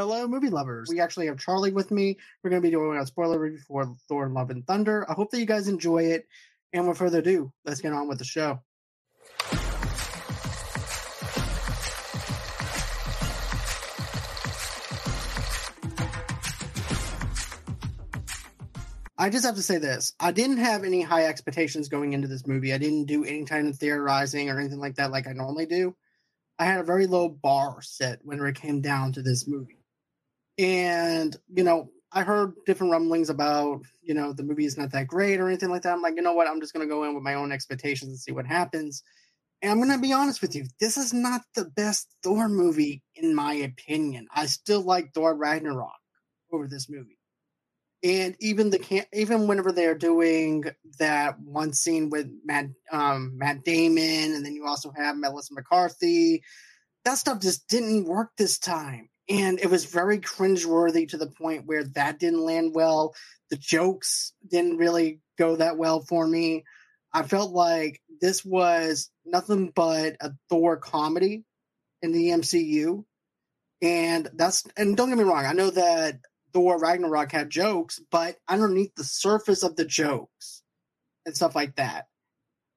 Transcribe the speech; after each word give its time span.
Hello, 0.00 0.26
movie 0.26 0.48
lovers. 0.48 0.88
We 0.88 0.98
actually 0.98 1.26
have 1.26 1.38
Charlie 1.38 1.72
with 1.72 1.90
me. 1.90 2.16
We're 2.42 2.48
going 2.48 2.62
to 2.62 2.66
be 2.66 2.72
doing 2.72 2.98
a 2.98 3.04
spoiler 3.04 3.38
review 3.38 3.58
for 3.68 3.94
Thor 4.08 4.30
Love 4.30 4.48
and 4.48 4.66
Thunder. 4.66 5.04
I 5.06 5.12
hope 5.12 5.30
that 5.30 5.38
you 5.38 5.44
guys 5.44 5.68
enjoy 5.68 6.04
it. 6.04 6.26
And 6.72 6.88
without 6.88 6.96
further 6.96 7.18
ado, 7.18 7.52
let's 7.66 7.82
get 7.82 7.92
on 7.92 8.08
with 8.08 8.16
the 8.16 8.24
show. 8.24 8.62
I 19.18 19.28
just 19.28 19.44
have 19.44 19.56
to 19.56 19.62
say 19.62 19.76
this. 19.76 20.14
I 20.18 20.32
didn't 20.32 20.56
have 20.56 20.84
any 20.84 21.02
high 21.02 21.26
expectations 21.26 21.90
going 21.90 22.14
into 22.14 22.26
this 22.26 22.46
movie. 22.46 22.72
I 22.72 22.78
didn't 22.78 23.04
do 23.04 23.22
any 23.26 23.44
kind 23.44 23.68
of 23.68 23.76
theorizing 23.76 24.48
or 24.48 24.58
anything 24.58 24.80
like 24.80 24.94
that 24.94 25.10
like 25.10 25.28
I 25.28 25.34
normally 25.34 25.66
do. 25.66 25.94
I 26.58 26.64
had 26.64 26.80
a 26.80 26.84
very 26.84 27.06
low 27.06 27.28
bar 27.28 27.82
set 27.82 28.20
when 28.22 28.40
it 28.40 28.54
came 28.54 28.80
down 28.80 29.12
to 29.12 29.22
this 29.22 29.46
movie. 29.46 29.79
And, 30.60 31.36
you 31.54 31.64
know, 31.64 31.90
I 32.12 32.22
heard 32.22 32.54
different 32.66 32.92
rumblings 32.92 33.30
about, 33.30 33.82
you 34.02 34.14
know, 34.14 34.32
the 34.32 34.42
movie 34.42 34.66
is 34.66 34.76
not 34.76 34.90
that 34.92 35.06
great 35.06 35.40
or 35.40 35.48
anything 35.48 35.70
like 35.70 35.82
that. 35.82 35.92
I'm 35.92 36.02
like, 36.02 36.16
you 36.16 36.22
know 36.22 36.32
what? 36.32 36.48
I'm 36.48 36.60
just 36.60 36.72
going 36.72 36.86
to 36.86 36.92
go 36.92 37.04
in 37.04 37.14
with 37.14 37.22
my 37.22 37.34
own 37.34 37.52
expectations 37.52 38.10
and 38.10 38.18
see 38.18 38.32
what 38.32 38.46
happens. 38.46 39.02
And 39.62 39.70
I'm 39.70 39.78
going 39.78 39.92
to 39.92 39.98
be 39.98 40.12
honest 40.12 40.42
with 40.42 40.54
you. 40.54 40.66
This 40.80 40.96
is 40.96 41.12
not 41.12 41.42
the 41.54 41.66
best 41.66 42.14
Thor 42.22 42.48
movie, 42.48 43.02
in 43.14 43.34
my 43.34 43.54
opinion. 43.54 44.26
I 44.34 44.46
still 44.46 44.82
like 44.82 45.12
Thor 45.14 45.34
Ragnarok 45.34 45.92
over 46.52 46.66
this 46.66 46.90
movie 46.90 47.20
and 48.02 48.34
even 48.40 48.70
the 48.70 48.78
can 48.78 49.04
even 49.12 49.46
whenever 49.46 49.72
they're 49.72 49.94
doing 49.94 50.64
that 50.98 51.38
one 51.40 51.72
scene 51.72 52.08
with 52.08 52.30
Matt 52.44 52.66
um, 52.92 53.36
Matt 53.36 53.64
Damon, 53.64 54.34
and 54.34 54.44
then 54.44 54.54
you 54.54 54.66
also 54.66 54.92
have 54.96 55.16
Melissa 55.16 55.54
McCarthy, 55.54 56.42
that 57.04 57.18
stuff 57.18 57.40
just 57.40 57.68
didn't 57.68 58.06
work 58.06 58.30
this 58.36 58.58
time, 58.58 59.09
and 59.28 59.60
it 59.60 59.70
was 59.70 59.84
very 59.84 60.18
cringeworthy 60.18 61.08
to 61.08 61.16
the 61.16 61.26
point 61.26 61.66
where 61.66 61.84
that 61.84 62.18
didn't 62.18 62.44
land 62.44 62.74
well. 62.74 63.14
The 63.50 63.56
jokes 63.56 64.32
didn't 64.48 64.78
really 64.78 65.20
go 65.38 65.56
that 65.56 65.76
well 65.76 66.00
for 66.00 66.26
me. 66.26 66.64
I 67.12 67.22
felt 67.22 67.52
like 67.52 68.00
this 68.20 68.44
was 68.44 69.10
nothing 69.24 69.72
but 69.74 70.16
a 70.20 70.32
Thor 70.48 70.76
comedy 70.76 71.44
in 72.02 72.12
the 72.12 72.28
MCU. 72.28 73.04
And 73.82 74.28
that's 74.34 74.64
and 74.76 74.96
don't 74.96 75.08
get 75.08 75.18
me 75.18 75.24
wrong, 75.24 75.46
I 75.46 75.52
know 75.52 75.70
that 75.70 76.20
Thor 76.52 76.78
Ragnarok 76.78 77.32
had 77.32 77.50
jokes, 77.50 78.00
but 78.10 78.36
underneath 78.48 78.94
the 78.94 79.04
surface 79.04 79.62
of 79.62 79.76
the 79.76 79.84
jokes 79.84 80.62
and 81.24 81.34
stuff 81.34 81.54
like 81.54 81.76
that. 81.76 82.06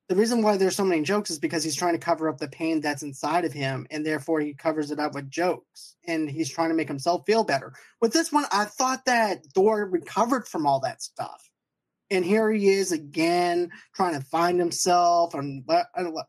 The 0.10 0.16
reason 0.16 0.42
why 0.42 0.58
there's 0.58 0.76
so 0.76 0.84
many 0.84 1.02
jokes 1.02 1.30
is 1.30 1.40
because 1.40 1.64
he's 1.64 1.78
trying 1.78 1.94
to 1.94 2.00
cover 2.00 2.28
up 2.28 2.38
the 2.38 2.50
pain 2.50 2.82
that's 2.82 3.04
inside 3.04 3.46
of 3.46 3.54
him, 3.54 3.88
and 3.90 4.06
therefore 4.06 4.42
he 4.42 4.54
covers 4.54 4.92
it 4.92 5.00
up 5.00 5.16
with 5.16 5.32
jokes, 5.32 5.96
and 6.06 6.30
he's 6.30 6.52
trying 6.52 6.70
to 6.70 6.76
make 6.76 6.90
himself 6.90 7.24
feel 7.26 7.46
better. 7.46 7.74
With 8.02 8.12
this 8.12 8.32
one, 8.32 8.46
I 8.52 8.66
thought 8.66 9.06
that 9.06 9.46
Thor 9.56 9.86
recovered 9.86 10.46
from 10.48 10.68
all 10.68 10.82
that 10.82 11.02
stuff, 11.02 11.50
and 12.12 12.26
here 12.26 12.52
he 12.52 12.68
is 12.68 12.92
again 12.92 13.72
trying 13.96 14.20
to 14.20 14.26
find 14.26 14.60
himself 14.60 15.34
and 15.36 15.64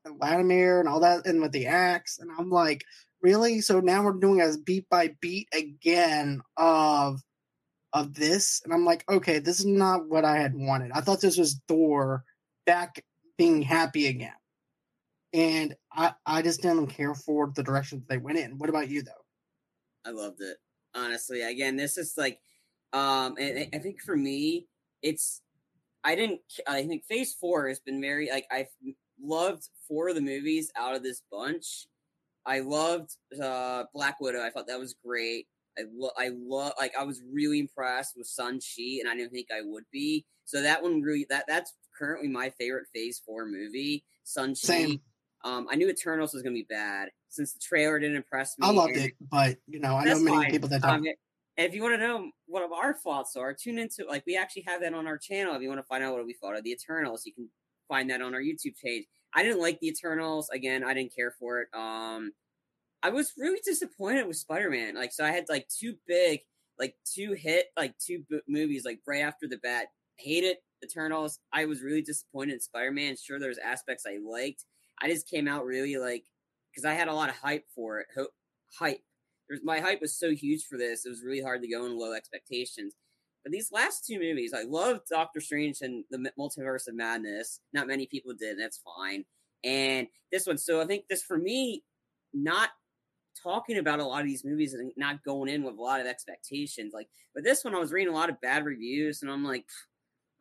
Vladimir 0.07 0.79
and 0.79 0.89
all 0.89 1.01
that, 1.01 1.27
and 1.27 1.43
with 1.43 1.53
the 1.53 1.67
axe, 1.67 2.19
and 2.21 2.31
I'm 2.39 2.51
like, 2.51 2.85
really? 3.23 3.61
So 3.61 3.81
now 3.81 4.05
we're 4.05 4.13
doing 4.13 4.41
a 4.41 4.53
beat 4.65 4.89
by 4.89 5.17
beat 5.21 5.49
again 5.53 6.43
of 6.57 7.21
of 7.93 8.15
this, 8.15 8.63
and 8.65 8.73
I'm 8.73 8.85
like, 8.85 9.05
okay, 9.11 9.41
this 9.41 9.59
is 9.59 9.67
not 9.67 10.09
what 10.09 10.25
I 10.25 10.39
had 10.39 10.55
wanted. 10.55 10.93
I 10.93 11.01
thought 11.01 11.21
this 11.21 11.39
was 11.39 11.61
Thor 11.67 12.23
back 12.67 13.05
being 13.37 13.63
happy 13.63 14.07
again, 14.07 14.35
and 15.33 15.75
I 15.93 16.15
I 16.27 16.43
just 16.43 16.63
didn't 16.63 16.89
care 16.89 17.15
for 17.15 17.53
the 17.55 17.63
direction 17.63 17.99
that 18.01 18.09
they 18.09 18.19
went 18.19 18.39
in. 18.39 18.59
What 18.59 18.71
about 18.71 18.89
you 18.89 19.03
though? 19.03 19.13
I 20.07 20.11
loved 20.11 20.41
it 20.41 20.59
honestly. 20.95 21.43
Again, 21.43 21.77
this 21.77 21.99
is 21.99 22.15
like, 22.17 22.41
um, 22.93 23.35
and 23.39 23.69
I 23.75 23.79
think 23.79 24.01
for 24.01 24.17
me, 24.17 24.67
it's 25.03 25.43
I 26.05 26.15
didn't. 26.15 26.41
I 26.69 26.87
think 26.87 27.05
Phase 27.05 27.35
Four 27.35 27.69
has 27.69 27.81
been 27.81 28.01
very 28.01 28.31
like 28.31 28.47
I've 28.51 28.69
loved 29.21 29.69
four 29.89 30.09
of 30.09 30.15
the 30.15 30.21
movies 30.21 30.71
out 30.77 30.95
of 30.95 31.03
this 31.03 31.23
bunch. 31.31 31.87
I 32.47 32.61
loved 32.61 33.17
uh, 33.43 33.85
Black 33.95 34.21
Widow. 34.21 34.45
I 34.45 34.51
thought 34.51 34.67
that 34.69 34.79
was 34.79 34.95
great. 35.05 35.47
I 35.79 35.83
lo- 35.93 36.11
I 36.17 36.31
love 36.35 36.73
like 36.79 36.93
I 36.99 37.05
was 37.05 37.23
really 37.33 37.59
impressed 37.59 38.17
with 38.17 38.29
Shang 38.29 38.61
Chi, 38.61 39.01
and 39.01 39.09
I 39.09 39.17
didn't 39.17 39.33
think 39.33 39.49
I 39.53 39.63
would 39.63 39.85
be. 39.93 40.25
So 40.45 40.63
that 40.63 40.83
one 40.83 41.03
really 41.03 41.27
that 41.31 41.47
that's 41.49 41.73
currently 41.97 42.29
my 42.29 42.51
favorite 42.51 42.87
Phase 42.95 43.21
Four 43.25 43.47
movie. 43.47 44.05
Shang 44.27 44.51
Chi. 44.51 44.55
Same. 44.55 45.01
Um, 45.45 45.67
I 45.71 45.77
knew 45.77 45.89
Eternals 45.89 46.33
was 46.33 46.43
going 46.43 46.55
to 46.55 46.59
be 46.59 46.67
bad 46.69 47.11
since 47.29 47.53
the 47.53 47.61
trailer 47.61 47.99
didn't 47.99 48.17
impress 48.17 48.59
me. 48.59 48.67
I 48.67 48.71
loved 48.71 48.97
it, 48.97 49.13
but 49.31 49.57
you 49.67 49.79
know 49.79 49.95
I 49.97 50.05
know 50.05 50.19
many 50.19 50.37
fine. 50.37 50.51
people 50.51 50.69
that 50.71 50.83
don't. 50.83 51.07
Um, 51.07 51.07
if 51.57 51.75
you 51.75 51.83
want 51.83 51.95
to 51.95 51.99
know 51.99 52.31
what 52.47 52.69
our 52.73 52.95
thoughts 52.95 53.37
are, 53.37 53.53
tune 53.53 53.79
into 53.79 54.05
like 54.09 54.25
we 54.27 54.37
actually 54.37 54.65
have 54.67 54.81
that 54.81 54.95
on 54.95 55.07
our 55.07 55.19
channel. 55.19 55.55
If 55.55 55.63
you 55.63 55.69
want 55.69 55.81
to 55.81 55.87
find 55.87 56.03
out 56.03 56.15
what 56.15 56.25
we 56.27 56.33
thought 56.33 56.57
of 56.57 56.65
the 56.65 56.73
Eternals, 56.73 57.27
you 57.27 57.33
can 57.33 57.49
find 57.89 58.11
that 58.11 58.23
on 58.23 58.35
our 58.35 58.41
YouTube 58.41 58.75
page. 58.83 59.05
I 59.35 59.43
didn't 59.43 59.61
like 59.61 59.81
the 59.81 59.89
Eternals. 59.89 60.49
Again, 60.51 60.85
I 60.85 60.95
didn't 60.95 61.15
care 61.15 61.35
for 61.39 61.61
it. 61.61 61.69
Um, 61.75 62.33
I 63.03 63.11
was 63.11 63.33
really 63.37 63.61
disappointed 63.65 64.27
with 64.27 64.37
Spider 64.37 64.71
Man. 64.71 64.95
Like, 64.95 65.13
so 65.13 65.25
I 65.25 65.31
had 65.31 65.45
like 65.49 65.69
two 65.69 65.95
big, 66.07 66.41
like 66.79 66.95
two 67.05 67.33
hit, 67.33 67.67
like 67.77 67.95
two 67.99 68.25
b- 68.31 68.41
movies, 68.49 68.85
like 68.85 69.01
right 69.07 69.23
after 69.23 69.47
the 69.47 69.59
bat. 69.59 69.89
Eternals. 70.85 71.41
I 71.53 71.67
was 71.67 71.83
really 71.83 72.03
disappointed 72.03 72.55
in 72.55 72.61
Spider 72.61 72.93
Man. 72.93 73.17
Sure, 73.17 73.39
there's 73.39 73.59
aspects 73.59 74.05
I 74.07 74.19
liked. 74.25 74.65
I 75.03 75.09
just 75.09 75.29
came 75.29 75.49
out 75.49 75.65
really 75.65 75.97
like 75.97 76.25
because 76.71 76.85
I 76.85 76.95
had 76.95 77.09
a 77.09 77.15
lot 77.15 77.29
of 77.29 77.37
hype 77.37 77.65
for 77.75 78.01
it. 78.01 78.07
Ho- 78.17 78.29
hype. 78.79 79.01
My 79.63 79.81
hype 79.81 80.01
was 80.01 80.19
so 80.19 80.31
huge 80.31 80.65
for 80.65 80.79
this. 80.79 81.05
It 81.05 81.11
was 81.11 81.23
really 81.23 81.43
hard 81.43 81.63
to 81.63 81.69
go 81.69 81.87
in 81.87 81.99
low 81.99 82.13
expectations. 82.13 82.95
But 83.43 83.53
these 83.53 83.71
last 83.71 84.07
two 84.07 84.19
movies, 84.19 84.55
I 84.55 84.63
loved 84.63 85.03
Doctor 85.11 85.41
Strange 85.41 85.83
and 85.83 86.05
the 86.11 86.31
Multiverse 86.39 86.89
of 86.89 86.95
Madness. 86.95 87.61
Not 87.75 87.87
many 87.87 88.07
people 88.07 88.33
did. 88.33 88.59
That's 88.59 88.81
fine. 88.97 89.25
And 89.63 90.07
this 90.33 90.47
one, 90.47 90.57
so 90.57 90.81
I 90.81 90.87
think 90.87 91.05
this 91.09 91.23
for 91.23 91.37
me, 91.37 91.85
not 92.33 92.71
talking 93.43 93.79
about 93.79 94.01
a 94.01 94.05
lot 94.05 94.23
of 94.23 94.27
these 94.27 94.45
movies 94.45 94.75
and 94.75 94.93
not 94.97 95.23
going 95.25 95.49
in 95.49 95.63
with 95.63 95.77
a 95.77 95.83
lot 95.83 96.01
of 96.01 96.07
expectations. 96.07 96.93
Like, 96.95 97.09
but 97.35 97.45
this 97.45 97.65
one, 97.65 97.75
I 97.75 97.79
was 97.79 97.93
reading 97.93 98.13
a 98.13 98.17
lot 98.17 98.31
of 98.31 98.41
bad 98.41 98.65
reviews, 98.65 99.23
and 99.23 99.31
I'm 99.31 99.45
like, 99.45 99.67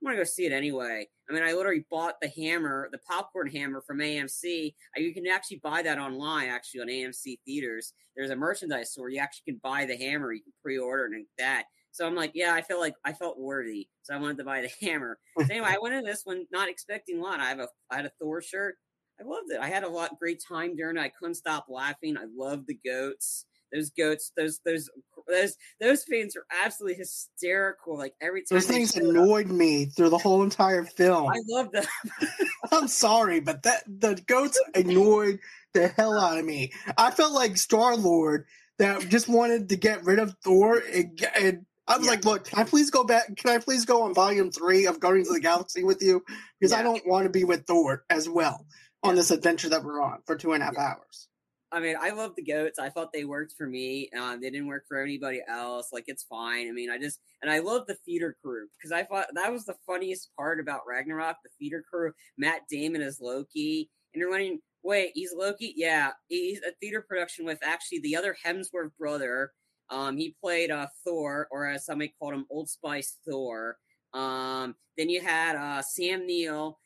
I'm 0.03 0.11
gonna 0.11 0.17
go 0.17 0.25
see 0.25 0.45
it 0.45 0.51
anyway. 0.51 1.07
I 1.29 1.33
mean, 1.33 1.43
I 1.43 1.53
literally 1.53 1.85
bought 1.89 2.15
the 2.21 2.27
hammer, 2.27 2.89
the 2.91 2.97
popcorn 2.99 3.49
hammer 3.49 3.81
from 3.81 3.99
AMC. 3.99 4.73
Uh, 4.97 5.01
you 5.01 5.13
can 5.13 5.25
actually 5.27 5.61
buy 5.63 5.81
that 5.81 5.97
online, 5.97 6.49
actually 6.49 6.81
on 6.81 6.87
AMC 6.87 7.39
theaters. 7.45 7.93
There's 8.15 8.29
a 8.29 8.35
merchandise 8.35 8.91
store. 8.91 9.09
You 9.09 9.19
actually 9.19 9.53
can 9.53 9.61
buy 9.63 9.85
the 9.85 9.95
hammer. 9.95 10.33
You 10.33 10.43
can 10.43 10.51
pre-order 10.61 11.05
and 11.05 11.25
that. 11.37 11.65
So 11.91 12.05
I'm 12.05 12.15
like, 12.15 12.31
yeah, 12.33 12.53
I 12.53 12.61
felt 12.61 12.81
like 12.81 12.95
I 13.05 13.13
felt 13.13 13.39
worthy, 13.39 13.87
so 14.01 14.13
I 14.13 14.17
wanted 14.17 14.39
to 14.39 14.43
buy 14.43 14.61
the 14.61 14.71
hammer. 14.85 15.19
So 15.37 15.45
anyway, 15.49 15.69
I 15.69 15.77
went 15.81 15.95
into 15.95 16.05
this 16.05 16.23
one 16.25 16.45
not 16.51 16.67
expecting 16.67 17.19
a 17.19 17.23
lot. 17.23 17.39
I 17.39 17.47
have 17.47 17.59
a 17.59 17.69
I 17.89 17.95
had 17.95 18.05
a 18.05 18.11
Thor 18.19 18.41
shirt. 18.41 18.75
I 19.21 19.23
loved 19.23 19.51
it. 19.51 19.59
I 19.61 19.69
had 19.69 19.83
a 19.83 19.89
lot 19.89 20.19
great 20.19 20.41
time 20.45 20.75
during 20.75 20.97
it. 20.97 21.01
I 21.01 21.09
couldn't 21.09 21.35
stop 21.35 21.67
laughing. 21.69 22.17
I 22.17 22.25
loved 22.35 22.67
the 22.67 22.79
goats. 22.83 23.45
Those 23.73 23.89
goats, 23.89 24.31
those 24.37 24.59
those 24.65 24.89
those 25.27 25.57
those 25.79 26.03
fans 26.03 26.35
are 26.35 26.45
absolutely 26.63 26.97
hysterical. 26.97 27.97
Like 27.97 28.13
every 28.21 28.41
time 28.41 28.57
those 28.57 28.67
things 28.67 28.95
annoyed 28.95 29.47
up. 29.47 29.51
me 29.51 29.85
through 29.85 30.09
the 30.09 30.17
whole 30.17 30.43
entire 30.43 30.83
film. 30.83 31.29
I 31.29 31.39
love 31.47 31.71
them. 31.71 31.85
I'm 32.71 32.87
sorry, 32.87 33.39
but 33.39 33.63
that 33.63 33.83
the 33.87 34.21
goats 34.27 34.61
annoyed 34.75 35.39
the 35.73 35.87
hell 35.87 36.17
out 36.17 36.37
of 36.37 36.45
me. 36.45 36.71
I 36.97 37.11
felt 37.11 37.33
like 37.33 37.57
Star 37.57 37.95
Lord 37.95 38.45
that 38.79 39.07
just 39.09 39.27
wanted 39.27 39.69
to 39.69 39.75
get 39.75 40.03
rid 40.03 40.19
of 40.19 40.35
Thor 40.43 40.81
and, 40.93 41.27
and 41.39 41.65
I 41.87 41.97
was 41.97 42.05
yeah. 42.05 42.11
like, 42.11 42.25
look, 42.25 42.45
can 42.45 42.59
I 42.59 42.63
please 42.63 42.91
go 42.91 43.03
back? 43.03 43.35
Can 43.35 43.51
I 43.51 43.57
please 43.57 43.85
go 43.85 44.03
on 44.03 44.13
volume 44.13 44.51
three 44.51 44.87
of 44.87 44.99
Guardians 44.99 45.27
of 45.27 45.35
the 45.35 45.41
Galaxy 45.41 45.83
with 45.83 46.01
you? 46.01 46.23
Because 46.59 46.71
yeah. 46.71 46.79
I 46.79 46.83
don't 46.83 47.05
want 47.05 47.25
to 47.25 47.29
be 47.29 47.43
with 47.43 47.65
Thor 47.65 48.05
as 48.09 48.29
well 48.29 48.65
on 49.03 49.15
this 49.15 49.31
adventure 49.31 49.69
that 49.69 49.83
we're 49.83 50.01
on 50.01 50.19
for 50.25 50.37
two 50.37 50.53
and 50.53 50.63
a 50.63 50.67
half 50.67 50.77
hours. 50.77 51.27
I 51.73 51.79
mean, 51.79 51.95
I 51.99 52.11
love 52.11 52.35
the 52.35 52.43
goats. 52.43 52.77
I 52.77 52.89
thought 52.89 53.11
they 53.11 53.25
worked 53.25 53.55
for 53.57 53.65
me. 53.65 54.09
Um, 54.17 54.39
they 54.39 54.51
didn't 54.51 54.67
work 54.67 54.85
for 54.87 55.01
anybody 55.01 55.41
else. 55.47 55.89
Like 55.91 56.03
it's 56.07 56.21
fine. 56.23 56.69
I 56.69 56.71
mean, 56.71 56.91
I 56.91 56.99
just 56.99 57.19
and 57.41 57.51
I 57.51 57.59
love 57.59 57.87
the 57.87 57.97
feeder 58.05 58.37
crew 58.43 58.67
because 58.77 58.91
I 58.91 59.03
thought 59.03 59.25
that 59.33 59.51
was 59.51 59.65
the 59.65 59.75
funniest 59.85 60.29
part 60.37 60.59
about 60.59 60.81
Ragnarok. 60.87 61.37
The 61.43 61.49
feeder 61.57 61.83
crew, 61.89 62.13
Matt 62.37 62.61
Damon 62.69 63.01
as 63.01 63.19
Loki, 63.19 63.89
and 64.13 64.21
you're 64.21 64.29
wondering, 64.29 64.59
wait, 64.83 65.11
he's 65.15 65.33
Loki? 65.35 65.73
Yeah, 65.75 66.11
he's 66.27 66.59
a 66.59 66.73
theater 66.79 67.03
production 67.07 67.43
with 67.43 67.59
actually 67.63 67.99
the 68.01 68.15
other 68.15 68.35
Hemsworth 68.45 68.91
brother. 68.99 69.51
Um, 69.89 70.15
he 70.15 70.35
played 70.41 70.69
uh, 70.69 70.87
Thor, 71.03 71.47
or 71.51 71.67
as 71.67 71.85
somebody 71.85 72.13
called 72.19 72.35
him, 72.35 72.45
Old 72.51 72.69
Spice 72.69 73.17
Thor. 73.27 73.77
Um, 74.13 74.75
then 74.95 75.09
you 75.09 75.21
had 75.21 75.55
uh, 75.55 75.81
Sam 75.81 76.27
Neill 76.27 76.77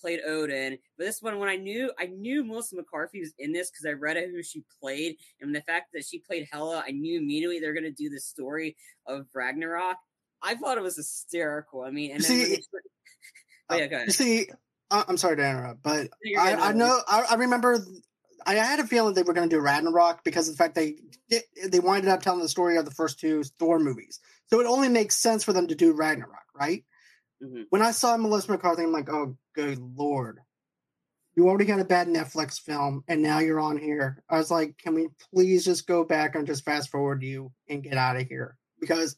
played 0.00 0.20
Odin. 0.26 0.78
But 0.96 1.06
this 1.06 1.22
one, 1.22 1.38
when 1.38 1.48
I 1.48 1.56
knew 1.56 1.92
I 1.98 2.06
knew 2.06 2.44
Melissa 2.44 2.76
McCarthy 2.76 3.20
was 3.20 3.32
in 3.38 3.52
this 3.52 3.70
because 3.70 3.86
I 3.86 3.92
read 3.92 4.16
who 4.16 4.42
she 4.42 4.64
played, 4.80 5.16
and 5.40 5.54
the 5.54 5.62
fact 5.62 5.90
that 5.94 6.04
she 6.04 6.18
played 6.18 6.48
Hela, 6.50 6.84
I 6.86 6.92
knew 6.92 7.18
immediately 7.18 7.60
they're 7.60 7.74
going 7.74 7.84
to 7.84 7.90
do 7.90 8.10
the 8.10 8.20
story 8.20 8.76
of 9.06 9.26
Ragnarok. 9.34 9.96
I 10.42 10.54
thought 10.54 10.78
it 10.78 10.82
was 10.82 10.96
hysterical. 10.96 11.82
I 11.82 11.90
mean, 11.90 12.12
and 12.12 12.22
see, 12.22 12.58
oh, 13.70 13.74
uh, 13.74 13.78
yeah, 13.78 13.86
go 13.86 13.96
ahead. 13.96 14.12
see, 14.12 14.48
uh, 14.90 15.04
I'm 15.08 15.16
sorry 15.16 15.36
to 15.36 15.48
interrupt, 15.48 15.82
but 15.82 16.08
I, 16.38 16.54
I 16.54 16.72
know 16.72 17.00
I, 17.08 17.26
I 17.30 17.34
remember 17.36 17.84
I 18.46 18.54
had 18.54 18.80
a 18.80 18.86
feeling 18.86 19.14
they 19.14 19.22
were 19.22 19.32
going 19.32 19.48
to 19.48 19.56
do 19.56 19.60
Ragnarok 19.60 20.22
because 20.24 20.48
of 20.48 20.56
the 20.56 20.62
fact 20.62 20.74
they 20.74 20.96
they 21.68 21.80
winded 21.80 22.10
up 22.10 22.22
telling 22.22 22.42
the 22.42 22.48
story 22.48 22.76
of 22.76 22.84
the 22.84 22.90
first 22.90 23.18
two 23.18 23.42
Thor 23.58 23.78
movies. 23.78 24.20
So 24.46 24.60
it 24.60 24.66
only 24.66 24.88
makes 24.88 25.16
sense 25.16 25.42
for 25.42 25.52
them 25.52 25.68
to 25.68 25.74
do 25.74 25.92
Ragnarok, 25.92 26.44
right? 26.54 26.84
Mm-hmm. 27.42 27.62
When 27.70 27.82
I 27.82 27.90
saw 27.90 28.16
Melissa 28.16 28.52
McCarthy, 28.52 28.82
I'm 28.82 28.92
like, 28.92 29.10
oh, 29.10 29.36
good 29.54 29.78
lord. 29.78 30.40
You 31.36 31.48
already 31.48 31.64
got 31.64 31.80
a 31.80 31.84
bad 31.84 32.06
Netflix 32.06 32.60
film, 32.60 33.02
and 33.08 33.20
now 33.20 33.40
you're 33.40 33.60
on 33.60 33.76
here. 33.76 34.22
I 34.30 34.38
was 34.38 34.52
like, 34.52 34.78
can 34.78 34.94
we 34.94 35.08
please 35.32 35.64
just 35.64 35.86
go 35.86 36.04
back 36.04 36.36
and 36.36 36.46
just 36.46 36.64
fast 36.64 36.90
forward 36.90 37.22
you 37.22 37.50
and 37.68 37.82
get 37.82 37.96
out 37.96 38.16
of 38.16 38.28
here? 38.28 38.56
Because 38.80 39.16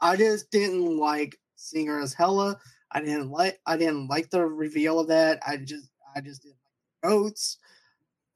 I 0.00 0.16
just 0.16 0.50
didn't 0.50 0.96
like 0.96 1.36
seeing 1.56 1.88
her 1.88 2.00
as 2.00 2.14
Hela. 2.14 2.58
I 2.90 3.00
didn't 3.00 3.30
like 3.30 3.60
I 3.66 3.76
didn't 3.76 4.08
like 4.08 4.30
the 4.30 4.46
reveal 4.46 4.98
of 4.98 5.08
that. 5.08 5.40
I 5.46 5.58
just 5.58 5.90
I 6.16 6.20
just 6.22 6.42
didn't 6.42 6.56
like 6.64 7.02
the 7.02 7.08
goats. 7.08 7.58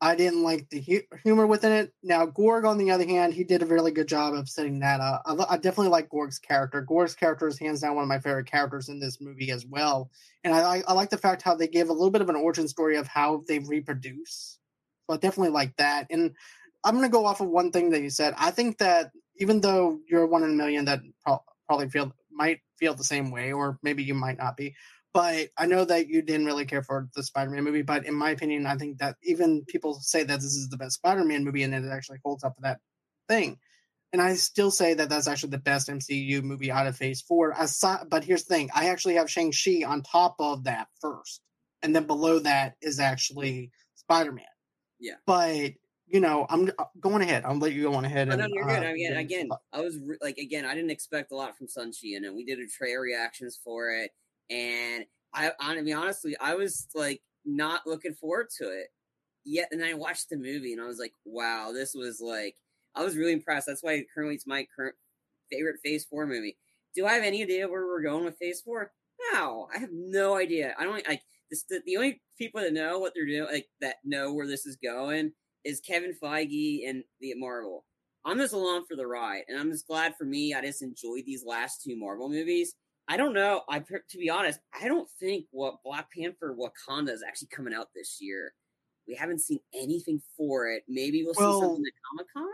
I 0.03 0.17
didn't 0.17 0.43
like 0.43 0.69
the 0.69 0.81
hu- 0.81 1.17
humor 1.23 1.47
within 1.47 1.71
it. 1.71 1.95
Now, 2.03 2.27
Gorg, 2.27 2.65
on 2.65 2.77
the 2.77 2.91
other 2.91 3.07
hand, 3.07 3.33
he 3.33 3.45
did 3.45 3.63
a 3.63 3.67
really 3.67 3.93
good 3.93 4.09
job 4.09 4.35
of 4.35 4.49
setting 4.49 4.81
that 4.81 4.99
up. 5.01 5.23
I, 5.25 5.37
I 5.51 5.57
definitely 5.57 5.91
like 5.91 6.09
Gorg's 6.09 6.41
character. 6.41 6.81
Gorg's 6.81 7.15
character 7.15 7.47
is 7.47 7.57
hands 7.57 7.83
down 7.83 7.95
one 7.95 8.03
of 8.03 8.09
my 8.09 8.19
favorite 8.19 8.51
characters 8.51 8.89
in 8.89 8.99
this 8.99 9.21
movie 9.21 9.53
as 9.53 9.65
well. 9.65 10.11
And 10.43 10.53
I, 10.53 10.83
I 10.89 10.93
like 10.93 11.11
the 11.11 11.19
fact 11.19 11.43
how 11.43 11.55
they 11.55 11.69
give 11.69 11.89
a 11.89 11.93
little 11.93 12.11
bit 12.11 12.21
of 12.21 12.29
an 12.29 12.35
origin 12.35 12.67
story 12.67 12.97
of 12.97 13.07
how 13.07 13.45
they 13.47 13.61
reproduce. 13.61 14.59
So 15.07 15.15
I 15.15 15.19
definitely 15.19 15.53
like 15.53 15.77
that. 15.77 16.09
And 16.11 16.33
I'm 16.83 16.97
going 16.97 17.09
to 17.09 17.13
go 17.13 17.25
off 17.25 17.41
of 17.41 17.47
one 17.47 17.71
thing 17.71 17.91
that 17.91 18.03
you 18.03 18.11
said. 18.11 18.35
I 18.37 18.51
think 18.51 18.79
that 18.79 19.13
even 19.37 19.61
though 19.61 20.01
you're 20.09 20.27
one 20.27 20.43
in 20.43 20.51
a 20.51 20.55
million 20.55 20.85
that 20.87 21.01
pro- 21.25 21.45
probably 21.69 21.89
feel 21.89 22.13
might 22.33 22.59
feel 22.77 22.95
the 22.95 23.05
same 23.05 23.31
way, 23.31 23.53
or 23.53 23.79
maybe 23.85 24.03
you 24.03 24.15
might 24.15 24.39
not 24.39 24.57
be, 24.57 24.75
but 25.13 25.49
I 25.59 25.67
know 25.67 25.85
that 25.85 26.09
you 26.09 26.23
didn't 26.23 26.47
really 26.47 26.65
care 26.65 26.83
for 26.83 27.09
the 27.15 27.23
Spider-Man 27.23 27.65
movie. 27.65 27.83
But 27.83 28.07
in 28.07 28.15
my 28.15 28.31
opinion, 28.31 28.67
I 28.67 28.77
think 28.77 28.99
that 28.99 29.17
even 29.23 29.65
people 29.67 29.95
say 29.95 30.23
that 30.23 30.37
this 30.37 30.55
is 30.55 30.69
the 30.69 30.77
best 30.77 30.95
Spider-Man 30.95 31.45
movie, 31.45 31.63
and 31.63 31.75
it 31.75 31.85
actually 31.91 32.19
holds 32.25 32.45
up 32.45 32.57
to 32.57 32.63
that 32.63 32.81
thing. 33.29 33.59
And 34.13 34.21
I 34.21 34.35
still 34.35 34.71
say 34.71 34.95
that 34.95 35.09
that's 35.09 35.29
actually 35.29 35.51
the 35.51 35.59
best 35.59 35.89
MCU 35.89 36.43
movie 36.43 36.71
out 36.71 36.87
of 36.87 36.97
Phase 36.97 37.23
Four. 37.23 37.55
Aside, 37.59 38.07
but 38.09 38.25
here's 38.25 38.45
the 38.45 38.55
thing: 38.55 38.71
I 38.75 38.89
actually 38.89 39.15
have 39.15 39.31
Shang 39.31 39.53
Chi 39.53 39.85
on 39.87 40.03
top 40.03 40.37
of 40.39 40.65
that 40.65 40.89
first, 41.01 41.41
and 41.83 41.95
then 41.95 42.07
below 42.07 42.39
that 42.41 42.75
is 42.81 43.01
actually 43.01 43.71
Spider-Man. 43.95 44.45
Yeah. 44.99 45.15
But 45.27 45.73
you 46.07 46.21
know, 46.21 46.47
I'm 46.49 46.71
uh, 46.79 46.85
going 47.01 47.23
ahead. 47.23 47.45
I'll 47.45 47.57
let 47.57 47.73
you 47.73 47.85
go 47.85 47.95
on 47.95 48.05
ahead. 48.05 48.29
Oh, 48.29 48.33
and, 48.33 48.41
no, 48.41 48.47
you're 48.49 48.67
good. 48.67 48.83
uh, 48.83 48.87
I 48.87 48.93
mean, 48.93 49.11
get 49.11 49.19
again, 49.19 49.49
I 49.73 49.81
was 49.81 49.99
re- 49.99 50.19
like, 50.21 50.37
again, 50.37 50.67
I 50.67 50.75
didn't 50.75 50.91
expect 50.91 51.33
a 51.33 51.37
lot 51.37 51.57
from 51.57 51.69
Shang 51.69 51.93
Chi, 51.93 52.17
and 52.17 52.37
we 52.37 52.45
did 52.45 52.59
a 52.59 52.67
trailer 52.67 53.01
reactions 53.01 53.59
for 53.63 53.91
it, 53.91 54.11
and 54.51 55.05
I, 55.35 55.53
I, 55.61 55.81
be 55.83 55.93
honestly, 55.93 56.37
I 56.41 56.55
was 56.55 56.89
like 56.95 57.23
not 57.45 57.87
looking 57.87 58.15
forward 58.15 58.49
to 58.59 58.65
it 58.65 58.89
yet. 59.45 59.69
And 59.73 59.85
I 59.85 59.95
watched 59.95 60.29
the 60.29 60.37
movie, 60.37 60.73
and 60.73 60.83
I 60.83 60.87
was 60.87 60.99
like, 60.99 61.15
wow, 61.25 61.71
this 61.73 61.95
was 61.95 62.21
like, 62.21 62.57
I 62.95 63.03
was 63.05 63.17
really 63.17 63.33
impressed. 63.33 63.67
That's 63.67 63.83
why 63.83 64.05
currently 64.15 64.35
it's 64.35 64.47
my 64.47 64.67
current 64.77 64.95
favorite 65.51 65.81
Phase 65.85 66.05
Four 66.05 66.27
movie. 66.27 66.57
Do 66.95 67.07
I 67.07 67.15
have 67.15 67.25
any 67.25 67.43
idea 67.43 67.69
where 67.69 67.87
we're 67.87 68.03
going 68.03 68.25
with 68.25 68.39
Phase 68.39 68.61
Four? 68.61 68.93
No, 69.33 69.69
I 69.75 69.79
have 69.79 69.91
no 69.93 70.37
idea. 70.37 70.75
I 70.79 70.85
don't 70.85 71.07
like 71.09 71.23
this. 71.51 71.65
The, 71.69 71.81
the 71.87 71.97
only 71.97 72.21
people 72.37 72.61
that 72.61 72.73
know 72.73 72.99
what 72.99 73.13
they're 73.15 73.27
doing, 73.27 73.47
like 73.51 73.69
that 73.81 73.97
know 74.05 74.33
where 74.33 74.47
this 74.47 74.67
is 74.67 74.77
going, 74.77 75.33
is 75.65 75.81
Kevin 75.81 76.15
Feige 76.23 76.89
and 76.89 77.05
the 77.21 77.35
Marvel. 77.37 77.85
I'm 78.25 78.39
just 78.39 78.55
along 78.55 78.85
for 78.89 78.97
the 78.97 79.07
ride, 79.07 79.43
and 79.49 79.59
I'm 79.59 79.71
just 79.71 79.87
glad 79.87 80.15
for 80.17 80.25
me. 80.25 80.55
I 80.55 80.61
just 80.61 80.83
enjoyed 80.83 81.25
these 81.27 81.45
last 81.45 81.83
two 81.83 81.97
Marvel 81.97 82.29
movies. 82.29 82.75
I 83.13 83.19
don't 83.19 83.35
know. 83.35 83.61
I 83.69 83.79
to 83.81 84.19
be 84.19 84.31
honest, 84.31 84.59
I 84.81 84.89
don't 84.89 85.07
think 85.21 85.45
what 85.51 85.83
Black 85.85 86.09
Panther 86.17 86.57
Wakanda 86.59 87.11
is 87.11 87.23
actually 87.23 87.49
coming 87.49 87.75
out 87.75 87.89
this 87.95 88.17
year. 88.23 88.55
We 89.07 89.15
haven't 89.15 89.41
seen 89.41 89.59
anything 89.75 90.23
for 90.35 90.69
it. 90.71 90.85
Maybe 90.89 91.23
we'll 91.23 91.35
Well, 91.37 91.61
see 91.61 91.67
something 91.67 91.85
at 91.87 91.93
Comic 92.11 92.27
Con. 92.33 92.45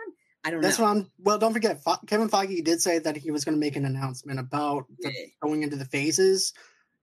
I 0.43 0.51
don't 0.51 0.61
That's 0.61 0.77
know. 0.81 0.87
That's 0.87 0.97
what 0.97 1.05
I'm. 1.05 1.13
Well, 1.21 1.39
don't 1.39 1.53
forget, 1.53 1.81
Kevin 2.09 2.29
Feige 2.29 2.65
did 2.65 2.83
say 2.83 2.99
that 2.99 3.17
he 3.17 3.31
was 3.31 3.45
going 3.45 3.55
to 3.55 3.61
make 3.61 3.77
an 3.77 3.85
announcement 3.85 4.41
about 4.41 4.87
the, 4.99 5.13
Yeah. 5.13 5.27
going 5.43 5.63
into 5.63 5.77
the 5.77 5.85
phases, 5.85 6.53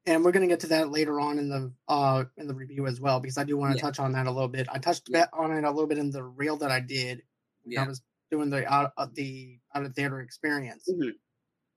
and 0.06 0.26
we're 0.26 0.34
going 0.34 0.46
to 0.48 0.52
get 0.52 0.60
to 0.62 0.68
that 0.68 0.90
later 0.92 1.22
on 1.22 1.40
in 1.40 1.48
the 1.48 1.72
uh 1.88 2.26
in 2.36 2.48
the 2.48 2.54
review 2.56 2.88
as 2.88 3.00
well 3.00 3.22
because 3.22 3.38
I 3.38 3.46
do 3.46 3.56
want 3.56 3.72
to 3.72 3.78
Yeah. 3.78 3.84
touch 3.84 4.00
on 4.00 4.12
that 4.14 4.28
a 4.28 4.32
little 4.32 4.50
bit. 4.50 4.68
I 4.70 4.80
touched 4.80 5.08
Yeah. 5.10 5.28
on 5.32 5.54
it 5.54 5.64
a 5.64 5.72
little 5.72 5.88
bit 5.88 5.98
in 5.98 6.12
the 6.12 6.24
reel 6.24 6.58
that 6.58 6.72
I 6.72 6.82
did. 6.82 7.24
when 7.64 7.78
I 7.80 7.88
was 7.88 8.02
doing 8.32 8.50
the 8.50 8.68
out 8.72 8.92
uh, 8.98 9.08
the 9.14 9.60
out 9.74 9.86
of 9.86 9.96
theater 9.96 10.20
experience. 10.20 10.90
Mhm. 10.92 11.14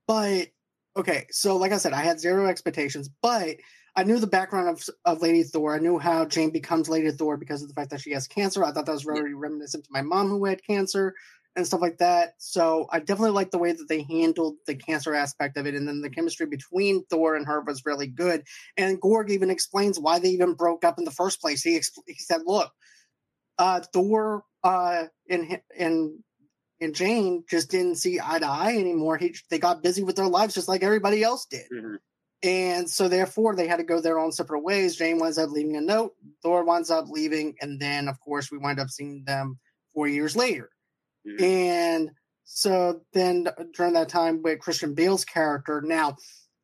But 0.09 0.49
okay, 0.99 1.27
so 1.31 1.56
like 1.56 1.73
I 1.73 1.79
said, 1.79 1.93
I 1.93 2.03
had 2.03 2.21
zero 2.21 2.47
expectations, 2.47 3.09
but 3.23 3.56
I 3.97 4.05
knew 4.05 4.19
the 4.19 4.27
background 4.27 4.69
of 4.69 4.85
of 5.05 5.23
Lady 5.23 5.43
Thor. 5.43 5.75
I 5.75 5.79
knew 5.79 5.99
how 5.99 6.25
Jane 6.25 6.50
becomes 6.50 6.89
Lady 6.89 7.11
Thor 7.11 7.37
because 7.37 7.62
of 7.62 7.69
the 7.69 7.75
fact 7.75 7.91
that 7.91 8.00
she 8.00 8.12
has 8.12 8.27
cancer. 8.27 8.65
I 8.65 8.73
thought 8.73 8.87
that 8.87 8.93
was 8.93 9.03
very 9.03 9.35
reminiscent 9.35 9.85
to 9.85 9.91
my 9.93 10.03
mom 10.03 10.29
who 10.29 10.45
had 10.45 10.62
cancer 10.65 11.15
and 11.56 11.67
stuff 11.67 11.81
like 11.81 11.99
that. 11.99 12.35
So 12.39 12.87
I 12.93 13.00
definitely 13.00 13.31
like 13.31 13.50
the 13.50 13.59
way 13.59 13.73
that 13.73 13.89
they 13.89 14.03
handled 14.03 14.56
the 14.67 14.77
cancer 14.77 15.15
aspect 15.15 15.56
of 15.56 15.67
it, 15.67 15.75
and 15.75 15.89
then 15.89 16.00
the 16.00 16.11
chemistry 16.11 16.47
between 16.47 17.05
Thor 17.06 17.35
and 17.35 17.47
her 17.47 17.61
was 17.61 17.85
really 17.85 18.06
good. 18.06 18.45
And 18.77 19.00
Gorg 19.00 19.31
even 19.31 19.50
explains 19.50 19.99
why 19.99 20.19
they 20.19 20.29
even 20.31 20.55
broke 20.55 20.85
up 20.85 20.99
in 20.99 21.05
the 21.05 21.11
first 21.11 21.41
place. 21.41 21.62
He 21.62 21.79
expl- 21.79 22.05
he 22.06 22.15
said, 22.15 22.43
"Look, 22.45 22.71
uh, 23.59 23.81
Thor 23.93 24.45
uh, 24.62 25.05
and 25.29 25.61
and 25.79 26.12
and 26.81 26.95
Jane 26.95 27.45
just 27.49 27.71
didn't 27.71 27.97
see 27.97 28.21
eye 28.23 28.39
to 28.39 28.47
eye 28.47 28.77
anymore. 28.77 29.17
He, 29.17 29.35
they 29.51 29.59
got 29.59 29.83
busy 29.83 30.03
with 30.03 30.17
their 30.17 30.29
lives 30.29 30.55
just 30.55 30.69
like 30.69 30.83
everybody 30.83 31.23
else 31.23 31.47
did. 31.47 31.67
Mhm. 31.73 31.99
And 32.43 32.89
so 32.89 33.09
therefore 33.09 33.57
they 33.57 33.67
had 33.67 33.79
to 33.79 33.85
go 33.85 34.01
their 34.01 34.19
own 34.19 34.31
separate 34.31 34.61
ways. 34.63 34.95
Jane 34.97 35.19
winds 35.19 35.39
up 35.39 35.51
leaving 35.51 35.77
a 35.77 35.81
note, 35.81 36.15
Thor 36.43 36.65
winds 36.65 36.91
up 36.91 37.07
leaving, 37.09 37.57
and 37.61 37.81
then 37.81 38.09
of 38.09 38.21
course 38.21 38.51
we 38.51 38.59
wind 38.59 38.79
up 38.79 38.91
seeing 38.91 39.25
them 39.25 39.59
four 39.93 40.07
years 40.07 40.37
later. 40.37 40.71
Mhm. 41.27 41.43
And 41.43 42.11
so 42.45 43.03
then 43.13 43.49
during 43.75 43.95
that 43.95 44.09
time 44.09 44.43
with 44.43 44.61
Christian 44.61 44.95
Bale's 44.95 45.25
character, 45.25 45.83
now 45.85 46.17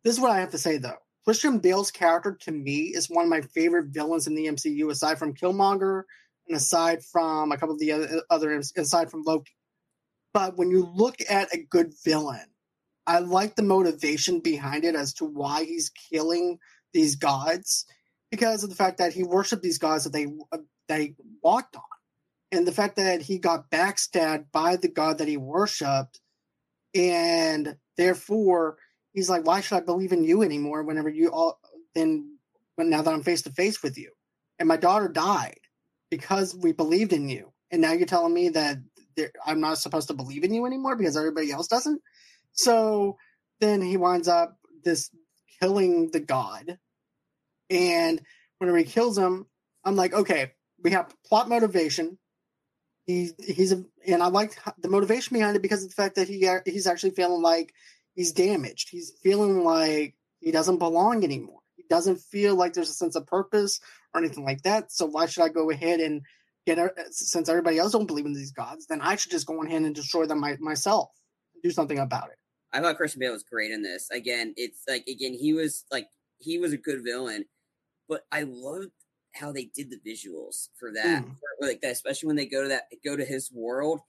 this 0.05 0.15
is 0.15 0.21
what 0.21 0.31
I 0.31 0.41
have 0.41 0.51
to 0.53 0.59
say 0.59 0.79
though. 0.79 0.99
Christian 1.25 1.59
Bale's 1.59 1.91
character 1.91 2.37
to 2.43 2.53
me 2.53 2.93
is 2.95 3.09
one 3.11 3.25
of 3.25 3.31
my 3.31 3.41
favorite 3.41 3.87
villains 3.89 4.27
in 4.27 4.35
the 4.35 4.47
MCU, 4.47 4.91
aside 4.91 5.19
from 5.19 5.35
Killmonger 5.35 6.03
and 6.47 6.57
aside 6.57 7.03
from 7.03 7.51
a 7.51 7.57
couple 7.57 7.75
of 7.75 7.81
the 7.81 7.93
other, 7.93 8.23
other 8.31 8.61
aside 8.77 9.11
from 9.11 9.23
Loki. 9.23 9.51
But 10.35 10.59
when 10.59 10.71
you 10.71 10.91
look 10.93 11.17
at 11.31 11.55
a 11.55 11.63
good 11.63 11.95
villain, 12.05 12.47
I 13.07 13.21
like 13.21 13.55
the 13.55 13.63
motivation 13.63 14.41
behind 14.41 14.85
it 14.85 14.97
as 14.97 15.15
to 15.15 15.25
why 15.25 15.65
he's 15.65 15.91
killing 16.11 16.59
these 16.93 17.17
gods 17.17 17.87
because 18.31 18.65
of 18.65 18.71
the 18.71 18.77
fact 18.77 18.99
that 18.99 19.13
he 19.13 19.23
worshipped 19.23 19.63
these 19.63 19.79
gods 19.79 20.05
that 20.05 20.13
they 20.13 20.27
uh, 20.53 20.59
that 20.89 21.01
he 21.01 21.15
walked 21.43 21.77
on, 21.77 21.83
and 22.51 22.67
the 22.67 22.73
fact 22.73 22.97
that 22.97 23.23
he 23.23 23.39
got 23.39 23.71
backstabbed 23.71 24.47
by 24.53 24.77
the 24.77 24.89
god 24.89 25.19
that 25.19 25.29
he 25.29 25.37
worshipped, 25.37 26.21
and 26.95 27.77
therefore 27.97 28.77
he's 29.13 29.31
like, 29.31 29.47
why 29.47 29.61
should 29.61 29.77
I 29.77 29.81
believe 29.81 30.13
in 30.13 30.25
you 30.25 30.43
anymore? 30.43 30.83
Whenever 30.83 31.09
you 31.09 31.29
all 31.29 31.61
then, 31.95 32.39
when 32.75 32.91
now 32.91 33.03
that 33.03 33.15
I'm 33.15 33.23
face 33.23 33.43
to 33.43 33.51
face 33.51 33.83
with 33.83 33.97
you, 33.97 34.11
and 34.59 34.67
my 34.67 34.77
daughter 34.77 35.09
died 35.09 35.61
because 36.11 36.57
we 36.57 36.73
believed 36.73 37.13
in 37.13 37.29
you, 37.29 37.53
and 37.71 37.81
now 37.81 37.93
you're 37.93 38.07
telling 38.07 38.35
me 38.35 38.49
that 38.51 38.79
I'm 39.45 39.61
not 39.61 39.79
supposed 39.79 40.09
to 40.09 40.15
believe 40.15 40.45
in 40.45 40.55
you 40.55 40.67
anymore 40.67 40.97
because 40.97 41.17
everybody 41.17 41.51
else 41.51 41.69
doesn't. 41.69 42.01
So 42.53 43.17
then 43.61 43.81
he 43.81 43.97
winds 43.97 44.29
up 44.29 44.59
this 44.85 45.11
killing 45.61 46.11
the 46.11 46.21
god, 46.21 46.79
and 47.71 48.21
whenever 48.59 48.79
he 48.79 48.85
kills 48.85 49.19
him, 49.19 49.47
I'm 49.85 49.97
like, 49.97 50.13
okay, 50.13 50.53
we 50.83 50.93
have 50.93 51.15
plot 51.27 51.49
motivation. 51.49 52.19
He 53.07 53.31
he's 53.39 53.73
a, 53.73 53.85
and 54.07 54.23
I 54.23 54.29
like 54.29 54.59
the 54.79 54.89
motivation 54.89 55.35
behind 55.37 55.57
it 55.57 55.63
because 55.63 55.83
of 55.83 55.91
the 55.91 55.95
fact 55.95 56.17
that 56.17 56.29
he 56.29 56.49
he's 56.65 56.87
actually 56.87 57.11
feeling 57.11 57.43
like 57.43 57.75
he's 58.15 58.33
damaged. 58.33 58.89
He's 58.91 59.13
feeling 59.23 59.65
like 59.65 60.15
he 60.41 60.51
doesn't 60.51 60.79
belong 60.79 61.25
anymore. 61.25 61.61
He 61.77 61.85
doesn't 61.89 62.21
feel 62.21 62.55
like 62.55 62.73
there's 62.73 62.91
a 62.91 62.95
sense 62.95 63.17
of 63.17 63.27
purpose 63.27 63.81
or 64.15 64.21
anything 64.21 64.45
like 64.45 64.63
that. 64.63 64.93
So 64.93 65.07
why 65.07 65.27
should 65.27 65.43
I 65.43 65.49
go 65.49 65.71
ahead 65.71 66.01
and 66.01 66.23
get 66.67 66.79
since 67.11 67.49
everybody 67.49 67.79
else 67.79 67.93
don't 67.93 68.07
believe 68.07 68.27
in 68.27 68.33
these 68.33 68.53
gods, 68.53 68.87
then 68.87 69.01
I 69.01 69.17
should 69.17 69.31
just 69.31 69.47
go 69.47 69.63
ahead 69.63 69.83
and 69.83 69.95
destroy 69.95 70.27
them 70.27 70.41
my, 70.41 70.57
myself, 70.61 71.11
do 71.63 71.71
something 71.71 71.99
about 71.99 72.31
it. 72.31 72.39
I 72.73 72.81
thought 72.81 72.97
Christian 72.97 73.21
Bale 73.21 73.33
was 73.33 73.45
great 73.45 73.71
in 73.71 73.83
this. 73.83 74.11
Again, 74.11 74.53
it's 74.57 74.83
like 74.89 75.07
again 75.07 75.33
he 75.33 75.53
was 75.53 75.85
like 75.93 76.09
he 76.39 76.59
was 76.59 76.73
a 76.73 76.79
good 76.79 77.05
villain, 77.05 77.45
but 78.09 78.23
I 78.33 78.43
loved 78.43 78.91
how 79.35 79.53
they 79.53 79.71
did 79.75 79.91
the 79.91 79.99
visuals 80.09 80.69
for 80.79 80.93
that. 80.93 81.25
Mm. 81.25 81.37
For, 81.61 81.67
like 81.67 81.81
that, 81.83 81.93
especially 81.93 82.27
when 82.27 82.37
they 82.37 82.47
go 82.47 82.63
to 82.63 82.69
that 82.69 82.85
go 83.05 83.17
to 83.17 83.25
his 83.25 83.51
world. 83.53 84.01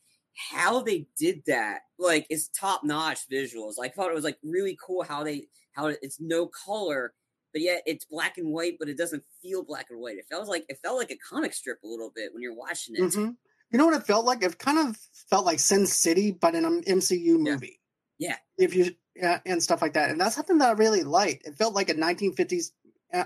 How 0.51 0.81
they 0.81 1.07
did 1.17 1.43
that, 1.47 1.81
like 1.97 2.27
it's 2.29 2.49
top 2.49 2.83
notch 2.83 3.29
visuals. 3.31 3.75
I 3.81 3.87
thought 3.87 4.11
it 4.11 4.15
was 4.15 4.25
like 4.25 4.37
really 4.43 4.77
cool 4.85 5.03
how 5.03 5.23
they 5.23 5.47
how 5.71 5.87
it's 5.87 6.19
no 6.19 6.47
color, 6.47 7.13
but 7.55 7.61
yet 7.61 7.83
it's 7.85 8.03
black 8.03 8.37
and 8.37 8.51
white, 8.51 8.75
but 8.77 8.89
it 8.89 8.97
doesn't 8.97 9.23
feel 9.41 9.63
black 9.63 9.85
and 9.89 9.97
white. 9.97 10.17
It 10.17 10.25
felt 10.29 10.49
like 10.49 10.65
it 10.67 10.77
felt 10.83 10.97
like 10.97 11.09
a 11.09 11.15
comic 11.15 11.53
strip 11.53 11.81
a 11.85 11.87
little 11.87 12.11
bit 12.13 12.33
when 12.33 12.43
you're 12.43 12.53
watching 12.53 12.95
it. 12.95 13.01
Mhm. 13.01 13.37
You 13.71 13.77
know 13.77 13.85
what 13.85 13.95
it 13.95 14.05
felt 14.05 14.25
like? 14.25 14.43
It 14.43 14.59
kind 14.59 14.77
of 14.77 14.97
felt 15.29 15.45
like 15.45 15.59
Sin 15.59 15.87
City, 15.87 16.31
but 16.31 16.53
in 16.53 16.65
an 16.65 16.83
MCU 16.83 17.37
movie. 17.37 17.79
Yeah. 18.17 18.35
If 18.57 18.75
you 18.75 18.93
uh, 19.23 19.39
and 19.45 19.63
stuff 19.63 19.81
like 19.81 19.93
that, 19.93 20.09
and 20.09 20.19
that's 20.19 20.35
something 20.35 20.57
that 20.57 20.67
I 20.67 20.71
really 20.73 21.03
liked. 21.03 21.47
It 21.47 21.55
felt 21.55 21.73
like 21.73 21.87
a 21.87 21.93
1950s 21.93 22.71
uh, 23.13 23.23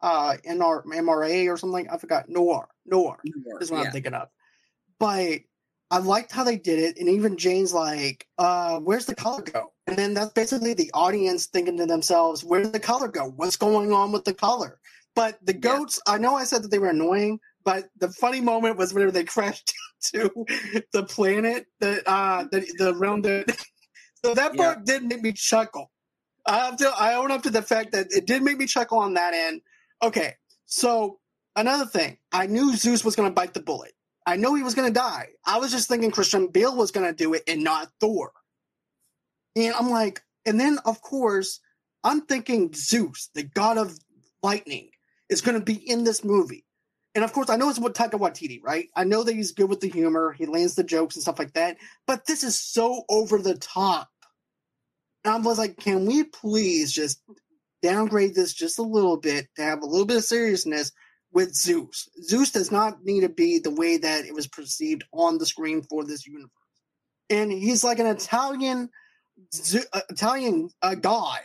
uh 0.00 0.36
NR, 0.48 0.86
MRA 0.86 1.52
or 1.52 1.58
something. 1.58 1.86
I 1.90 1.98
forgot 1.98 2.30
noir. 2.30 2.70
Noir 2.86 3.20
is 3.60 3.70
what 3.70 3.80
yeah. 3.80 3.84
I'm 3.84 3.92
thinking 3.92 4.14
of. 4.14 4.28
but 4.98 5.40
I 5.90 5.98
liked 5.98 6.32
how 6.32 6.44
they 6.44 6.56
did 6.56 6.78
it, 6.78 6.96
and 6.98 7.10
even 7.10 7.36
Jane's 7.36 7.74
like, 7.74 8.26
uh, 8.38 8.80
"Where's 8.80 9.04
the 9.04 9.14
color 9.14 9.42
go?" 9.42 9.72
And 9.86 9.96
then 9.96 10.14
that's 10.14 10.32
basically 10.32 10.74
the 10.74 10.90
audience 10.94 11.46
thinking 11.46 11.76
to 11.78 11.86
themselves, 11.86 12.44
"Where 12.44 12.62
did 12.62 12.72
the 12.72 12.80
color 12.80 13.08
go? 13.08 13.32
What's 13.36 13.56
going 13.56 13.92
on 13.92 14.12
with 14.12 14.24
the 14.24 14.34
color?" 14.34 14.80
But 15.14 15.38
the 15.44 15.54
goats, 15.54 16.00
yeah. 16.06 16.14
I 16.14 16.18
know 16.18 16.34
I 16.34 16.44
said 16.44 16.62
that 16.62 16.70
they 16.70 16.78
were 16.78 16.90
annoying, 16.90 17.40
but 17.64 17.88
the 17.98 18.10
funny 18.10 18.40
moment 18.40 18.76
was 18.76 18.92
whenever 18.92 19.12
they 19.12 19.24
crashed 19.34 19.72
to 20.12 20.30
the 20.92 21.04
planet 21.04 21.66
that 21.80 22.02
uh 22.06 22.44
the, 22.50 22.60
the 22.78 22.94
around 22.94 23.24
the 23.24 23.44
so 24.24 24.34
that 24.34 24.54
part 24.56 24.78
yeah. 24.78 24.98
did 24.98 25.04
make 25.04 25.22
me 25.22 25.32
chuckle. 25.32 25.90
I 26.46 26.58
have 26.58 26.76
to 26.78 26.92
I 26.96 27.14
own 27.14 27.30
up 27.30 27.42
to 27.42 27.50
the 27.50 27.62
fact 27.62 27.92
that 27.92 28.08
it 28.10 28.26
did 28.26 28.42
make 28.42 28.58
me 28.58 28.66
chuckle 28.66 28.98
on 28.98 29.14
that 29.14 29.34
end. 29.34 29.62
Okay, 30.02 30.34
so 30.66 31.18
another 31.56 31.86
thing, 31.86 32.18
I 32.32 32.46
knew 32.46 32.76
Zeus 32.76 33.04
was 33.04 33.16
gonna 33.16 33.30
bite 33.30 33.54
the 33.54 33.62
bullet. 33.62 33.92
I 34.26 34.36
know 34.36 34.54
he 34.54 34.62
was 34.62 34.74
gonna 34.74 34.90
die. 34.90 35.28
I 35.46 35.58
was 35.58 35.70
just 35.70 35.88
thinking 35.88 36.10
Christian 36.10 36.48
Bale 36.48 36.76
was 36.76 36.90
gonna 36.90 37.12
do 37.12 37.34
it 37.34 37.42
and 37.48 37.64
not 37.64 37.88
Thor. 38.00 38.32
And 39.56 39.74
I'm 39.74 39.90
like, 39.90 40.22
and 40.44 40.60
then 40.60 40.78
of 40.84 41.00
course, 41.00 41.60
I'm 42.04 42.20
thinking 42.20 42.72
Zeus, 42.74 43.30
the 43.34 43.42
god 43.42 43.78
of 43.78 43.98
lightning, 44.42 44.90
is 45.28 45.40
gonna 45.40 45.60
be 45.60 45.74
in 45.74 46.04
this 46.04 46.22
movie. 46.22 46.64
And 47.16 47.24
of 47.24 47.32
course, 47.32 47.48
I 47.48 47.56
know 47.56 47.70
it's 47.70 47.78
what 47.78 47.94
Taika 47.94 48.20
Waititi, 48.20 48.60
right? 48.62 48.88
I 48.94 49.04
know 49.04 49.22
that 49.22 49.34
he's 49.34 49.52
good 49.52 49.70
with 49.70 49.80
the 49.80 49.88
humor, 49.88 50.32
he 50.32 50.44
lands 50.44 50.74
the 50.74 50.84
jokes 50.84 51.16
and 51.16 51.22
stuff 51.22 51.38
like 51.38 51.54
that. 51.54 51.78
But 52.06 52.26
this 52.26 52.44
is 52.44 52.60
so 52.60 53.04
over 53.08 53.38
the 53.38 53.56
top. 53.56 54.10
And 55.24 55.34
I 55.34 55.38
was 55.38 55.58
like, 55.58 55.78
can 55.78 56.04
we 56.04 56.24
please 56.24 56.92
just 56.92 57.20
downgrade 57.82 58.34
this 58.34 58.52
just 58.52 58.78
a 58.78 58.82
little 58.82 59.16
bit 59.16 59.48
to 59.56 59.62
have 59.62 59.82
a 59.82 59.86
little 59.86 60.06
bit 60.06 60.18
of 60.18 60.24
seriousness 60.24 60.92
with 61.32 61.54
Zeus? 61.54 62.08
Zeus 62.22 62.50
does 62.52 62.70
not 62.70 63.02
need 63.02 63.22
to 63.22 63.30
be 63.30 63.58
the 63.58 63.70
way 63.70 63.96
that 63.96 64.26
it 64.26 64.34
was 64.34 64.46
perceived 64.46 65.02
on 65.12 65.38
the 65.38 65.46
screen 65.46 65.82
for 65.82 66.04
this 66.04 66.26
universe. 66.26 66.50
And 67.30 67.50
he's 67.50 67.82
like 67.82 67.98
an 67.98 68.06
Italian 68.06 68.90
uh, 69.92 70.00
Italian 70.10 70.70
uh, 70.82 70.94
god, 70.94 71.40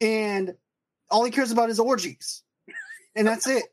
and 0.00 0.54
all 1.10 1.24
he 1.24 1.30
cares 1.30 1.50
about 1.50 1.70
is 1.70 1.80
orgies, 1.80 2.42
and 3.14 3.26
that's 3.26 3.46
it. 3.46 3.64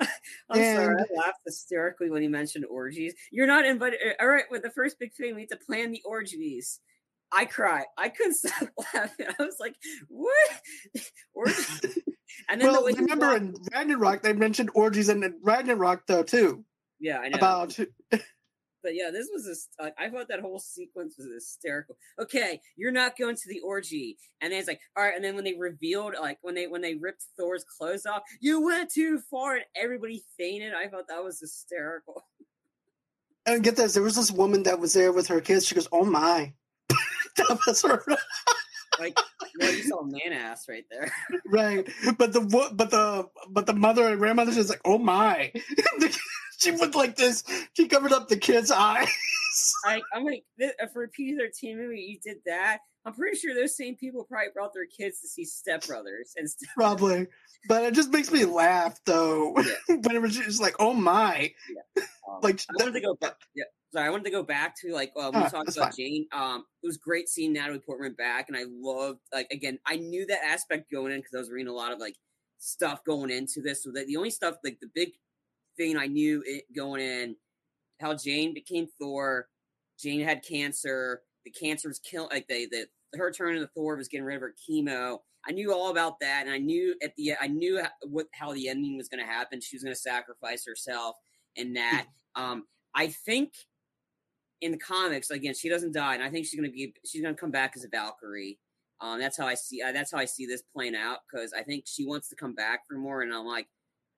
I'm 0.00 0.58
and, 0.58 0.76
sorry, 0.76 0.96
I 0.96 1.24
laughed 1.24 1.40
hysterically 1.44 2.10
when 2.10 2.22
he 2.22 2.28
mentioned 2.28 2.64
orgies. 2.64 3.14
You're 3.30 3.46
not 3.46 3.64
invited. 3.64 4.00
Uh, 4.04 4.22
all 4.22 4.28
right, 4.28 4.44
with 4.50 4.62
the 4.62 4.70
first 4.70 4.98
big 4.98 5.12
thing, 5.12 5.34
we 5.34 5.42
have 5.42 5.50
to 5.50 5.56
plan 5.56 5.92
the 5.92 6.02
orgies. 6.04 6.80
I 7.32 7.44
cry. 7.44 7.84
I 7.96 8.08
couldn't 8.08 8.34
stop 8.36 8.68
laughing. 8.94 9.26
I 9.38 9.42
was 9.42 9.56
like, 9.60 9.76
"What?" 10.08 10.50
orgies? 11.34 11.98
And 12.48 12.60
then 12.60 12.72
well, 12.72 12.84
the 12.84 12.94
remember 12.94 13.36
in 13.36 13.54
Ragnarok 13.72 14.22
they 14.22 14.32
mentioned 14.32 14.70
orgies 14.74 15.08
in 15.08 15.34
Ragnarok 15.42 16.06
though 16.06 16.22
too. 16.22 16.64
Yeah, 16.98 17.18
I 17.18 17.28
know. 17.28 17.36
About 17.36 17.78
but 18.82 18.94
yeah, 18.94 19.10
this 19.10 19.28
was. 19.32 19.68
Uh, 19.78 19.90
I 19.98 20.08
thought 20.08 20.28
that 20.28 20.40
whole 20.40 20.58
sequence 20.58 21.16
was 21.18 21.28
hysterical. 21.32 21.96
Okay, 22.20 22.60
you're 22.76 22.92
not 22.92 23.16
going 23.16 23.36
to 23.36 23.48
the 23.48 23.60
orgy, 23.60 24.18
and 24.40 24.52
then 24.52 24.58
it's 24.58 24.68
like, 24.68 24.80
all 24.96 25.04
right, 25.04 25.14
and 25.14 25.24
then 25.24 25.34
when 25.34 25.44
they 25.44 25.54
revealed, 25.54 26.14
like 26.20 26.38
when 26.42 26.54
they 26.54 26.66
when 26.66 26.80
they 26.80 26.94
ripped 26.94 27.24
Thor's 27.38 27.64
clothes 27.64 28.06
off, 28.06 28.22
you 28.40 28.62
went 28.62 28.90
too 28.90 29.20
far, 29.30 29.56
and 29.56 29.64
everybody 29.76 30.22
fainted. 30.38 30.72
I 30.74 30.88
thought 30.88 31.08
that 31.08 31.24
was 31.24 31.40
hysterical. 31.40 32.24
And 33.46 33.64
get 33.64 33.74
this, 33.74 33.94
there 33.94 34.02
was 34.02 34.16
this 34.16 34.30
woman 34.30 34.64
that 34.64 34.78
was 34.78 34.92
there 34.92 35.12
with 35.12 35.26
her 35.28 35.40
kids. 35.40 35.66
She 35.66 35.74
goes, 35.74 35.88
"Oh 35.90 36.04
my," 36.04 36.52
that 37.36 37.58
was 37.66 37.80
her. 37.82 38.04
like, 39.00 39.18
well, 39.58 39.72
you 39.74 39.82
saw 39.82 40.02
man 40.02 40.32
ass 40.32 40.66
right 40.68 40.84
there, 40.90 41.10
right? 41.46 41.88
But 42.18 42.34
the 42.34 42.40
but 42.42 42.90
the 42.90 43.28
but 43.48 43.66
the 43.66 43.72
mother 43.72 44.08
and 44.08 44.18
grandmother 44.18 44.52
is 44.52 44.68
like, 44.68 44.82
"Oh 44.84 44.98
my." 44.98 45.52
She 46.60 46.70
went 46.72 46.94
like 46.94 47.16
this. 47.16 47.44
She 47.74 47.88
covered 47.88 48.12
up 48.12 48.28
the 48.28 48.36
kid's 48.36 48.70
eyes. 48.70 49.08
I, 49.86 50.00
I'm 50.14 50.24
like, 50.24 50.44
for 50.92 51.04
a 51.04 51.08
PG 51.08 51.36
13 51.36 51.76
movie, 51.76 52.00
you 52.00 52.18
did 52.22 52.38
that. 52.46 52.78
I'm 53.04 53.14
pretty 53.14 53.38
sure 53.38 53.54
those 53.54 53.76
same 53.76 53.96
people 53.96 54.24
probably 54.24 54.48
brought 54.52 54.74
their 54.74 54.86
kids 54.86 55.20
to 55.22 55.28
see 55.28 55.44
Step 55.44 55.86
Brothers 55.86 56.32
and 56.36 56.48
stuff. 56.48 56.68
Probably, 56.76 57.26
but 57.66 57.84
it 57.84 57.94
just 57.94 58.10
makes 58.10 58.30
me 58.30 58.44
laugh 58.44 59.00
though. 59.06 59.56
Yeah. 59.56 59.96
Whenever 60.04 60.28
she's 60.28 60.60
like, 60.60 60.74
"Oh 60.78 60.92
my!" 60.92 61.52
Yeah. 61.96 62.04
Um, 62.30 62.38
like 62.42 62.60
I 62.70 62.74
wanted 62.78 62.92
to 62.92 63.00
go 63.00 63.14
back. 63.14 63.34
Yeah, 63.56 63.64
sorry, 63.92 64.06
I 64.06 64.10
wanted 64.10 64.26
to 64.26 64.30
go 64.30 64.44
back 64.44 64.76
to 64.82 64.92
like 64.92 65.10
uh, 65.16 65.32
we 65.34 65.40
uh, 65.40 65.48
talked 65.48 65.76
about 65.76 65.86
fine. 65.86 65.92
Jane. 65.96 66.26
Um, 66.32 66.64
it 66.80 66.86
was 66.86 66.96
great 66.96 67.28
seeing 67.28 67.52
Natalie 67.52 67.80
Portman 67.80 68.12
back, 68.12 68.46
and 68.46 68.56
I 68.56 68.66
loved 68.68 69.18
like 69.32 69.48
again. 69.50 69.80
I 69.84 69.96
knew 69.96 70.26
that 70.26 70.44
aspect 70.46 70.92
going 70.92 71.12
in 71.12 71.18
because 71.18 71.34
I 71.34 71.38
was 71.38 71.50
reading 71.50 71.66
a 71.66 71.74
lot 71.74 71.90
of 71.90 71.98
like 71.98 72.14
stuff 72.58 73.02
going 73.04 73.30
into 73.30 73.60
this. 73.62 73.82
So 73.82 73.90
that 73.92 74.06
the 74.06 74.16
only 74.16 74.30
stuff 74.30 74.58
like 74.62 74.78
the 74.80 74.90
big 74.94 75.08
thing 75.80 75.96
I 75.96 76.06
knew 76.06 76.42
it 76.46 76.64
going 76.74 77.00
in 77.00 77.36
how 78.00 78.14
Jane 78.14 78.52
became 78.52 78.88
Thor. 78.98 79.48
Jane 79.98 80.20
had 80.20 80.44
cancer. 80.44 81.22
The 81.44 81.50
cancer 81.50 81.88
was 81.88 81.98
killing 81.98 82.30
like 82.30 82.48
they 82.48 82.66
the 82.66 82.86
her 83.14 83.32
turn 83.32 83.56
into 83.56 83.68
Thor 83.68 83.96
was 83.96 84.08
getting 84.08 84.24
rid 84.24 84.36
of 84.36 84.42
her 84.42 84.54
chemo. 84.68 85.18
I 85.48 85.52
knew 85.52 85.72
all 85.72 85.90
about 85.90 86.20
that, 86.20 86.42
and 86.44 86.52
I 86.52 86.58
knew 86.58 86.94
at 87.02 87.14
the 87.16 87.32
I 87.40 87.46
knew 87.46 87.82
what 88.02 88.26
how 88.32 88.52
the 88.52 88.68
ending 88.68 88.96
was 88.96 89.08
going 89.08 89.24
to 89.24 89.30
happen. 89.30 89.60
She 89.60 89.76
was 89.76 89.82
going 89.82 89.94
to 89.94 90.00
sacrifice 90.00 90.66
herself, 90.66 91.16
and 91.56 91.76
that 91.76 92.06
um, 92.34 92.64
I 92.94 93.08
think 93.08 93.52
in 94.60 94.72
the 94.72 94.78
comics 94.78 95.30
again 95.30 95.54
she 95.54 95.70
doesn't 95.70 95.94
die, 95.94 96.14
and 96.14 96.22
I 96.22 96.30
think 96.30 96.46
she's 96.46 96.60
going 96.60 96.70
to 96.70 96.74
be 96.74 96.94
she's 97.06 97.22
going 97.22 97.34
to 97.34 97.40
come 97.40 97.50
back 97.50 97.72
as 97.76 97.84
a 97.84 97.88
Valkyrie. 97.88 98.58
Um, 99.00 99.18
that's 99.18 99.38
how 99.38 99.46
I 99.46 99.54
see 99.54 99.80
uh, 99.80 99.92
that's 99.92 100.12
how 100.12 100.18
I 100.18 100.26
see 100.26 100.44
this 100.44 100.62
playing 100.74 100.94
out 100.94 101.20
because 101.30 101.54
I 101.54 101.62
think 101.62 101.84
she 101.86 102.06
wants 102.06 102.28
to 102.28 102.36
come 102.36 102.54
back 102.54 102.86
for 102.86 102.98
more, 102.98 103.22
and 103.22 103.32
I'm 103.32 103.46
like, 103.46 103.66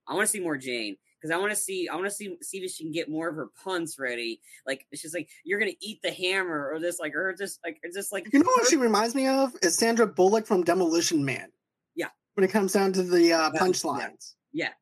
I 0.09 0.14
want 0.14 0.26
to 0.26 0.31
see 0.31 0.40
more 0.40 0.57
Jane 0.57 0.97
because 1.23 1.33
I 1.33 1.38
want 1.38 1.52
to 1.52 1.57
see 1.57 1.88
I 1.88 1.95
want 1.95 2.07
to 2.07 2.11
see 2.11 2.37
see 2.43 2.59
if 2.59 2.71
she 2.73 2.85
can 2.85 2.93
get 2.93 3.09
more 3.09 3.29
of 3.29 3.37
her 3.37 3.49
puns 3.62 3.97
ready. 3.99 4.41
Like 4.67 4.87
she's 4.95 5.14
like, 5.14 5.29
"You're 5.45 5.61
gonna 5.61 5.73
eat 5.81 6.00
the 6.02 6.11
hammer," 6.11 6.71
or 6.73 6.81
this 6.81 6.99
like, 6.99 7.14
or 7.14 7.33
just 7.38 7.61
like, 7.64 7.79
it's 7.83 7.95
just 7.95 8.12
like 8.12 8.26
you 8.33 8.41
know 8.41 8.47
what 8.47 8.64
her- 8.64 8.71
she 8.71 8.76
reminds 8.76 9.14
me 9.14 9.29
of 9.29 9.52
is 9.62 9.76
Sandra 9.76 10.07
Bullock 10.07 10.47
from 10.47 10.64
Demolition 10.64 11.25
Man. 11.25 11.50
Yeah, 11.95 12.09
when 12.35 12.45
it 12.45 12.50
comes 12.50 12.73
down 12.73 12.93
to 12.95 13.02
the 13.02 13.33
uh, 13.33 13.50
punchlines. 13.52 14.35
Yeah. 14.52 14.67
yeah, 14.67 14.73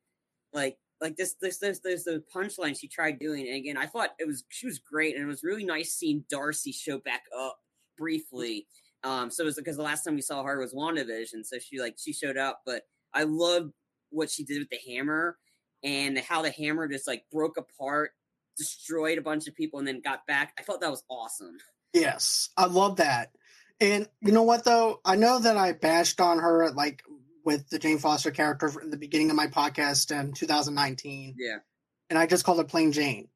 like 0.53 0.77
like 0.99 1.15
this 1.15 1.35
this 1.41 1.59
this 1.59 1.79
this 1.79 2.05
the 2.05 2.23
punchline 2.33 2.77
she 2.79 2.87
tried 2.87 3.19
doing, 3.19 3.47
and 3.47 3.57
again, 3.57 3.77
I 3.77 3.85
thought 3.85 4.11
it 4.17 4.27
was 4.27 4.43
she 4.49 4.65
was 4.65 4.79
great, 4.79 5.15
and 5.15 5.23
it 5.23 5.27
was 5.27 5.43
really 5.43 5.63
nice 5.63 5.93
seeing 5.93 6.25
Darcy 6.29 6.71
show 6.71 6.97
back 6.97 7.23
up 7.37 7.57
briefly. 7.97 8.67
Um, 9.03 9.31
so 9.31 9.43
it 9.43 9.47
was 9.47 9.55
because 9.55 9.77
the 9.77 9.83
last 9.83 10.03
time 10.03 10.15
we 10.15 10.21
saw 10.21 10.43
her 10.43 10.59
was 10.59 10.73
WandaVision, 10.73 11.45
so 11.45 11.59
she 11.59 11.79
like 11.79 11.95
she 11.99 12.13
showed 12.13 12.37
up, 12.37 12.61
but 12.65 12.83
I 13.13 13.23
loved 13.23 13.73
what 14.09 14.29
she 14.29 14.43
did 14.43 14.59
with 14.59 14.69
the 14.69 14.79
hammer 14.91 15.37
and 15.83 16.17
how 16.19 16.41
the 16.41 16.51
hammer 16.51 16.87
just 16.87 17.07
like 17.07 17.23
broke 17.31 17.57
apart, 17.57 18.11
destroyed 18.57 19.17
a 19.17 19.21
bunch 19.21 19.47
of 19.47 19.55
people, 19.55 19.79
and 19.79 19.87
then 19.87 20.01
got 20.01 20.25
back. 20.27 20.53
I 20.59 20.63
felt 20.63 20.81
that 20.81 20.91
was 20.91 21.03
awesome. 21.09 21.57
Yes, 21.93 22.49
I 22.57 22.65
love 22.65 22.97
that. 22.97 23.31
And 23.79 24.07
you 24.21 24.31
know 24.31 24.43
what 24.43 24.63
though? 24.63 25.01
I 25.03 25.15
know 25.15 25.39
that 25.39 25.57
I 25.57 25.73
bashed 25.73 26.21
on 26.21 26.39
her 26.39 26.69
like 26.71 27.03
with 27.43 27.69
the 27.69 27.79
Jane 27.79 27.97
Foster 27.97 28.31
character 28.31 28.71
in 28.81 28.91
the 28.91 28.97
beginning 28.97 29.31
of 29.31 29.35
my 29.35 29.47
podcast 29.47 30.11
in 30.17 30.33
2019. 30.33 31.35
Yeah. 31.37 31.57
And 32.09 32.19
I 32.19 32.27
just 32.27 32.45
called 32.45 32.59
her 32.59 32.63
plain 32.63 32.91
Jane 32.91 33.29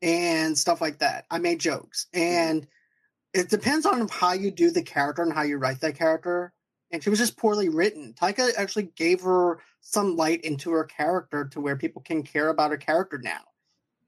and 0.00 0.56
stuff 0.56 0.80
like 0.80 0.98
that. 0.98 1.26
I 1.30 1.38
made 1.38 1.58
jokes. 1.58 2.06
And 2.12 2.62
mm-hmm. 2.62 3.40
it 3.40 3.48
depends 3.48 3.86
on 3.86 4.06
how 4.08 4.32
you 4.32 4.50
do 4.50 4.70
the 4.70 4.82
character 4.82 5.22
and 5.22 5.32
how 5.32 5.42
you 5.42 5.56
write 5.56 5.80
that 5.80 5.98
character 5.98 6.52
and 6.96 7.04
she 7.04 7.10
was 7.10 7.18
just 7.18 7.36
poorly 7.36 7.68
written. 7.68 8.14
Taika 8.14 8.52
actually 8.56 8.84
gave 8.96 9.20
her 9.20 9.60
some 9.82 10.16
light 10.16 10.40
into 10.40 10.70
her 10.70 10.84
character 10.84 11.44
to 11.48 11.60
where 11.60 11.76
people 11.76 12.00
can 12.00 12.22
care 12.22 12.48
about 12.48 12.70
her 12.70 12.78
character 12.78 13.20
now. 13.22 13.42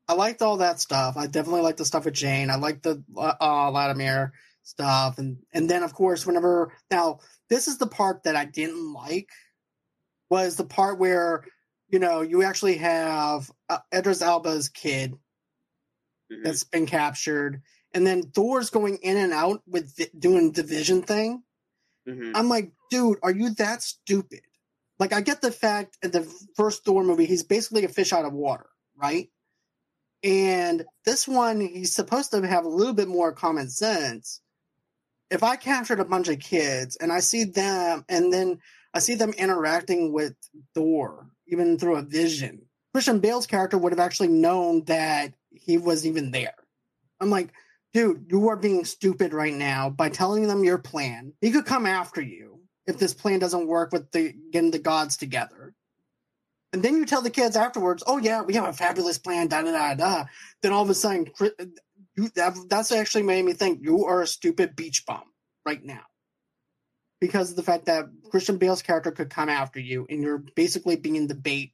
I 0.09 0.15
liked 0.15 0.41
all 0.41 0.57
that 0.57 0.81
stuff. 0.81 1.19
I 1.19 1.27
definitely 1.27 1.61
liked 1.61 1.77
the 1.77 1.85
stuff 1.85 2.07
with 2.07 2.15
Jane. 2.15 2.49
I 2.49 2.57
liked 2.57 2.83
the 2.83 3.03
uh, 3.15 3.71
Vladimir 3.71 4.33
stuff, 4.63 5.19
and 5.19 5.37
and 5.53 5.69
then 5.69 5.83
of 5.83 5.93
course 5.93 6.27
whenever 6.27 6.73
now 6.91 7.19
this 7.51 7.69
is 7.69 7.77
the 7.77 7.87
part 7.87 8.23
that 8.23 8.37
I 8.37 8.47
didn't 8.47 8.95
like 8.95 9.29
was 10.31 10.57
the 10.57 10.65
part 10.65 10.99
where 10.99 11.45
you 11.91 11.99
know 11.99 12.23
you 12.23 12.43
actually 12.43 12.79
have 12.79 13.51
uh, 13.69 13.81
Idris 13.95 14.23
Elba's 14.23 14.71
kid 14.71 15.13
mm-hmm. 15.13 16.43
that's 16.43 16.65
been 16.65 16.87
captured, 16.87 17.61
and 17.93 18.07
then 18.07 18.23
Thor's 18.23 18.71
going 18.71 18.97
in 19.03 19.19
and 19.19 19.35
out 19.35 19.61
with 19.67 19.95
doing 20.19 20.53
the 20.53 20.63
Vision 20.63 21.03
thing 21.03 21.43
Mm-hmm. 22.09 22.33
I'm 22.35 22.49
like, 22.49 22.73
dude, 22.91 23.19
are 23.23 23.31
you 23.31 23.51
that 23.55 23.83
stupid? 23.83 24.41
Like, 24.99 25.13
I 25.13 25.21
get 25.21 25.41
the 25.41 25.53
fact 25.53 25.97
in 26.03 26.11
the 26.11 26.23
first 26.57 26.85
Thor 26.85 27.05
movie, 27.05 27.27
he's 27.27 27.45
basically 27.45 27.85
a 27.85 27.89
fish 27.89 28.13
out 28.13 28.25
of 28.25 28.33
water, 28.33 28.67
right? 28.97 29.29
And 30.25 30.85
this 31.05 31.29
one, 31.29 31.61
he's 31.61 31.95
supposed 31.95 32.33
to 32.33 32.47
have 32.47 32.65
a 32.65 32.69
little 32.69 32.95
bit 32.95 33.09
more 33.09 33.33
common 33.33 33.71
sense. 33.71 34.41
If 35.31 35.43
I 35.43 35.57
captured 35.57 36.01
a 36.01 36.05
bunch 36.05 36.29
of 36.29 36.41
kids 36.41 36.97
and 36.97 37.13
I 37.13 37.21
see 37.21 37.45
them, 37.45 38.05
and 38.09 38.33
then 38.33 38.59
I 38.95 38.99
see 38.99 39.15
them 39.15 39.31
interacting 39.31 40.13
with 40.13 40.35
Thor, 40.75 41.29
even 41.47 41.79
through 41.79 41.97
a 41.97 42.03
vision, 42.03 42.63
Christian 42.93 43.21
Bale's 43.21 43.47
character 43.47 43.79
would 43.79 43.93
have 43.93 44.01
actually 44.01 44.29
known 44.29 44.85
that 44.85 45.35
he 45.53 45.79
was 45.79 46.07
even 46.07 46.31
there. 46.31 46.55
I'm 47.21 47.31
like, 47.31 47.51
dude, 47.93 48.27
you 48.29 48.49
are 48.49 48.57
being 48.57 48.85
stupid 48.85 49.33
right 49.33 49.55
now 49.55 49.91
by 49.91 50.09
telling 50.09 50.47
them 50.47 50.65
your 50.65 50.79
plan. 50.79 51.33
He 51.41 51.51
could 51.51 51.67
come 51.67 51.87
after 51.87 52.21
you 52.21 52.61
if 52.87 52.99
this 52.99 53.15
plan 53.15 53.39
doesn't 53.39 53.67
work 53.67 53.93
with 53.93 54.11
the 54.13 54.35
getting 54.51 54.71
the 54.71 54.79
gods 54.79 55.17
together. 55.17 55.75
And 56.73 56.83
then 56.83 56.97
you 56.97 57.07
tell 57.07 57.23
the 57.23 57.31
kids 57.31 57.57
afterwards, 57.57 58.03
"Oh 58.07 58.19
yeah, 58.19 58.43
we 58.43 58.55
have 58.55 58.69
a 58.69 58.73
fabulous 58.73 59.19
plan." 59.19 59.49
Da 59.49 59.63
da 59.63 59.73
da 59.73 59.95
da. 59.95 60.25
Then 60.63 60.73
all 60.73 60.83
of 60.83 60.91
a 60.91 60.95
sudden, 60.95 61.27
you, 62.17 62.29
that, 62.35 62.55
that's 62.69 62.93
actually 62.93 63.23
made 63.23 63.45
me 63.45 63.53
think 63.53 63.81
you 63.83 64.05
are 64.05 64.23
a 64.23 64.27
stupid 64.27 64.77
beach 64.77 65.05
bum 65.07 65.23
right 65.65 65.83
now 65.83 66.03
because 67.21 67.51
of 67.51 67.57
the 67.57 67.63
fact 67.63 67.87
that 67.87 68.07
Christian 68.31 68.59
Bale's 68.59 68.83
character 68.83 69.11
could 69.11 69.31
come 69.31 69.49
after 69.49 69.81
you 69.81 70.07
and 70.09 70.23
you're 70.23 70.45
basically 70.57 70.97
being 70.97 71.27
the 71.27 71.35
bait 71.35 71.73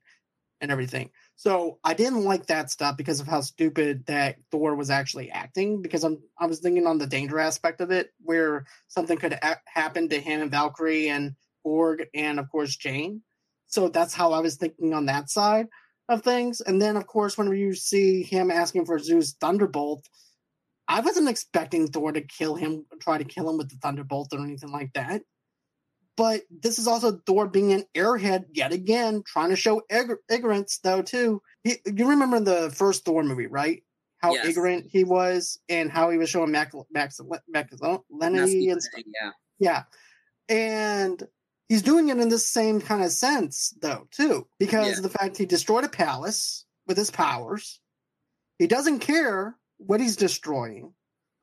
and 0.61 0.71
everything. 0.71 1.11
So 1.37 1.79
I 1.83 1.95
didn't 1.95 2.25
like 2.25 2.47
that 2.47 2.71
stuff 2.71 2.97
because 2.97 3.21
of 3.21 3.27
how 3.27 3.41
stupid 3.41 4.07
that 4.07 4.37
Thor 4.51 4.75
was 4.75 4.91
actually 4.91 5.31
acting. 5.31 5.83
Because 5.83 6.05
I'm 6.05 6.19
I 6.39 6.47
was 6.47 6.61
thinking 6.61 6.87
on 6.87 6.99
the 6.99 7.07
danger 7.07 7.39
aspect 7.39 7.81
of 7.81 7.91
it, 7.91 8.11
where 8.21 8.67
something 8.89 9.19
could 9.19 9.33
a- 9.33 9.61
happen 9.67 10.09
to 10.09 10.21
him 10.21 10.43
and 10.43 10.51
Valkyrie 10.51 11.09
and 11.09 11.35
Korg 11.67 12.07
and 12.15 12.39
of 12.39 12.51
course 12.51 12.77
Jane. 12.77 13.23
So 13.67 13.89
that's 13.89 14.15
how 14.15 14.33
I 14.33 14.41
was 14.41 14.57
thinking 14.57 14.95
on 14.95 15.07
that 15.07 15.31
side 15.31 15.67
of 16.09 16.23
things. 16.23 16.61
And 16.61 16.81
then 16.81 16.97
of 16.97 17.07
course, 17.07 17.37
whenever 17.37 17.57
you 17.57 17.75
see 17.75 18.23
him 18.23 18.51
asking 18.51 18.87
for 18.87 18.99
Zeus 18.99 19.33
Thunderbolt, 19.33 20.07
I 20.87 21.01
wasn't 21.01 21.29
expecting 21.29 21.89
Thor 21.89 22.13
to 22.13 22.21
kill 22.21 22.55
him, 22.55 22.87
try 23.01 23.19
to 23.19 23.25
kill 23.25 23.49
him 23.51 23.59
with 23.59 23.71
the 23.71 23.77
Thunderbolt 23.77 24.29
or 24.33 24.41
anything 24.41 24.71
like 24.71 24.93
that. 24.95 25.23
But 26.17 26.43
this 26.49 26.79
is 26.79 26.87
also 26.87 27.19
Thor 27.27 27.49
being 27.49 27.73
an 27.73 27.85
airhead 27.95 28.45
yet 28.53 28.73
again, 28.73 29.23
trying 29.27 29.51
to 29.51 29.57
show 29.57 29.83
ig- 29.91 30.17
ignorance, 30.31 30.79
though, 30.79 31.03
too. 31.03 31.43
He, 31.65 31.79
you 31.87 32.09
remember 32.11 32.39
the 32.41 32.71
first 32.71 33.05
Thor 33.05 33.25
movie, 33.25 33.49
right? 33.49 33.83
How 34.19 34.33
Yes. 34.35 34.47
ignorant 34.47 34.87
he 34.91 35.03
was 35.05 35.59
and 35.69 35.91
how 35.91 36.11
he 36.11 36.19
was 36.19 36.31
showing 36.31 36.53
mac- 36.53 36.75
uh, 36.75 36.83
max- 36.91 37.21
masculinity 37.49 38.69
and 38.69 38.83
stuff. 38.83 39.03
yeah. 39.07 39.31
Yeah. 39.59 39.83
And 40.49 41.23
he's 41.69 41.83
doing 41.83 42.09
it 42.11 42.19
in 42.19 42.29
the 42.29 42.39
same 42.39 42.81
kind 42.81 43.03
of 43.03 43.11
sense, 43.11 43.75
though, 43.81 44.07
too, 44.11 44.47
because 44.59 44.87
Yeah. 44.93 44.97
of 44.99 45.03
the 45.03 45.09
fact 45.11 45.37
he 45.37 45.47
destroyed 45.47 45.85
a 45.85 45.89
palace 45.89 46.65
with 46.87 46.97
his 46.97 47.11
powers. 47.11 47.81
He 48.59 48.67
doesn't 48.67 49.01
care 49.01 49.57
what 49.79 50.01
he's 50.01 50.17
destroying. 50.17 50.95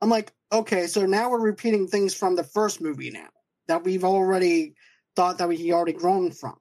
I'm 0.02 0.10
like, 0.10 0.32
okay, 0.52 0.88
so 0.88 1.06
now 1.06 1.30
we're 1.30 1.42
repeating 1.42 1.88
things 1.88 2.14
from 2.14 2.36
the 2.36 2.44
first 2.44 2.80
movie 2.82 3.12
now 3.12 3.30
that 3.72 3.86
we've 3.86 4.04
already 4.04 4.76
thought 5.16 5.38
that 5.38 5.50
he 5.50 5.72
already 5.72 5.94
grown 5.94 6.30
from. 6.30 6.58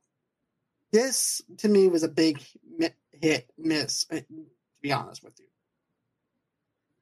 This, 0.92 1.42
to 1.58 1.68
me, 1.68 1.88
was 1.88 2.04
a 2.04 2.08
big 2.08 2.40
hit 3.10 3.50
miss, 3.58 4.06
uh, 4.12 4.16
to 4.16 4.24
be 4.80 4.92
honest 4.92 5.24
with 5.24 5.34
you. 5.40 5.46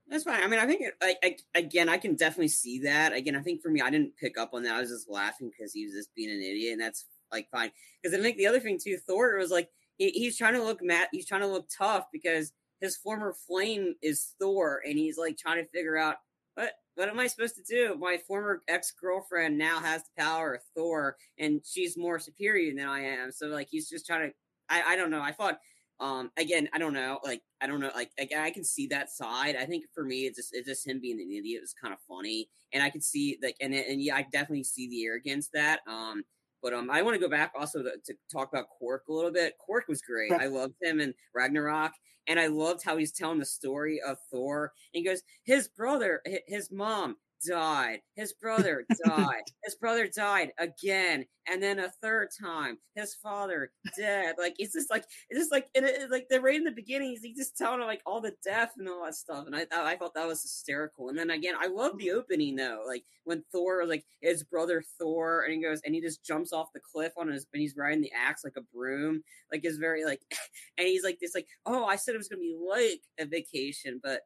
That's 0.08 0.24
fine. 0.24 0.42
I 0.42 0.46
mean, 0.46 0.60
I 0.60 0.66
think 0.66 0.80
it, 0.80 0.94
I, 1.02 1.16
I, 1.22 1.36
again, 1.54 1.90
I 1.90 1.98
can 1.98 2.14
definitely 2.14 2.48
see 2.48 2.78
that. 2.80 3.12
Again, 3.12 3.36
I 3.36 3.42
think 3.42 3.60
for 3.60 3.68
me, 3.68 3.82
I 3.82 3.90
didn't 3.90 4.16
pick 4.16 4.38
up 4.38 4.54
on 4.54 4.62
that. 4.62 4.76
I 4.76 4.80
was 4.80 4.88
just 4.88 5.10
laughing 5.10 5.50
because 5.50 5.74
he 5.74 5.84
was 5.84 5.92
just 5.92 6.14
being 6.14 6.30
an 6.30 6.40
idiot, 6.40 6.72
and 6.72 6.80
that's 6.80 7.04
like 7.30 7.50
fine. 7.50 7.70
Because 8.02 8.18
I 8.18 8.22
think 8.22 8.38
the 8.38 8.46
other 8.46 8.60
thing 8.60 8.78
too, 8.82 8.96
Thor 9.06 9.36
was 9.36 9.50
like 9.50 9.68
he, 9.98 10.08
he's 10.08 10.38
trying 10.38 10.54
to 10.54 10.64
look 10.64 10.82
mad. 10.82 11.08
He's 11.12 11.26
trying 11.26 11.42
to 11.42 11.46
look 11.46 11.68
tough 11.68 12.06
because 12.10 12.50
his 12.80 12.96
former 12.96 13.34
flame 13.46 13.94
is 14.00 14.32
Thor, 14.40 14.80
and 14.86 14.96
he's 14.96 15.18
like 15.18 15.36
trying 15.36 15.62
to 15.62 15.70
figure 15.70 15.98
out 15.98 16.16
what 16.54 16.72
what 16.98 17.08
am 17.08 17.20
I 17.20 17.28
supposed 17.28 17.54
to 17.54 17.62
do? 17.62 17.96
My 17.96 18.18
former 18.26 18.62
ex 18.66 18.90
girlfriend 18.90 19.56
now 19.56 19.78
has 19.78 20.02
the 20.02 20.22
power 20.22 20.54
of 20.54 20.62
Thor, 20.74 21.16
and 21.38 21.60
she's 21.64 21.96
more 21.96 22.18
superior 22.18 22.74
than 22.74 22.88
I 22.88 23.02
am. 23.04 23.30
So 23.30 23.46
like 23.46 23.68
he's 23.70 23.88
just 23.88 24.04
trying 24.04 24.30
to. 24.30 24.34
I 24.68 24.82
I 24.82 24.96
don't 24.96 25.10
know. 25.10 25.22
I 25.22 25.32
thought 25.32 25.58
um 26.00 26.30
again 26.36 26.68
i 26.72 26.78
don't 26.78 26.92
know 26.92 27.18
like 27.24 27.42
i 27.60 27.66
don't 27.66 27.80
know 27.80 27.90
like 27.94 28.12
again 28.20 28.40
i 28.40 28.50
can 28.50 28.62
see 28.62 28.86
that 28.86 29.10
side 29.10 29.56
i 29.56 29.64
think 29.64 29.84
for 29.92 30.04
me 30.04 30.26
it's 30.26 30.36
just 30.36 30.54
it's 30.54 30.68
just 30.68 30.86
him 30.86 31.00
being 31.00 31.20
an 31.20 31.32
idiot 31.32 31.60
was 31.60 31.74
kind 31.74 31.92
of 31.92 31.98
funny 32.08 32.48
and 32.72 32.84
i 32.84 32.88
could 32.90 33.02
see 33.02 33.36
like 33.42 33.56
and 33.60 33.74
and 33.74 34.00
yeah 34.00 34.14
i 34.14 34.22
definitely 34.30 34.62
see 34.62 34.88
the 34.88 35.04
arrogance 35.04 35.48
that 35.52 35.80
um 35.88 36.22
but 36.62 36.72
um 36.72 36.90
i 36.90 37.02
want 37.02 37.14
to 37.14 37.20
go 37.20 37.28
back 37.28 37.52
also 37.58 37.82
to, 37.82 37.92
to 38.04 38.14
talk 38.32 38.48
about 38.52 38.66
Korg 38.80 39.00
a 39.08 39.12
little 39.12 39.32
bit. 39.32 39.54
Korg 39.68 39.82
was 39.88 40.02
great. 40.02 40.32
I 40.32 40.46
loved 40.46 40.74
him 40.82 41.00
in 41.00 41.14
ragnarok 41.34 41.92
and 42.28 42.38
i 42.38 42.46
loved 42.46 42.84
how 42.84 42.96
he's 42.96 43.12
telling 43.12 43.38
the 43.38 43.44
story 43.44 44.00
of 44.06 44.18
thor 44.30 44.72
and 44.94 45.00
he 45.00 45.04
goes 45.04 45.22
his 45.44 45.68
brother 45.68 46.22
his 46.46 46.70
mom 46.70 47.16
died 47.46 48.00
his 48.14 48.32
brother 48.34 48.84
died 49.06 49.42
his 49.64 49.74
brother 49.76 50.08
died 50.08 50.50
again 50.58 51.24
and 51.50 51.62
then 51.62 51.78
a 51.78 51.88
third 52.02 52.28
time 52.40 52.78
his 52.94 53.14
father 53.14 53.70
dead 53.96 54.34
like 54.38 54.54
it's 54.58 54.72
just 54.74 54.90
like 54.90 55.04
it's 55.30 55.38
just 55.40 55.52
like 55.52 55.68
it, 55.74 55.84
it- 55.84 56.10
like 56.10 56.26
they're 56.28 56.40
right 56.40 56.56
in 56.56 56.64
the 56.64 56.70
beginning. 56.70 57.16
He's, 57.22 57.36
just 57.36 57.56
telling 57.56 57.80
like 57.80 58.00
all 58.06 58.20
the 58.20 58.34
death 58.44 58.72
and 58.78 58.88
all 58.88 59.04
that 59.04 59.14
stuff, 59.14 59.46
and 59.46 59.54
I 59.54 59.66
I 59.70 59.96
thought 59.96 60.14
that 60.14 60.26
was 60.26 60.42
hysterical. 60.42 61.08
And 61.08 61.18
then 61.18 61.30
again, 61.30 61.54
I 61.58 61.66
love 61.68 61.98
the 61.98 62.10
opening 62.12 62.56
though, 62.56 62.82
like 62.86 63.04
when 63.24 63.44
Thor 63.52 63.86
like 63.86 64.04
his 64.20 64.42
brother 64.44 64.82
Thor, 64.98 65.42
and 65.44 65.52
he 65.54 65.62
goes 65.62 65.80
and 65.84 65.94
he 65.94 66.00
just 66.00 66.24
jumps 66.24 66.52
off 66.52 66.72
the 66.74 66.80
cliff 66.80 67.12
on 67.16 67.28
his 67.28 67.46
and 67.52 67.60
he's 67.60 67.76
riding 67.76 68.00
the 68.00 68.12
axe 68.16 68.44
like 68.44 68.56
a 68.56 68.62
broom, 68.74 69.22
like 69.52 69.64
is 69.64 69.76
very 69.78 70.04
like, 70.04 70.20
and 70.78 70.88
he's 70.88 71.04
like 71.04 71.18
this 71.20 71.34
like 71.34 71.46
oh 71.66 71.84
I 71.84 71.96
said 71.96 72.14
it 72.14 72.18
was 72.18 72.28
gonna 72.28 72.40
be 72.40 72.56
like 72.58 73.02
a 73.18 73.26
vacation, 73.28 74.00
but. 74.02 74.22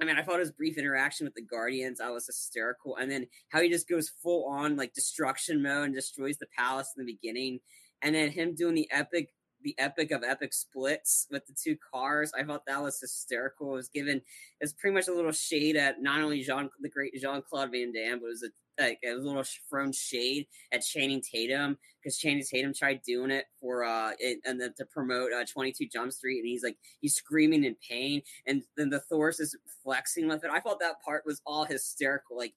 I 0.00 0.04
mean, 0.04 0.16
I 0.16 0.22
thought 0.22 0.38
his 0.38 0.52
brief 0.52 0.78
interaction 0.78 1.26
with 1.26 1.34
the 1.34 1.42
Guardians, 1.42 2.00
I 2.00 2.10
was 2.10 2.26
hysterical. 2.26 2.96
And 2.96 3.10
then 3.10 3.26
how 3.48 3.60
he 3.60 3.68
just 3.68 3.88
goes 3.88 4.10
full 4.22 4.46
on 4.48 4.76
like 4.76 4.94
destruction 4.94 5.62
mode 5.62 5.86
and 5.86 5.94
destroys 5.94 6.38
the 6.38 6.46
palace 6.56 6.92
in 6.96 7.04
the 7.04 7.12
beginning. 7.12 7.58
And 8.02 8.14
then 8.14 8.30
him 8.30 8.54
doing 8.54 8.74
the 8.74 8.88
epic 8.90 9.30
the 9.62 9.74
epic 9.76 10.12
of 10.12 10.22
epic 10.22 10.52
splits 10.54 11.26
with 11.32 11.44
the 11.46 11.52
two 11.52 11.76
cars. 11.92 12.30
I 12.38 12.44
thought 12.44 12.62
that 12.66 12.80
was 12.80 13.00
hysterical. 13.00 13.72
It 13.72 13.76
was 13.76 13.88
given 13.88 14.22
it's 14.60 14.72
pretty 14.72 14.94
much 14.94 15.08
a 15.08 15.12
little 15.12 15.32
shade 15.32 15.76
at 15.76 16.00
not 16.00 16.20
only 16.20 16.42
Jean 16.42 16.70
the 16.80 16.88
great 16.88 17.14
Jean 17.14 17.42
Claude 17.42 17.72
Van 17.72 17.92
Damme, 17.92 18.20
but 18.20 18.26
it 18.26 18.28
was 18.28 18.44
a 18.44 18.50
like 18.78 19.00
a 19.04 19.14
little 19.14 19.44
thrown 19.68 19.92
shade 19.92 20.46
at 20.72 20.84
Channing 20.84 21.22
Tatum 21.22 21.78
because 22.02 22.18
Channing 22.18 22.44
Tatum 22.44 22.72
tried 22.72 23.02
doing 23.02 23.30
it 23.30 23.46
for 23.60 23.84
uh 23.84 24.12
it, 24.18 24.38
and 24.44 24.60
then 24.60 24.72
to 24.76 24.86
promote 24.86 25.32
uh, 25.32 25.44
22 25.44 25.88
Jump 25.88 26.12
Street 26.12 26.38
and 26.38 26.48
he's 26.48 26.62
like 26.62 26.76
he's 27.00 27.14
screaming 27.14 27.64
in 27.64 27.76
pain 27.86 28.22
and 28.46 28.62
then 28.76 28.90
the 28.90 29.00
Thor's 29.00 29.40
is 29.40 29.56
flexing 29.82 30.28
with 30.28 30.44
it. 30.44 30.50
I 30.52 30.60
thought 30.60 30.80
that 30.80 31.02
part 31.04 31.24
was 31.26 31.40
all 31.46 31.64
hysterical. 31.64 32.36
Like 32.36 32.54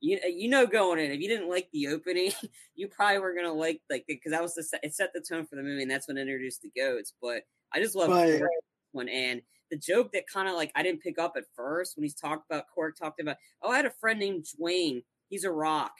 you 0.00 0.18
you 0.26 0.48
know 0.48 0.66
going 0.66 0.98
in 0.98 1.10
if 1.10 1.20
you 1.20 1.28
didn't 1.28 1.48
like 1.48 1.68
the 1.72 1.88
opening 1.88 2.32
you 2.74 2.88
probably 2.88 3.18
were 3.18 3.34
gonna 3.34 3.52
like 3.52 3.80
like 3.90 4.04
because 4.06 4.32
that 4.32 4.42
was 4.42 4.54
the 4.54 4.62
set, 4.62 4.80
it 4.82 4.94
set 4.94 5.12
the 5.12 5.20
tone 5.20 5.46
for 5.46 5.56
the 5.56 5.62
movie 5.62 5.82
and 5.82 5.90
that's 5.90 6.08
what 6.08 6.16
introduced 6.16 6.62
the 6.62 6.70
goats 6.76 7.14
but 7.20 7.42
i 7.72 7.80
just 7.80 7.96
love. 7.96 8.10
Korg 8.10 8.46
one 8.92 9.08
and 9.08 9.42
the 9.70 9.76
joke 9.76 10.12
that 10.12 10.26
kind 10.26 10.48
of 10.48 10.54
like 10.54 10.72
i 10.74 10.82
didn't 10.82 11.02
pick 11.02 11.18
up 11.18 11.34
at 11.36 11.44
first 11.54 11.96
when 11.96 12.04
he's 12.04 12.14
talked 12.14 12.50
about 12.50 12.64
Korg 12.76 12.96
talked 12.96 13.20
about 13.20 13.36
oh 13.62 13.70
i 13.70 13.76
had 13.76 13.86
a 13.86 13.90
friend 13.90 14.18
named 14.18 14.46
dwayne 14.58 15.02
he's 15.28 15.44
a 15.44 15.50
rock 15.50 15.92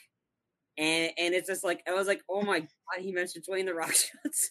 and 0.77 1.13
and 1.19 1.35
it's 1.35 1.49
just 1.49 1.65
like 1.65 1.83
i 1.89 1.93
was 1.93 2.07
like 2.07 2.23
oh 2.29 2.43
my 2.43 2.61
god 2.61 3.01
he 3.01 3.13
mentioned 3.13 3.45
dwayne 3.49 3.67
the 3.67 3.75
rock 3.75 3.89
johnson 3.91 4.51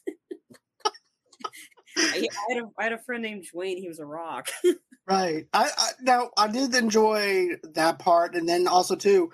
I, 2.00 2.28
I, 2.30 2.54
had 2.54 2.64
a, 2.64 2.68
I 2.80 2.84
had 2.84 2.94
a 2.94 3.00
friend 3.00 3.24
named 3.24 3.46
dwayne 3.54 3.78
he 3.78 3.88
was 3.88 4.00
a 4.00 4.06
rock 4.06 4.48
Right. 5.08 5.48
I, 5.54 5.70
I 5.78 5.90
now 6.02 6.32
I 6.38 6.50
did 6.50 6.76
enjoy 6.76 7.52
that 7.76 7.98
part, 7.98 8.36
and 8.36 8.48
then 8.48 8.68
also 8.68 8.96
too. 8.96 9.32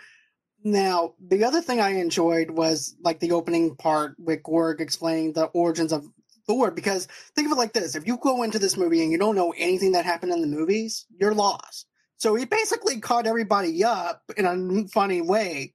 Now 0.64 1.16
the 1.20 1.44
other 1.44 1.62
thing 1.62 1.82
I 1.82 1.96
enjoyed 1.96 2.52
was 2.52 2.96
like 3.04 3.20
the 3.20 3.32
opening 3.32 3.76
part 3.76 4.16
with 4.20 4.44
Gorg 4.44 4.82
explaining 4.82 5.34
the 5.34 5.46
origins 5.46 5.92
of 5.92 6.06
Thor. 6.46 6.70
Because 6.70 7.08
think 7.36 7.48
of 7.48 7.54
it 7.54 7.58
like 7.58 7.74
this: 7.74 7.96
if 7.96 8.06
you 8.06 8.18
go 8.18 8.44
into 8.44 8.60
this 8.60 8.78
movie 8.78 9.02
and 9.02 9.12
you 9.12 9.18
don't 9.18 9.36
know 9.36 9.54
anything 9.58 9.94
that 9.94 10.06
happened 10.06 10.32
in 10.32 10.42
the 10.42 10.48
movies, 10.48 11.08
you're 11.20 11.34
lost. 11.34 11.88
So 12.24 12.36
he 12.36 12.46
basically 12.46 13.02
caught 13.02 13.28
everybody 13.28 13.84
up 13.84 14.22
in 14.38 14.46
a 14.46 14.88
funny 14.88 15.20
way 15.20 15.74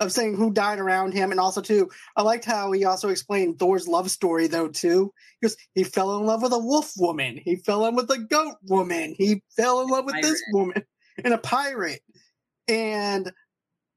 of 0.00 0.10
saying 0.10 0.36
who 0.36 0.50
died 0.50 0.78
around 0.78 1.12
him, 1.12 1.32
and 1.32 1.38
also 1.38 1.60
too, 1.60 1.90
I 2.16 2.22
liked 2.22 2.46
how 2.46 2.72
he 2.72 2.86
also 2.86 3.10
explained 3.10 3.58
Thor's 3.58 3.86
love 3.86 4.10
story 4.10 4.46
though 4.46 4.68
too. 4.68 5.12
Because 5.38 5.54
he 5.74 5.84
fell 5.84 6.16
in 6.16 6.24
love 6.24 6.40
with 6.40 6.54
a 6.54 6.58
wolf 6.58 6.94
woman, 6.96 7.38
he 7.44 7.56
fell 7.56 7.84
in 7.84 7.94
with 7.94 8.10
a 8.10 8.20
goat 8.20 8.56
woman, 8.62 9.14
he 9.18 9.42
fell 9.54 9.82
in 9.82 9.88
love 9.88 10.06
with 10.06 10.18
this 10.22 10.42
woman 10.52 10.82
and 11.24 11.34
a 11.34 11.38
pirate, 11.38 12.00
and 12.68 13.30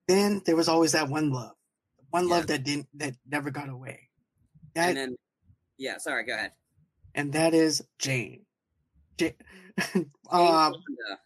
then 0.09 0.41
there 0.45 0.57
was 0.57 0.67
always 0.67 0.91
that 0.91 1.07
one 1.07 1.31
love, 1.31 1.53
one 2.09 2.27
love 2.27 2.47
that 2.47 2.65
didn't 2.65 2.87
that 2.95 3.15
never 3.25 3.51
got 3.51 3.69
away. 3.69 4.09
That 4.73 4.89
and 4.89 4.97
then 4.97 5.15
yeah 5.77 5.97
sorry 5.97 6.25
go 6.25 6.33
ahead 6.33 6.51
and 7.13 7.31
that 7.31 7.53
is 7.53 7.81
Jane. 7.99 8.41
Jane 9.17 9.35
Jane 9.93 10.09
um, 10.29 10.73
Fonda. 10.73 11.21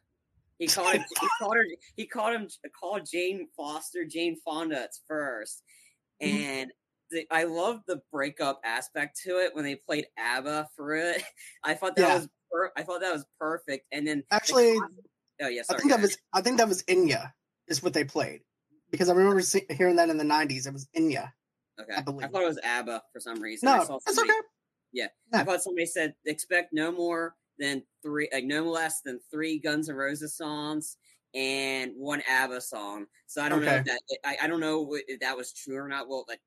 He 0.59 0.67
called 0.67 0.93
him. 0.93 1.03
He 1.21 1.27
called 1.39 1.55
her. 1.55 1.65
He 1.95 2.05
called 2.05 2.35
him. 2.35 2.47
Called 2.79 3.07
Jane 3.11 3.47
Foster 3.57 4.05
Jane 4.05 4.37
Fonda 4.45 4.81
at 4.83 4.91
first, 5.07 5.63
Mhm. 6.21 6.27
and 6.27 6.71
the, 7.11 7.25
I 7.31 7.45
love 7.45 7.81
the 7.87 8.01
breakup 8.11 8.59
aspect 8.63 9.19
to 9.23 9.37
it 9.39 9.55
when 9.55 9.63
they 9.63 9.75
played 9.75 10.05
ABBA 10.17 10.69
for 10.75 10.93
it. 10.95 11.23
I 11.63 11.73
thought 11.73 11.95
that 11.95 12.01
Yeah. 12.07 12.15
was. 12.15 12.27
Per- 12.51 12.71
I 12.77 12.83
thought 12.83 13.01
that 13.01 13.13
was 13.13 13.25
perfect. 13.39 13.85
And 13.91 14.07
then 14.07 14.23
the 14.29 14.35
actually, 14.35 14.77
con- 14.77 14.95
oh 15.43 15.47
yeah, 15.47 15.61
I 15.69 15.73
think 15.77 15.91
that 15.91 16.01
was 16.01 16.17
I 16.33 16.41
think 16.41 16.57
that 16.57 16.67
was 16.67 16.83
Enya 16.83 17.31
is 17.67 17.81
what 17.81 17.93
they 17.93 18.03
played 18.03 18.41
because 18.91 19.07
I 19.09 19.13
remember 19.13 19.41
see, 19.41 19.65
hearing 19.69 19.95
that 19.95 20.09
in 20.09 20.17
the 20.17 20.23
'90s. 20.23 20.67
It 20.67 20.73
was 20.73 20.87
Enya. 20.95 21.31
okay. 21.79 21.93
I 21.93 21.99
I, 21.99 22.01
thought 22.27 22.41
it 22.43 22.47
was 22.47 22.59
ABBA 22.63 23.03
for 23.13 23.19
some 23.21 23.39
reason. 23.39 23.67
No, 23.67 23.83
somebody- 24.07 24.29
okay. 24.93 25.07
I 25.33 25.43
thought 25.43 25.61
somebody 25.63 25.85
said 25.85 26.15
expect 26.25 26.73
no 26.73 26.91
more 26.91 27.35
than 27.59 27.83
three, 28.01 28.29
like 28.33 28.45
no 28.45 28.63
less 28.63 29.01
than 29.01 29.19
three 29.29 29.59
Guns 29.59 29.89
N' 29.89 29.95
Roses 29.95 30.35
songs 30.35 30.97
and 31.35 31.91
one 31.95 32.23
ABBA 32.27 32.61
song. 32.61 33.05
So 33.27 33.41
I 33.41 33.49
don't 33.49 33.63
know 33.63 33.75
if 33.75 33.85
that 33.85 33.99
I, 34.25 34.37
I 34.43 34.47
don't 34.47 34.59
know 34.59 34.97
if 35.07 35.19
that 35.19 35.37
was 35.37 35.53
true 35.53 35.77
or 35.77 35.87
not. 35.87 36.07
Well, 36.09 36.25
like 36.27 36.41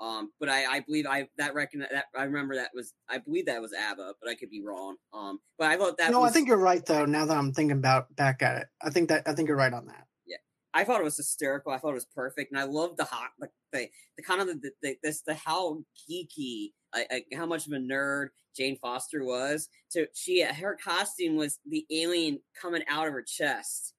Um, 0.00 0.32
but 0.40 0.48
I, 0.48 0.64
I 0.64 0.80
believe 0.80 1.06
I 1.06 1.28
that 1.38 1.54
reckon 1.54 1.80
that 1.80 2.06
I 2.16 2.24
remember 2.24 2.56
that 2.56 2.70
was 2.74 2.92
I 3.08 3.18
believe 3.18 3.46
that 3.46 3.62
was 3.62 3.72
ABBA, 3.72 4.14
but 4.20 4.28
I 4.28 4.34
could 4.34 4.50
be 4.50 4.60
wrong. 4.60 4.96
Um, 5.12 5.38
but 5.58 5.68
I 5.70 5.76
thought 5.76 5.96
that 5.98 6.10
no, 6.10 6.20
was, 6.20 6.30
I 6.30 6.34
think 6.34 6.48
you're 6.48 6.56
right 6.56 6.84
though. 6.84 7.04
Now 7.04 7.24
that 7.26 7.36
I'm 7.36 7.52
thinking 7.52 7.76
about 7.76 8.14
back 8.16 8.42
at 8.42 8.56
it, 8.62 8.66
I 8.82 8.90
think 8.90 9.08
that 9.10 9.22
I 9.26 9.34
think 9.34 9.46
you're 9.46 9.56
right 9.56 9.72
on 9.72 9.86
that. 9.86 10.06
I 10.74 10.84
thought 10.84 11.00
it 11.00 11.04
was 11.04 11.16
hysterical. 11.16 11.72
I 11.72 11.78
thought 11.78 11.90
it 11.90 11.94
was 11.94 12.06
perfect, 12.06 12.50
and 12.50 12.60
I 12.60 12.64
loved 12.64 12.96
the 12.96 13.04
hot, 13.04 13.30
the 13.38 13.48
the, 13.72 13.88
the 14.16 14.22
kind 14.22 14.40
of 14.40 14.46
the, 14.48 14.70
the 14.82 14.96
this 15.02 15.22
the 15.22 15.34
how 15.34 15.82
geeky, 16.10 16.72
uh, 16.94 17.02
how 17.34 17.46
much 17.46 17.66
of 17.66 17.72
a 17.72 17.76
nerd 17.76 18.28
Jane 18.56 18.78
Foster 18.78 19.24
was. 19.24 19.68
To 19.92 20.06
she 20.14 20.42
her 20.42 20.76
costume 20.82 21.36
was 21.36 21.58
the 21.68 21.86
alien 21.90 22.40
coming 22.60 22.82
out 22.88 23.06
of 23.06 23.12
her 23.12 23.22
chest, 23.22 23.94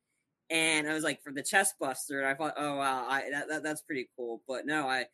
and 0.50 0.90
I 0.90 0.94
was 0.94 1.04
like 1.04 1.22
for 1.24 1.32
the 1.32 1.44
chest 1.44 1.76
buster, 1.80 2.20
and 2.20 2.28
I 2.28 2.34
thought, 2.34 2.56
oh 2.58 2.78
wow, 2.78 3.06
I, 3.08 3.30
that, 3.32 3.48
that 3.50 3.64
that's 3.64 3.82
pretty 3.82 4.10
cool. 4.18 4.42
But 4.48 4.66
no, 4.66 4.88
I 4.88 5.06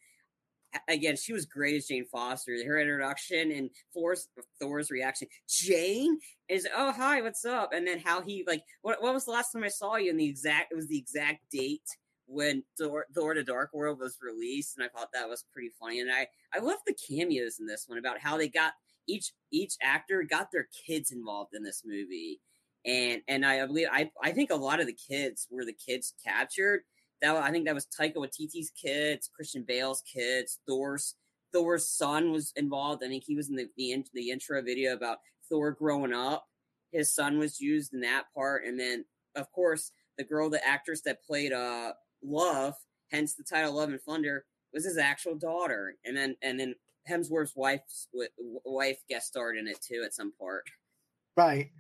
again, 0.88 1.16
she 1.16 1.34
was 1.34 1.46
great 1.46 1.76
as 1.76 1.88
Jane 1.88 2.06
Foster. 2.12 2.52
Her 2.66 2.80
introduction 2.80 3.52
and 3.52 3.70
Thor's 3.94 4.28
Thor's 4.62 4.92
reaction. 4.92 5.28
Jane 5.48 6.20
is 6.48 6.68
oh 6.76 6.92
hi, 6.92 7.22
what's 7.22 7.46
up? 7.46 7.72
And 7.74 7.88
then 7.88 8.00
how 8.00 8.22
he 8.22 8.44
like 8.48 8.64
what 8.82 9.02
what 9.02 9.14
was 9.14 9.26
the 9.26 9.32
last 9.32 9.52
time 9.52 9.64
I 9.64 9.70
saw 9.70 9.96
you? 9.96 10.12
And 10.12 10.20
the 10.20 10.30
exact 10.30 10.72
it 10.72 10.76
was 10.76 10.88
the 10.88 10.98
exact 10.98 11.40
date 11.52 11.88
when 12.30 12.64
Thor, 12.78 13.06
Thor 13.16 13.34
to 13.34 13.44
Dark 13.44 13.72
World 13.74 14.00
was 14.00 14.18
released, 14.22 14.78
and 14.78 14.86
I 14.86 14.90
thought 14.90 15.10
that 15.14 15.28
was 15.28 15.46
pretty 15.52 15.72
funny. 15.80 16.00
And 16.00 16.12
I 16.12 16.28
I 16.54 16.60
love 16.60 16.78
the 16.86 16.96
cameos 17.10 17.58
in 17.60 17.66
this 17.66 17.86
one 17.88 17.98
about 17.98 18.20
how 18.20 18.38
they 18.38 18.48
got 18.50 18.74
each 19.08 19.34
each 19.52 19.74
actor 19.82 20.24
got 20.24 20.52
their 20.52 20.68
kids 20.86 21.12
involved 21.12 21.56
in 21.56 21.64
this 21.64 21.84
movie. 21.86 22.40
And 22.86 23.22
and 23.28 23.46
I 23.46 23.66
believe 23.66 23.88
I 23.92 24.12
I 24.24 24.32
think 24.32 24.52
a 24.52 24.56
lot 24.56 24.80
of 24.80 24.88
the 24.88 24.98
kids 25.10 25.48
were 25.50 25.66
the 25.66 25.74
kids 25.74 26.14
captured 26.24 26.82
that 27.22 27.36
I 27.36 27.52
think 27.52 27.66
that 27.66 27.76
was 27.76 27.88
Taika 27.88 28.16
Waititi's 28.16 28.72
kids, 28.72 29.30
Christian 29.34 29.64
Bale's 29.68 30.02
kids, 30.02 30.60
Thor's 30.68 31.16
Thor's 31.52 31.88
son 31.88 32.32
was 32.32 32.54
involved. 32.56 33.04
I 33.04 33.08
think 33.08 33.24
he 33.26 33.36
was 33.36 33.50
in 33.50 33.56
the 33.56 33.68
the, 33.78 34.04
the 34.14 34.30
intro 34.30 34.62
video 34.62 34.94
about 34.94 35.20
Thor 35.50 35.72
growing 35.72 36.14
up. 36.14 36.48
His 36.92 37.14
son 37.14 37.38
was 37.40 37.60
used 37.60 37.94
in 37.94 38.02
that 38.02 38.26
part, 38.36 38.66
and 38.66 38.80
then 38.80 39.06
of 39.36 39.52
course 39.52 39.92
the 40.18 40.24
girl, 40.24 40.50
the 40.50 40.66
actress 40.66 41.02
that 41.02 41.24
played 41.24 41.54
uh 41.54 41.94
Love, 42.22 42.76
hence 43.12 43.36
the 43.36 43.44
title 43.44 43.76
Love 43.76 43.90
and 43.90 44.02
Thunder, 44.02 44.46
was 44.74 44.86
his 44.86 44.98
actual 44.98 45.36
daughter, 45.36 45.96
and 46.06 46.16
then 46.16 46.36
and 46.42 46.60
then 46.60 46.76
Hemsworth's 47.10 47.56
wife's 47.56 48.08
wife 48.66 49.00
guest 49.10 49.28
starred 49.28 49.58
in 49.58 49.68
it 49.68 49.80
too 49.82 50.04
at 50.06 50.14
some 50.14 50.34
part. 50.40 50.64
Right. 51.36 51.72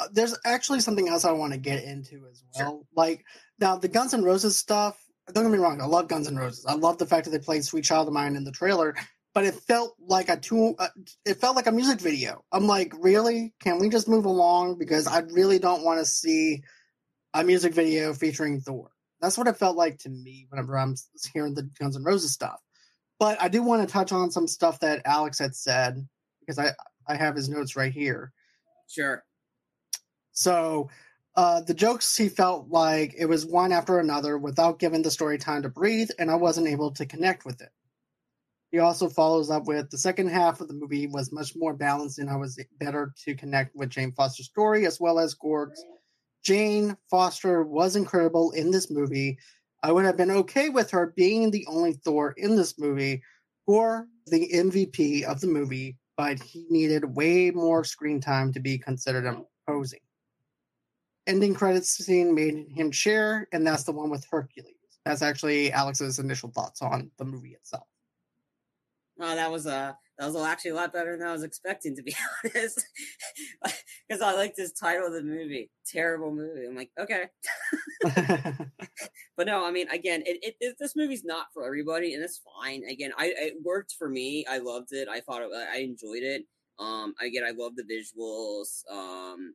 Uh, 0.00 0.08
there's 0.12 0.36
actually 0.44 0.80
something 0.80 1.08
else 1.08 1.24
I 1.24 1.32
want 1.32 1.52
to 1.52 1.58
get 1.58 1.82
into 1.82 2.26
as 2.30 2.42
well. 2.54 2.70
Sure. 2.70 2.82
Like 2.94 3.24
now, 3.58 3.76
the 3.76 3.88
Guns 3.88 4.14
N' 4.14 4.22
Roses 4.22 4.56
stuff. 4.56 4.98
Don't 5.32 5.44
get 5.44 5.52
me 5.52 5.58
wrong. 5.58 5.80
I 5.80 5.86
love 5.86 6.08
Guns 6.08 6.28
N' 6.28 6.36
Roses. 6.36 6.64
I 6.66 6.74
love 6.74 6.98
the 6.98 7.06
fact 7.06 7.24
that 7.24 7.30
they 7.30 7.38
played 7.38 7.64
"Sweet 7.64 7.84
Child 7.84 8.08
of 8.08 8.14
Mine" 8.14 8.36
in 8.36 8.44
the 8.44 8.52
trailer, 8.52 8.94
but 9.34 9.44
it 9.44 9.54
felt 9.54 9.94
like 10.00 10.28
a 10.28 10.36
two. 10.36 10.74
Uh, 10.78 10.88
it 11.24 11.34
felt 11.34 11.56
like 11.56 11.66
a 11.66 11.72
music 11.72 12.00
video. 12.00 12.44
I'm 12.52 12.66
like, 12.66 12.94
really? 12.98 13.54
Can 13.60 13.78
we 13.78 13.88
just 13.88 14.08
move 14.08 14.24
along? 14.24 14.78
Because 14.78 15.06
I 15.06 15.20
really 15.20 15.58
don't 15.58 15.84
want 15.84 15.98
to 15.98 16.06
see 16.06 16.62
a 17.34 17.44
music 17.44 17.74
video 17.74 18.14
featuring 18.14 18.60
Thor. 18.60 18.90
That's 19.20 19.36
what 19.36 19.48
it 19.48 19.56
felt 19.56 19.76
like 19.76 19.98
to 20.00 20.08
me 20.08 20.46
whenever 20.48 20.78
I'm 20.78 20.94
hearing 21.32 21.54
the 21.54 21.68
Guns 21.78 21.96
N' 21.96 22.04
Roses 22.04 22.32
stuff. 22.32 22.60
But 23.18 23.42
I 23.42 23.48
do 23.48 23.62
want 23.62 23.86
to 23.86 23.92
touch 23.92 24.12
on 24.12 24.30
some 24.30 24.46
stuff 24.46 24.78
that 24.80 25.02
Alex 25.04 25.40
had 25.40 25.56
said 25.56 26.06
because 26.40 26.58
I 26.58 26.72
I 27.06 27.16
have 27.16 27.34
his 27.34 27.48
notes 27.48 27.74
right 27.74 27.92
here. 27.92 28.32
Sure. 28.88 29.24
So 30.38 30.88
uh, 31.34 31.62
the 31.62 31.74
jokes 31.74 32.16
he 32.16 32.28
felt 32.28 32.68
like 32.68 33.12
it 33.18 33.26
was 33.26 33.44
one 33.44 33.72
after 33.72 33.98
another 33.98 34.38
without 34.38 34.78
giving 34.78 35.02
the 35.02 35.10
story 35.10 35.36
time 35.36 35.62
to 35.62 35.68
breathe, 35.68 36.10
and 36.16 36.30
I 36.30 36.36
wasn't 36.36 36.68
able 36.68 36.92
to 36.92 37.06
connect 37.06 37.44
with 37.44 37.60
it. 37.60 37.70
He 38.70 38.78
also 38.78 39.08
follows 39.08 39.50
up 39.50 39.66
with 39.66 39.90
the 39.90 39.98
second 39.98 40.28
half 40.28 40.60
of 40.60 40.68
the 40.68 40.74
movie 40.74 41.08
was 41.08 41.32
much 41.32 41.56
more 41.56 41.74
balanced, 41.74 42.20
and 42.20 42.30
I 42.30 42.36
was 42.36 42.56
better 42.78 43.12
to 43.24 43.34
connect 43.34 43.74
with 43.74 43.90
Jane 43.90 44.12
Foster's 44.12 44.46
story 44.46 44.86
as 44.86 45.00
well 45.00 45.18
as 45.18 45.34
Gorg's. 45.34 45.82
Jane 46.44 46.96
Foster 47.10 47.64
was 47.64 47.96
incredible 47.96 48.52
in 48.52 48.70
this 48.70 48.92
movie. 48.92 49.38
I 49.82 49.90
would 49.90 50.04
have 50.04 50.16
been 50.16 50.30
okay 50.30 50.68
with 50.68 50.92
her 50.92 51.12
being 51.16 51.50
the 51.50 51.66
only 51.66 51.94
Thor 51.94 52.32
in 52.36 52.54
this 52.54 52.78
movie 52.78 53.24
or 53.66 54.06
the 54.28 54.48
MVP 54.54 55.24
of 55.24 55.40
the 55.40 55.48
movie, 55.48 55.96
but 56.16 56.40
he 56.40 56.64
needed 56.70 57.16
way 57.16 57.50
more 57.50 57.82
screen 57.82 58.20
time 58.20 58.52
to 58.52 58.60
be 58.60 58.78
considered 58.78 59.26
imposing 59.26 59.98
ending 61.28 61.54
credits 61.54 61.90
scene 62.04 62.34
made 62.34 62.66
him 62.74 62.90
share, 62.90 63.46
and 63.52 63.64
that's 63.64 63.84
the 63.84 63.92
one 63.92 64.10
with 64.10 64.26
Hercules. 64.28 64.74
That's 65.04 65.22
actually 65.22 65.70
Alex's 65.72 66.18
initial 66.18 66.50
thoughts 66.50 66.82
on 66.82 67.10
the 67.18 67.24
movie 67.24 67.52
itself. 67.52 67.86
Oh, 69.20 69.34
that 69.34 69.50
was 69.50 69.66
a 69.66 69.96
that 70.18 70.26
was 70.26 70.36
actually 70.36 70.72
a 70.72 70.74
lot 70.74 70.92
better 70.92 71.16
than 71.16 71.26
I 71.26 71.32
was 71.32 71.44
expecting, 71.44 71.94
to 71.96 72.02
be 72.02 72.14
honest. 72.44 72.84
Because 74.08 74.22
I 74.22 74.32
like 74.32 74.56
this 74.56 74.72
title 74.72 75.08
of 75.08 75.12
the 75.12 75.22
movie, 75.22 75.70
terrible 75.84 76.34
movie. 76.34 76.64
I'm 76.66 76.74
like, 76.74 76.90
okay, 76.98 77.26
but 79.36 79.46
no, 79.46 79.66
I 79.66 79.70
mean, 79.70 79.86
again, 79.90 80.22
it, 80.24 80.38
it, 80.42 80.56
it, 80.60 80.76
this 80.80 80.96
movie's 80.96 81.24
not 81.24 81.48
for 81.52 81.66
everybody, 81.66 82.14
and 82.14 82.24
it's 82.24 82.40
fine. 82.58 82.84
Again, 82.84 83.12
I 83.18 83.34
it 83.36 83.54
worked 83.62 83.96
for 83.98 84.08
me. 84.08 84.46
I 84.48 84.58
loved 84.58 84.92
it. 84.92 85.08
I 85.08 85.20
thought 85.20 85.42
it, 85.42 85.50
I 85.52 85.80
enjoyed 85.80 86.22
it. 86.22 86.46
Um, 86.78 87.12
again, 87.20 87.44
I 87.46 87.50
love 87.50 87.72
the 87.76 87.82
visuals. 87.82 88.82
Um, 88.90 89.54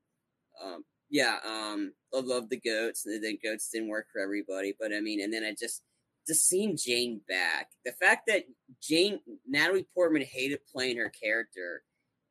um, 0.63 0.83
yeah, 1.09 1.37
um, 1.45 1.93
I 2.13 2.21
love 2.21 2.49
the 2.49 2.59
goats. 2.59 3.03
The 3.03 3.37
goats 3.43 3.69
didn't 3.69 3.89
work 3.89 4.07
for 4.11 4.21
everybody, 4.21 4.73
but 4.79 4.93
I 4.93 4.99
mean, 4.99 5.21
and 5.21 5.33
then 5.33 5.43
I 5.43 5.55
just 5.57 5.83
just 6.27 6.47
seeing 6.47 6.77
Jane 6.77 7.21
back. 7.27 7.69
The 7.85 7.91
fact 7.91 8.23
that 8.27 8.43
Jane 8.81 9.19
Natalie 9.47 9.87
Portman 9.93 10.23
hated 10.23 10.59
playing 10.71 10.97
her 10.97 11.09
character, 11.09 11.83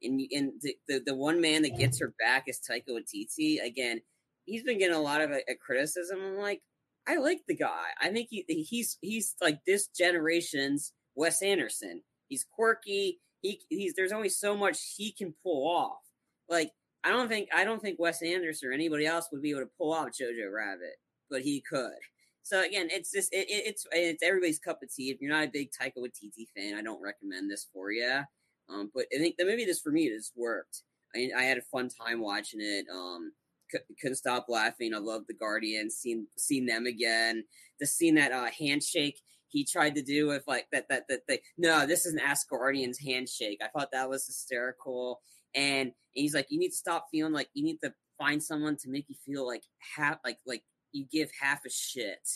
and 0.02 0.20
and 0.32 0.52
the, 0.60 0.76
the, 0.88 1.02
the 1.06 1.14
one 1.14 1.40
man 1.40 1.62
that 1.62 1.78
gets 1.78 2.00
her 2.00 2.14
back 2.18 2.44
is 2.48 2.60
Taika 2.60 2.88
Waititi. 2.90 3.62
Again, 3.64 4.00
he's 4.44 4.62
been 4.62 4.78
getting 4.78 4.96
a 4.96 5.00
lot 5.00 5.20
of 5.20 5.30
a, 5.30 5.40
a 5.50 5.54
criticism. 5.54 6.20
I'm 6.20 6.38
like, 6.38 6.62
I 7.06 7.16
like 7.16 7.42
the 7.46 7.56
guy. 7.56 7.86
I 8.00 8.10
think 8.10 8.28
he 8.30 8.44
he's 8.48 8.98
he's 9.00 9.34
like 9.40 9.60
this 9.66 9.88
generation's 9.88 10.92
Wes 11.14 11.42
Anderson. 11.42 12.02
He's 12.28 12.46
quirky. 12.50 13.20
He 13.42 13.60
he's 13.68 13.94
there's 13.94 14.12
only 14.12 14.28
so 14.28 14.56
much 14.56 14.94
he 14.96 15.12
can 15.12 15.34
pull 15.42 15.68
off. 15.68 16.00
Like 16.48 16.70
I 17.04 17.10
don't 17.10 17.28
think 17.28 17.48
I 17.54 17.64
don't 17.64 17.80
think 17.80 17.98
Wes 17.98 18.22
Anderson 18.22 18.68
or 18.68 18.72
anybody 18.72 19.06
else 19.06 19.28
would 19.32 19.42
be 19.42 19.50
able 19.50 19.62
to 19.62 19.70
pull 19.78 19.92
off 19.92 20.08
Jojo 20.08 20.52
Rabbit, 20.52 20.96
but 21.30 21.42
he 21.42 21.60
could. 21.60 21.98
So 22.42 22.62
again, 22.64 22.88
it's 22.90 23.12
just 23.12 23.32
it, 23.32 23.46
it's 23.48 23.86
it's 23.92 24.22
everybody's 24.22 24.58
cup 24.58 24.82
of 24.82 24.92
tea. 24.94 25.10
If 25.10 25.20
you're 25.20 25.32
not 25.32 25.44
a 25.44 25.50
big 25.50 25.70
Taika 25.70 25.98
Waititi 25.98 26.46
fan, 26.56 26.76
I 26.76 26.82
don't 26.82 27.02
recommend 27.02 27.50
this 27.50 27.68
for 27.72 27.92
you. 27.92 28.20
Um, 28.68 28.90
but 28.94 29.06
I 29.14 29.18
think 29.18 29.36
the 29.36 29.44
movie 29.44 29.64
this 29.64 29.80
for 29.80 29.90
me 29.90 30.04
it 30.04 30.12
has 30.12 30.32
worked. 30.36 30.82
I, 31.14 31.30
I 31.36 31.42
had 31.42 31.58
a 31.58 31.62
fun 31.62 31.88
time 31.88 32.20
watching 32.20 32.60
it. 32.60 32.86
Um, 32.92 33.32
c- 33.70 33.78
couldn't 34.00 34.16
stop 34.16 34.46
laughing. 34.48 34.94
I 34.94 34.98
love 34.98 35.22
the 35.26 35.34
Guardians. 35.34 35.96
Seen 35.96 36.26
seen 36.36 36.66
them 36.66 36.86
again. 36.86 37.44
The 37.80 37.86
scene 37.86 38.14
that 38.14 38.32
uh, 38.32 38.48
handshake 38.58 39.20
he 39.52 39.64
tried 39.64 39.94
to 39.94 40.02
do 40.02 40.26
with 40.26 40.44
like 40.48 40.66
that 40.72 40.88
that 40.88 41.04
that 41.08 41.20
they 41.28 41.40
no, 41.58 41.86
this 41.86 42.06
is 42.06 42.14
an 42.14 42.20
Asgardians 42.20 42.96
handshake. 43.04 43.60
I 43.62 43.68
thought 43.68 43.92
that 43.92 44.08
was 44.08 44.26
hysterical. 44.26 45.20
And, 45.54 45.92
he's 46.14 46.34
like, 46.34 46.46
you 46.50 46.58
need 46.58 46.68
to 46.70 46.76
stop 46.76 47.06
feeling 47.10 47.32
like 47.32 47.48
you 47.54 47.64
need 47.64 47.78
to 47.82 47.92
find 48.18 48.42
someone 48.42 48.76
to 48.76 48.90
make 48.90 49.06
you 49.08 49.16
feel 49.24 49.46
like 49.46 49.62
half, 49.96 50.18
like, 50.24 50.38
like 50.46 50.62
you 50.92 51.06
give 51.10 51.30
half 51.40 51.64
a 51.64 51.70
shit. 51.70 52.28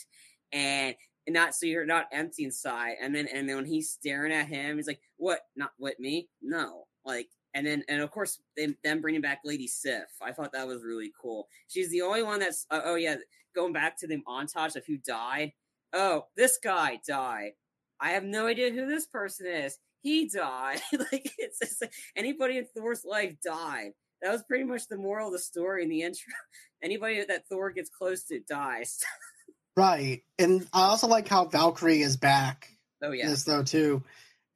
And, 0.53 0.95
and 1.27 1.35
not 1.35 1.55
so 1.55 1.67
you're 1.67 1.85
not 1.85 2.07
empty 2.13 2.45
inside. 2.45 2.95
And 3.03 3.15
then, 3.15 3.29
and 3.33 3.49
then 3.49 3.57
when 3.57 3.67
he's 3.67 3.91
staring 3.91 4.33
at 4.33 4.47
him, 4.47 4.77
he's 4.77 4.87
like, 4.87 5.01
what? 5.19 5.41
Not 5.57 5.73
what 5.77 6.01
me? 6.01 6.29
No. 6.41 6.85
Like, 7.05 7.29
and 7.53 7.67
then, 7.67 7.85
and 7.89 8.01
of 8.01 8.11
course, 8.11 8.41
them, 8.57 8.77
them 8.83 9.01
bringing 9.01 9.21
back 9.21 9.41
Lady 9.45 9.67
Sif. 9.67 10.05
I 10.23 10.33
thought 10.33 10.53
that 10.53 10.67
was 10.67 10.83
really 10.85 11.13
cool. 11.21 11.49
She's 11.69 11.91
the 11.91 12.03
only 12.03 12.23
one 12.23 12.41
that's, 12.41 12.67
uh, 12.71 12.81
oh 12.85 12.95
yeah, 12.95 13.17
going 13.55 13.73
back 13.73 13.99
to 13.99 14.07
the 14.07 14.23
montage 14.27 14.77
of 14.77 14.87
who 14.87 14.97
died. 14.99 15.53
Oh, 15.93 16.27
this 16.37 16.59
guy 16.63 17.01
died. 17.07 17.53
I 18.01 18.11
have 18.11 18.25
no 18.25 18.47
idea 18.47 18.71
who 18.71 18.87
this 18.87 19.07
person 19.07 19.47
is 19.47 19.79
he 20.07 20.29
died. 20.29 20.81
like 20.93 21.33
it's 21.37 21.59
just 21.59 21.83
like 21.83 21.93
anybody 22.15 22.59
in 22.59 22.67
Thor's 22.77 23.05
life 23.05 23.35
died. 23.45 23.91
That 24.23 24.33
was 24.33 24.43
pretty 24.45 24.65
much 24.65 24.87
the 24.87 24.97
moral 24.97 25.29
of 25.29 25.33
the 25.33 25.39
story 25.39 25.83
in 25.83 25.89
the 25.89 26.03
intro. 26.03 26.33
Anybody 26.83 27.25
that 27.25 27.49
Thor 27.49 27.71
gets 27.71 27.91
close 27.91 28.25
to 28.25 28.39
dies. 28.41 29.01
right, 29.77 30.23
and 30.39 30.67
I 30.73 30.83
also 30.83 31.09
like 31.09 31.27
how 31.27 31.47
Valkyrie 31.47 32.03
is 32.03 32.17
back. 32.17 32.71
Oh 33.03 33.11
yeah, 33.11 33.29
this 33.29 33.45
though 33.45 33.65
too, 33.65 34.03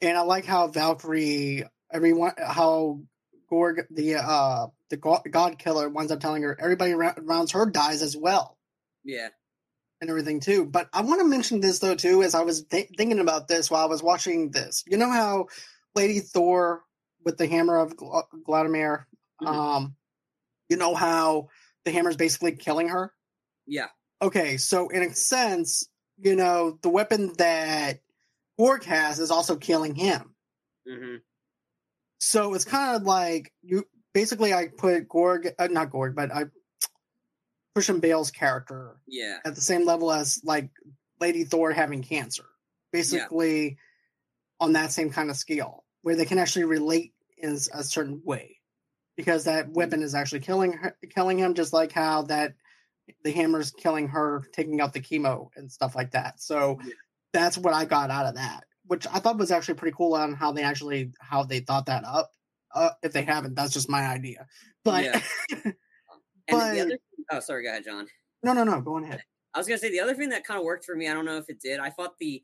and 0.00 0.16
I 0.16 0.20
like 0.22 0.44
how 0.44 0.68
Valkyrie, 0.68 1.64
everyone, 1.92 2.32
how 2.38 3.00
Gorg, 3.48 3.86
the 3.90 4.16
uh 4.16 4.68
the 4.90 4.96
God 4.96 5.58
Killer, 5.58 5.88
winds 5.88 6.12
up 6.12 6.20
telling 6.20 6.42
her 6.42 6.56
everybody 6.60 6.92
around 6.92 7.50
her 7.50 7.66
dies 7.66 8.02
as 8.02 8.16
well. 8.16 8.56
Yeah, 9.02 9.28
and 10.00 10.10
everything 10.10 10.40
too. 10.40 10.64
But 10.64 10.88
I 10.92 11.02
want 11.02 11.20
to 11.20 11.26
mention 11.26 11.60
this 11.60 11.78
though 11.78 11.94
too, 11.94 12.22
as 12.22 12.34
I 12.34 12.42
was 12.42 12.64
th- 12.64 12.90
thinking 12.96 13.20
about 13.20 13.48
this 13.48 13.70
while 13.70 13.82
I 13.82 13.88
was 13.88 14.02
watching 14.02 14.50
this. 14.50 14.84
You 14.86 14.96
know 14.96 15.10
how 15.10 15.46
Lady 15.94 16.20
Thor 16.20 16.82
with 17.24 17.36
the 17.36 17.46
hammer 17.46 17.78
of 17.78 17.96
Gl- 17.96 18.24
Gladimir, 18.44 19.06
mm-hmm. 19.42 19.54
um, 19.54 19.96
you 20.68 20.76
know 20.76 20.94
how 20.94 21.48
the 21.84 21.90
hammer 21.90 22.10
is 22.10 22.16
basically 22.16 22.52
killing 22.52 22.88
her. 22.88 23.12
Yeah. 23.66 23.88
Okay, 24.22 24.56
so 24.56 24.88
in 24.88 25.02
a 25.02 25.14
sense, 25.14 25.88
you 26.18 26.36
know 26.36 26.78
the 26.82 26.90
weapon 26.90 27.32
that 27.38 28.00
Gorg 28.58 28.84
has 28.84 29.18
is 29.18 29.30
also 29.30 29.56
killing 29.56 29.94
him. 29.94 30.34
Mm-hmm. 30.88 31.16
So 32.20 32.54
it's 32.54 32.64
kind 32.64 32.96
of 32.96 33.02
like 33.04 33.52
you 33.62 33.84
basically 34.12 34.52
I 34.52 34.68
put 34.68 35.08
Gorg, 35.08 35.48
uh, 35.58 35.68
not 35.68 35.90
Gorg, 35.90 36.14
but 36.14 36.30
I 36.30 36.44
Christian 37.80 37.98
Bale's 38.00 38.30
character 38.30 38.96
Yeah. 39.08 39.38
at 39.42 39.54
the 39.54 39.60
same 39.62 39.86
level 39.86 40.12
as 40.12 40.38
like 40.44 40.68
Lady 41.18 41.44
Thor 41.44 41.72
having 41.72 42.02
cancer, 42.02 42.44
basically 42.92 43.78
on 44.60 44.74
that 44.74 44.92
same 44.92 45.08
kind 45.08 45.30
of 45.30 45.36
scale 45.38 45.84
where 46.02 46.14
they 46.14 46.26
can 46.26 46.36
actually 46.38 46.66
relate 46.66 47.14
in 47.38 47.56
a 47.72 47.82
certain 47.82 48.20
way 48.22 48.58
because 49.16 49.44
that 49.44 49.70
weapon 49.70 50.02
is 50.02 50.14
actually 50.14 50.40
killing 50.40 50.74
her, 50.74 50.94
killing 51.14 51.38
him, 51.38 51.54
just 51.54 51.72
like 51.72 51.90
how 51.90 52.20
that 52.24 52.52
the 53.24 53.30
hammer's 53.32 53.70
killing 53.70 54.08
her, 54.08 54.42
taking 54.52 54.78
out 54.82 54.92
the 54.92 55.00
chemo 55.00 55.48
and 55.56 55.72
stuff 55.72 55.94
like 55.96 56.10
that. 56.10 56.38
So 56.38 56.78
Yeah. 56.84 56.92
that's 57.32 57.56
what 57.56 57.72
I 57.72 57.86
got 57.86 58.10
out 58.10 58.26
of 58.26 58.34
that, 58.34 58.64
which 58.88 59.06
I 59.06 59.20
thought 59.20 59.38
was 59.38 59.50
actually 59.50 59.74
pretty 59.76 59.96
cool 59.96 60.12
on 60.14 60.34
how 60.34 60.52
they 60.52 60.64
actually 60.64 61.12
how 61.18 61.44
they 61.44 61.60
thought 61.60 61.86
that 61.86 62.04
up. 62.04 62.30
Uh, 62.74 62.90
if 63.02 63.14
they 63.14 63.22
haven't, 63.22 63.54
that's 63.54 63.72
just 63.72 63.88
my 63.88 64.06
idea. 64.06 64.46
But 64.84 65.04
Yeah. 65.04 65.22
But- 66.48 66.72
the 66.74 66.80
other, 66.80 66.98
oh, 67.30 67.40
sorry, 67.40 67.64
go 67.64 67.70
ahead, 67.70 67.84
John. 67.84 68.06
no, 68.42 68.52
no, 68.52 68.64
no, 68.64 68.80
go 68.80 68.96
on 68.96 69.04
ahead. 69.04 69.22
I 69.54 69.58
was 69.58 69.66
gonna 69.66 69.78
say 69.78 69.90
the 69.90 70.00
other 70.00 70.14
thing 70.14 70.28
that 70.30 70.44
kind 70.44 70.58
of 70.58 70.64
worked 70.64 70.84
for 70.84 70.94
me. 70.94 71.08
I 71.08 71.14
don't 71.14 71.24
know 71.24 71.36
if 71.36 71.48
it 71.48 71.60
did. 71.60 71.80
I 71.80 71.90
thought 71.90 72.14
the 72.20 72.42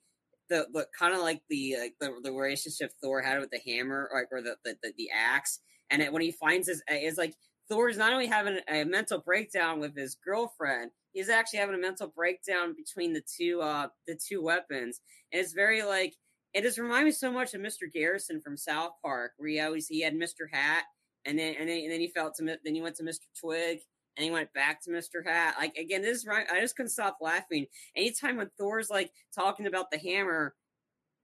the, 0.48 0.66
the 0.72 0.86
kind 0.98 1.14
of 1.14 1.20
like 1.20 1.42
the 1.48 1.76
like 1.80 1.94
the, 2.00 2.14
the 2.22 2.32
relationship 2.32 2.92
Thor 3.02 3.22
had 3.22 3.40
with 3.40 3.50
the 3.50 3.60
hammer, 3.64 4.08
or, 4.12 4.26
or 4.30 4.42
the, 4.42 4.56
the 4.64 4.76
the 4.82 4.92
the 4.96 5.10
axe, 5.14 5.60
and 5.90 6.02
it, 6.02 6.12
when 6.12 6.22
he 6.22 6.32
finds 6.32 6.68
his 6.68 6.82
is 6.90 7.18
like 7.18 7.34
Thor's 7.68 7.96
not 7.96 8.12
only 8.12 8.26
having 8.26 8.58
a 8.68 8.84
mental 8.84 9.18
breakdown 9.18 9.80
with 9.80 9.96
his 9.96 10.16
girlfriend, 10.24 10.90
he's 11.12 11.28
actually 11.28 11.58
having 11.60 11.74
a 11.74 11.78
mental 11.78 12.08
breakdown 12.08 12.74
between 12.76 13.12
the 13.12 13.22
two 13.36 13.60
uh 13.60 13.88
the 14.06 14.16
two 14.16 14.42
weapons, 14.42 15.00
and 15.32 15.40
it's 15.40 15.52
very 15.52 15.82
like 15.82 16.14
it 16.54 16.62
just 16.62 16.78
reminds 16.78 17.04
me 17.04 17.10
so 17.12 17.30
much 17.30 17.54
of 17.54 17.60
Mr. 17.60 17.92
Garrison 17.92 18.40
from 18.40 18.56
South 18.56 18.92
Park, 19.04 19.32
where 19.36 19.48
he 19.48 19.60
always 19.60 19.86
he 19.86 20.00
had 20.00 20.14
Mr. 20.14 20.46
Hat, 20.50 20.84
and 21.24 21.38
then 21.38 21.54
and 21.58 21.68
then, 21.68 21.82
and 21.82 21.92
then 21.92 22.00
he 22.00 22.08
felt 22.08 22.34
to 22.36 22.44
then 22.44 22.74
he 22.74 22.80
went 22.80 22.96
to 22.96 23.02
Mr. 23.02 23.26
Twig, 23.38 23.80
and 24.16 24.24
he 24.24 24.30
went 24.30 24.52
back 24.52 24.82
to 24.82 24.90
Mr. 24.90 25.24
Hat. 25.24 25.56
Like 25.58 25.76
again, 25.76 26.02
this 26.02 26.18
is 26.18 26.26
right. 26.26 26.46
I 26.50 26.60
just 26.60 26.76
couldn't 26.76 26.90
stop 26.90 27.18
laughing. 27.20 27.66
Anytime 27.96 28.36
when 28.36 28.50
Thor's 28.58 28.90
like 28.90 29.10
talking 29.34 29.66
about 29.66 29.90
the 29.90 29.98
hammer, 29.98 30.54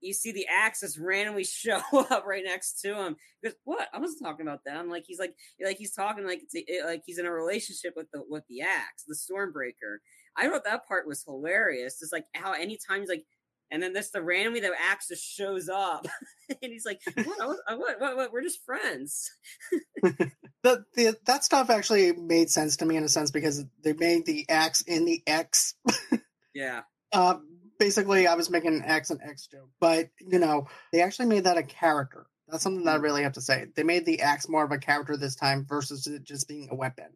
you 0.00 0.12
see 0.12 0.32
the 0.32 0.46
axe 0.46 0.80
just 0.80 0.98
randomly 0.98 1.44
show 1.44 1.80
up 1.92 2.24
right 2.26 2.44
next 2.44 2.80
to 2.82 2.94
him. 2.94 3.16
He 3.40 3.48
goes, 3.48 3.56
"What? 3.64 3.88
I 3.92 3.98
wasn't 3.98 4.22
talking 4.22 4.46
about 4.46 4.60
that." 4.66 4.76
I'm 4.76 4.90
like, 4.90 5.04
he's 5.06 5.18
like, 5.18 5.34
like 5.64 5.78
he's 5.78 5.94
talking 5.94 6.26
like 6.26 6.42
it's 6.42 6.54
it, 6.54 6.66
eh, 6.68 6.84
like 6.84 7.02
he's 7.06 7.18
in 7.18 7.26
a 7.26 7.32
relationship 7.32 7.94
with 7.96 8.10
the 8.12 8.22
with 8.28 8.44
the 8.48 8.62
axe, 8.62 9.04
the 9.06 9.14
Stormbreaker. 9.14 9.98
I 10.36 10.48
thought 10.48 10.64
that 10.64 10.86
part 10.86 11.06
was 11.06 11.24
hilarious. 11.24 12.02
It's 12.02 12.12
like 12.12 12.26
how 12.34 12.52
anytime 12.52 13.00
he's 13.00 13.08
like. 13.08 13.24
And 13.72 13.82
then 13.82 13.92
this, 13.94 14.10
the 14.10 14.22
randomly 14.22 14.60
the 14.60 14.70
axe 14.78 15.08
just 15.08 15.24
shows 15.24 15.68
up, 15.68 16.06
and 16.48 16.70
he's 16.72 16.84
like, 16.86 17.00
"What? 17.14 17.40
I 17.40 17.46
was- 17.46 17.62
I- 17.66 17.74
what? 17.74 18.00
What? 18.00 18.16
What? 18.16 18.32
We're 18.32 18.42
just 18.42 18.64
friends." 18.64 19.30
the, 20.02 20.84
the 20.94 21.16
that 21.26 21.42
stuff 21.44 21.70
actually 21.70 22.12
made 22.12 22.50
sense 22.50 22.76
to 22.78 22.86
me 22.86 22.96
in 22.96 23.04
a 23.04 23.08
sense 23.08 23.30
because 23.30 23.64
they 23.82 23.92
made 23.94 24.26
the 24.26 24.46
axe 24.48 24.82
in 24.82 25.04
the 25.04 25.22
X. 25.26 25.74
Yeah, 26.54 26.82
Uh, 27.14 27.36
basically, 27.78 28.26
I 28.26 28.34
was 28.34 28.50
making 28.50 28.74
an 28.74 28.82
X 28.84 29.08
and 29.08 29.22
X 29.22 29.46
joke, 29.46 29.70
but 29.80 30.10
you 30.20 30.38
know, 30.38 30.66
they 30.92 31.00
actually 31.00 31.26
made 31.28 31.44
that 31.44 31.56
a 31.56 31.62
character. 31.62 32.26
That's 32.46 32.62
something 32.62 32.84
that 32.84 32.96
I 32.96 32.98
really 32.98 33.22
have 33.22 33.32
to 33.32 33.40
say. 33.40 33.68
They 33.74 33.84
made 33.84 34.04
the 34.04 34.20
axe 34.20 34.50
more 34.50 34.62
of 34.62 34.70
a 34.70 34.76
character 34.76 35.16
this 35.16 35.34
time 35.34 35.64
versus 35.66 36.06
it 36.06 36.24
just 36.24 36.46
being 36.46 36.68
a 36.70 36.74
weapon. 36.74 37.06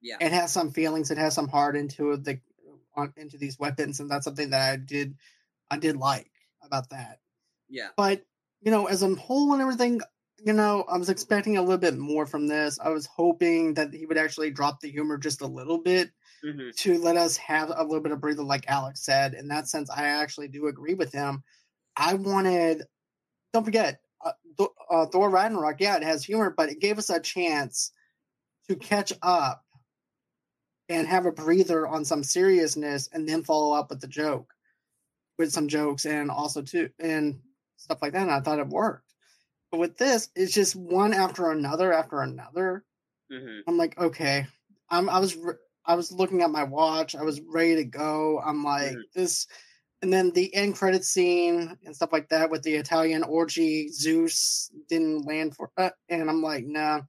yeah, 0.00 0.16
It 0.22 0.32
has 0.32 0.50
some 0.50 0.70
feelings. 0.72 1.10
It 1.10 1.18
has 1.18 1.34
some 1.34 1.48
heart 1.48 1.76
into 1.76 2.16
the 2.16 2.40
on, 2.96 3.12
into 3.18 3.36
these 3.36 3.58
weapons, 3.58 4.00
and 4.00 4.10
that's 4.10 4.24
something 4.24 4.48
that 4.50 4.72
I 4.72 4.76
did 4.76 5.14
I 5.70 5.78
did 5.78 5.96
like 5.96 6.30
about 6.62 6.90
that. 6.90 7.20
yeah. 7.68 7.88
But 7.96 8.24
you 8.60 8.70
know, 8.70 8.86
as 8.86 9.02
a 9.02 9.14
whole 9.14 9.52
and 9.52 9.62
everything, 9.62 10.00
you 10.44 10.52
know, 10.52 10.84
I 10.88 10.96
was 10.98 11.08
expecting 11.08 11.56
a 11.56 11.62
little 11.62 11.78
bit 11.78 11.96
more 11.96 12.26
from 12.26 12.46
this. 12.46 12.78
I 12.82 12.88
was 12.90 13.06
hoping 13.06 13.74
that 13.74 13.92
he 13.92 14.06
would 14.06 14.18
actually 14.18 14.50
drop 14.50 14.80
the 14.80 14.90
humor 14.90 15.18
just 15.18 15.40
a 15.40 15.46
little 15.46 15.78
bit 15.78 16.10
hmm 16.42 16.70
to 16.76 16.98
let 16.98 17.16
us 17.16 17.36
have 17.36 17.70
a 17.74 17.82
little 17.82 18.00
bit 18.00 18.12
of 18.12 18.20
breather, 18.20 18.42
like 18.44 18.64
Alex 18.68 19.00
said. 19.04 19.34
In 19.34 19.48
that 19.48 19.68
sense, 19.68 19.90
I 19.90 20.06
actually 20.06 20.48
do 20.48 20.68
agree 20.68 20.94
with 20.94 21.12
him. 21.12 21.42
I 21.96 22.14
wanted, 22.14 22.84
don't 23.52 23.64
forget, 23.64 24.00
uh, 24.24 24.32
Th- 24.56 24.70
uh, 24.88 25.06
Thor 25.06 25.30
Ragnarok. 25.30 25.80
Yeah, 25.80 25.96
it 25.96 26.04
has 26.04 26.24
humor, 26.24 26.54
but 26.56 26.68
it 26.68 26.80
gave 26.80 26.98
us 26.98 27.10
a 27.10 27.18
chance 27.18 27.90
to 28.68 28.76
catch 28.76 29.12
up 29.22 29.64
and 30.88 31.06
have 31.08 31.26
a 31.26 31.32
breather 31.32 31.86
on 31.88 32.04
some 32.04 32.22
seriousness, 32.22 33.08
and 33.12 33.28
then 33.28 33.42
follow 33.42 33.74
up 33.74 33.90
with 33.90 34.00
the 34.00 34.06
joke, 34.06 34.52
with 35.38 35.52
some 35.52 35.68
jokes, 35.68 36.06
and 36.06 36.30
also 36.30 36.62
too 36.62 36.90
and 36.98 37.42
stuff 37.76 38.02
like 38.02 38.12
that. 38.12 38.22
And 38.22 38.30
I 38.30 38.40
thought 38.40 38.58
it 38.60 38.68
worked. 38.68 39.14
But 39.70 39.80
with 39.80 39.98
this, 39.98 40.30
it's 40.36 40.54
just 40.54 40.76
one 40.76 41.14
after 41.14 41.50
another 41.50 41.92
after 41.92 42.22
another. 42.22 42.84
hmm 43.30 43.60
I'm 43.66 43.76
like, 43.76 43.98
okay. 43.98 44.46
I'm 44.90 45.08
I 45.10 45.18
was 45.18 45.36
re- 45.36 45.54
I 45.84 45.94
was 45.94 46.12
looking 46.12 46.42
at 46.42 46.50
my 46.50 46.64
watch. 46.64 47.14
I 47.14 47.22
was 47.22 47.40
ready 47.40 47.76
to 47.76 47.84
go. 47.84 48.40
I'm 48.40 48.64
like 48.64 48.92
Mhm. 48.96 49.04
this, 49.14 49.46
and 50.02 50.12
then 50.12 50.30
the 50.32 50.54
end 50.54 50.76
credit 50.76 51.04
scene 51.04 51.78
and 51.84 51.96
stuff 51.96 52.12
like 52.12 52.28
that 52.30 52.50
with 52.50 52.62
the 52.62 52.76
Italian 52.76 53.24
orgy. 53.24 53.88
Zeus 53.90 54.70
didn't 54.88 55.26
land 55.26 55.56
for, 55.56 55.70
uh, 55.76 55.90
and 56.08 56.30
I'm 56.30 56.42
like, 56.42 56.64
no, 56.66 57.02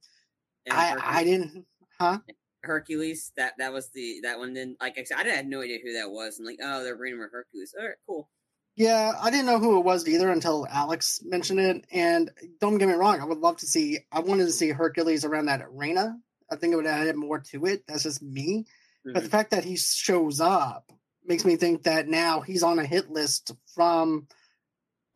And 0.66 0.76
I 0.76 0.96
I 1.20 1.24
didn't, 1.24 1.66
huh? 1.98 2.20
Hercules. 2.62 3.32
That 3.36 3.54
that 3.58 3.72
was 3.72 3.90
the 3.90 4.20
that 4.22 4.38
one. 4.38 4.54
Then 4.54 4.76
like 4.80 4.98
I 4.98 5.04
said, 5.04 5.18
I 5.18 5.24
had 5.28 5.46
no 5.46 5.62
idea 5.62 5.78
who 5.82 5.92
that 5.94 6.10
was. 6.10 6.38
And 6.38 6.46
like, 6.46 6.58
oh, 6.62 6.82
they're 6.84 6.96
bringing 6.96 7.18
Hercules. 7.20 7.74
All 7.78 7.86
right, 7.86 7.96
cool. 8.06 8.28
Yeah, 8.76 9.12
I 9.20 9.30
didn't 9.30 9.46
know 9.46 9.58
who 9.58 9.78
it 9.78 9.84
was 9.84 10.08
either 10.08 10.30
until 10.30 10.66
Alex 10.70 11.20
mentioned 11.24 11.60
it. 11.60 11.84
And 11.92 12.30
don't 12.60 12.78
get 12.78 12.88
me 12.88 12.94
wrong, 12.94 13.20
I 13.20 13.24
would 13.24 13.38
love 13.38 13.58
to 13.58 13.66
see. 13.66 13.98
I 14.12 14.20
wanted 14.20 14.46
to 14.46 14.52
see 14.52 14.70
Hercules 14.70 15.24
around 15.24 15.46
that 15.46 15.62
arena. 15.62 16.16
I 16.50 16.56
think 16.56 16.72
it 16.72 16.76
would 16.76 16.86
add 16.86 17.14
more 17.16 17.40
to 17.50 17.66
it. 17.66 17.84
That's 17.86 18.04
just 18.04 18.22
me. 18.22 18.64
But 19.04 19.22
the 19.22 19.28
Mhm. 19.28 19.30
fact 19.32 19.50
that 19.50 19.64
he 19.64 19.76
shows 19.76 20.40
up 20.40 20.92
makes 21.24 21.44
me 21.44 21.56
think 21.56 21.82
that 21.82 22.08
now 22.08 22.40
he's 22.40 22.62
on 22.62 22.78
a 22.78 22.86
hit 22.86 23.10
list 23.10 23.52
from 23.74 24.28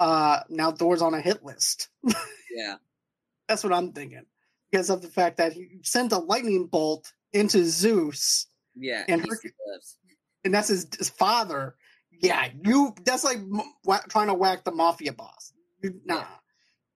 uh 0.01 0.41
now 0.49 0.73
Thor's 0.73 1.03
on 1.03 1.15
a 1.15 1.21
hit 1.21 1.45
list. 1.45 1.89
Yeah, 2.51 2.77
That's 3.49 3.65
what 3.65 3.73
I'm 3.73 3.93
thinking. 3.93 4.27
Because 4.71 4.91
of 4.91 5.03
the 5.03 5.09
fact 5.09 5.39
that 5.39 5.53
he 5.55 5.79
sent 5.83 6.13
a 6.13 6.19
lightning 6.19 6.67
bolt 6.67 7.13
into 7.35 7.65
Zeus 7.65 8.47
yeah. 8.77 9.05
And 9.09 9.27
and 10.45 10.53
that's 10.53 10.69
his, 10.69 10.87
his 10.99 11.09
father. 11.09 11.77
Yeah, 12.21 12.49
you 12.65 12.95
that's 13.05 13.25
like 13.25 13.39
wha- 13.85 14.01
trying 14.09 14.29
to 14.29 14.35
whack 14.35 14.65
the 14.65 14.73
mafia 14.73 15.13
boss. 15.13 15.53
You, 15.83 16.01
nah. 16.05 16.17
Yeah. 16.19 16.27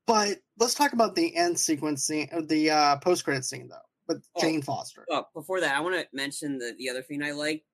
But 0.07 0.39
let's 0.59 0.75
talk 0.75 0.93
about 0.93 1.15
the 1.15 1.37
end 1.37 1.59
sequence 1.59 2.05
scene, 2.05 2.29
uh, 2.33 2.41
the 2.47 2.71
uh, 2.71 2.97
post 2.97 3.25
credit 3.25 3.45
scene 3.45 3.69
though, 3.69 3.77
with 4.07 4.25
Oh. 4.37 4.41
Jane 4.41 4.63
Foster. 4.63 5.05
Oh, 5.11 5.25
before 5.35 5.61
that, 5.61 5.77
I 5.77 5.81
want 5.81 5.97
to 5.97 6.07
mention 6.13 6.59
the 6.59 6.75
the 6.79 6.89
other 6.89 7.03
thing 7.03 7.23
I 7.23 7.33
like: 7.33 7.65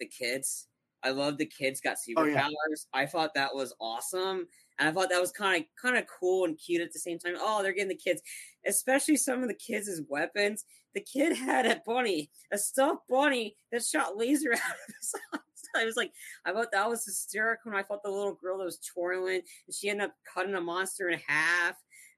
the 0.00 0.06
kids. 0.06 0.66
I 1.02 1.10
love 1.10 1.36
the 1.36 1.46
kids 1.46 1.80
got 1.82 1.98
Oh, 2.16 2.22
superpowers. 2.22 2.34
yeah. 2.34 2.50
I 2.94 3.04
thought 3.06 3.34
that 3.34 3.54
was 3.54 3.74
awesome, 3.80 4.46
and 4.78 4.88
I 4.88 4.92
thought 4.92 5.08
that 5.10 5.20
was 5.20 5.32
kind 5.32 5.62
of 5.62 5.68
kind 5.80 5.96
of 5.96 6.04
cool 6.06 6.44
and 6.44 6.58
cute 6.58 6.82
at 6.82 6.92
the 6.92 6.98
same 6.98 7.18
time. 7.18 7.34
Oh, 7.38 7.62
they're 7.62 7.72
getting 7.72 7.88
the 7.88 7.94
kids, 7.94 8.22
especially 8.66 9.16
some 9.16 9.42
of 9.42 9.48
the 9.48 9.54
kids 9.54 9.88
as 9.88 10.02
weapons. 10.08 10.64
The 10.94 11.00
kid 11.00 11.36
had 11.36 11.66
a 11.66 11.82
bunny, 11.86 12.30
a 12.52 12.58
stuffed 12.58 13.02
bunny 13.08 13.56
that 13.72 13.84
shot 13.84 14.16
laser 14.16 14.52
out 14.52 14.58
of 14.58 14.94
his 15.00 15.14
eyes. 15.34 15.40
I 15.76 15.84
was 15.84 15.96
like, 15.96 16.12
I 16.44 16.52
thought 16.52 16.70
that 16.72 16.88
was 16.88 17.04
hysterical. 17.04 17.70
And 17.72 17.78
I 17.78 17.82
thought 17.82 18.02
the 18.04 18.10
little 18.10 18.34
girl 18.34 18.58
that 18.58 18.64
was 18.64 18.78
twirling, 18.78 19.40
and 19.66 19.74
she 19.74 19.88
ended 19.88 20.06
up 20.06 20.14
cutting 20.32 20.54
a 20.54 20.60
monster 20.60 21.08
in 21.08 21.18
half. 21.26 21.76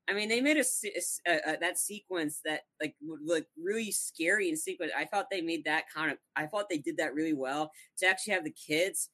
I 0.08 0.12
mean, 0.12 0.28
they 0.28 0.40
made 0.40 0.56
a, 0.58 0.64
a 1.26 1.52
a- 1.54 1.58
that 1.60 1.78
sequence 1.78 2.40
that 2.44 2.62
like 2.80 2.94
would 3.02 3.20
look 3.24 3.44
really 3.60 3.90
scary 3.90 4.48
and 4.48 4.58
sequence. 4.58 4.92
I 4.96 5.04
thought 5.04 5.26
they 5.30 5.40
made 5.40 5.64
that 5.64 5.84
kind 5.92 6.12
of. 6.12 6.18
I 6.36 6.46
thought 6.46 6.68
they 6.70 6.78
did 6.78 6.98
that 6.98 7.14
really 7.14 7.34
well 7.34 7.70
to 7.98 8.06
actually 8.06 8.34
have 8.34 8.44
the 8.44 8.52
kids 8.52 9.10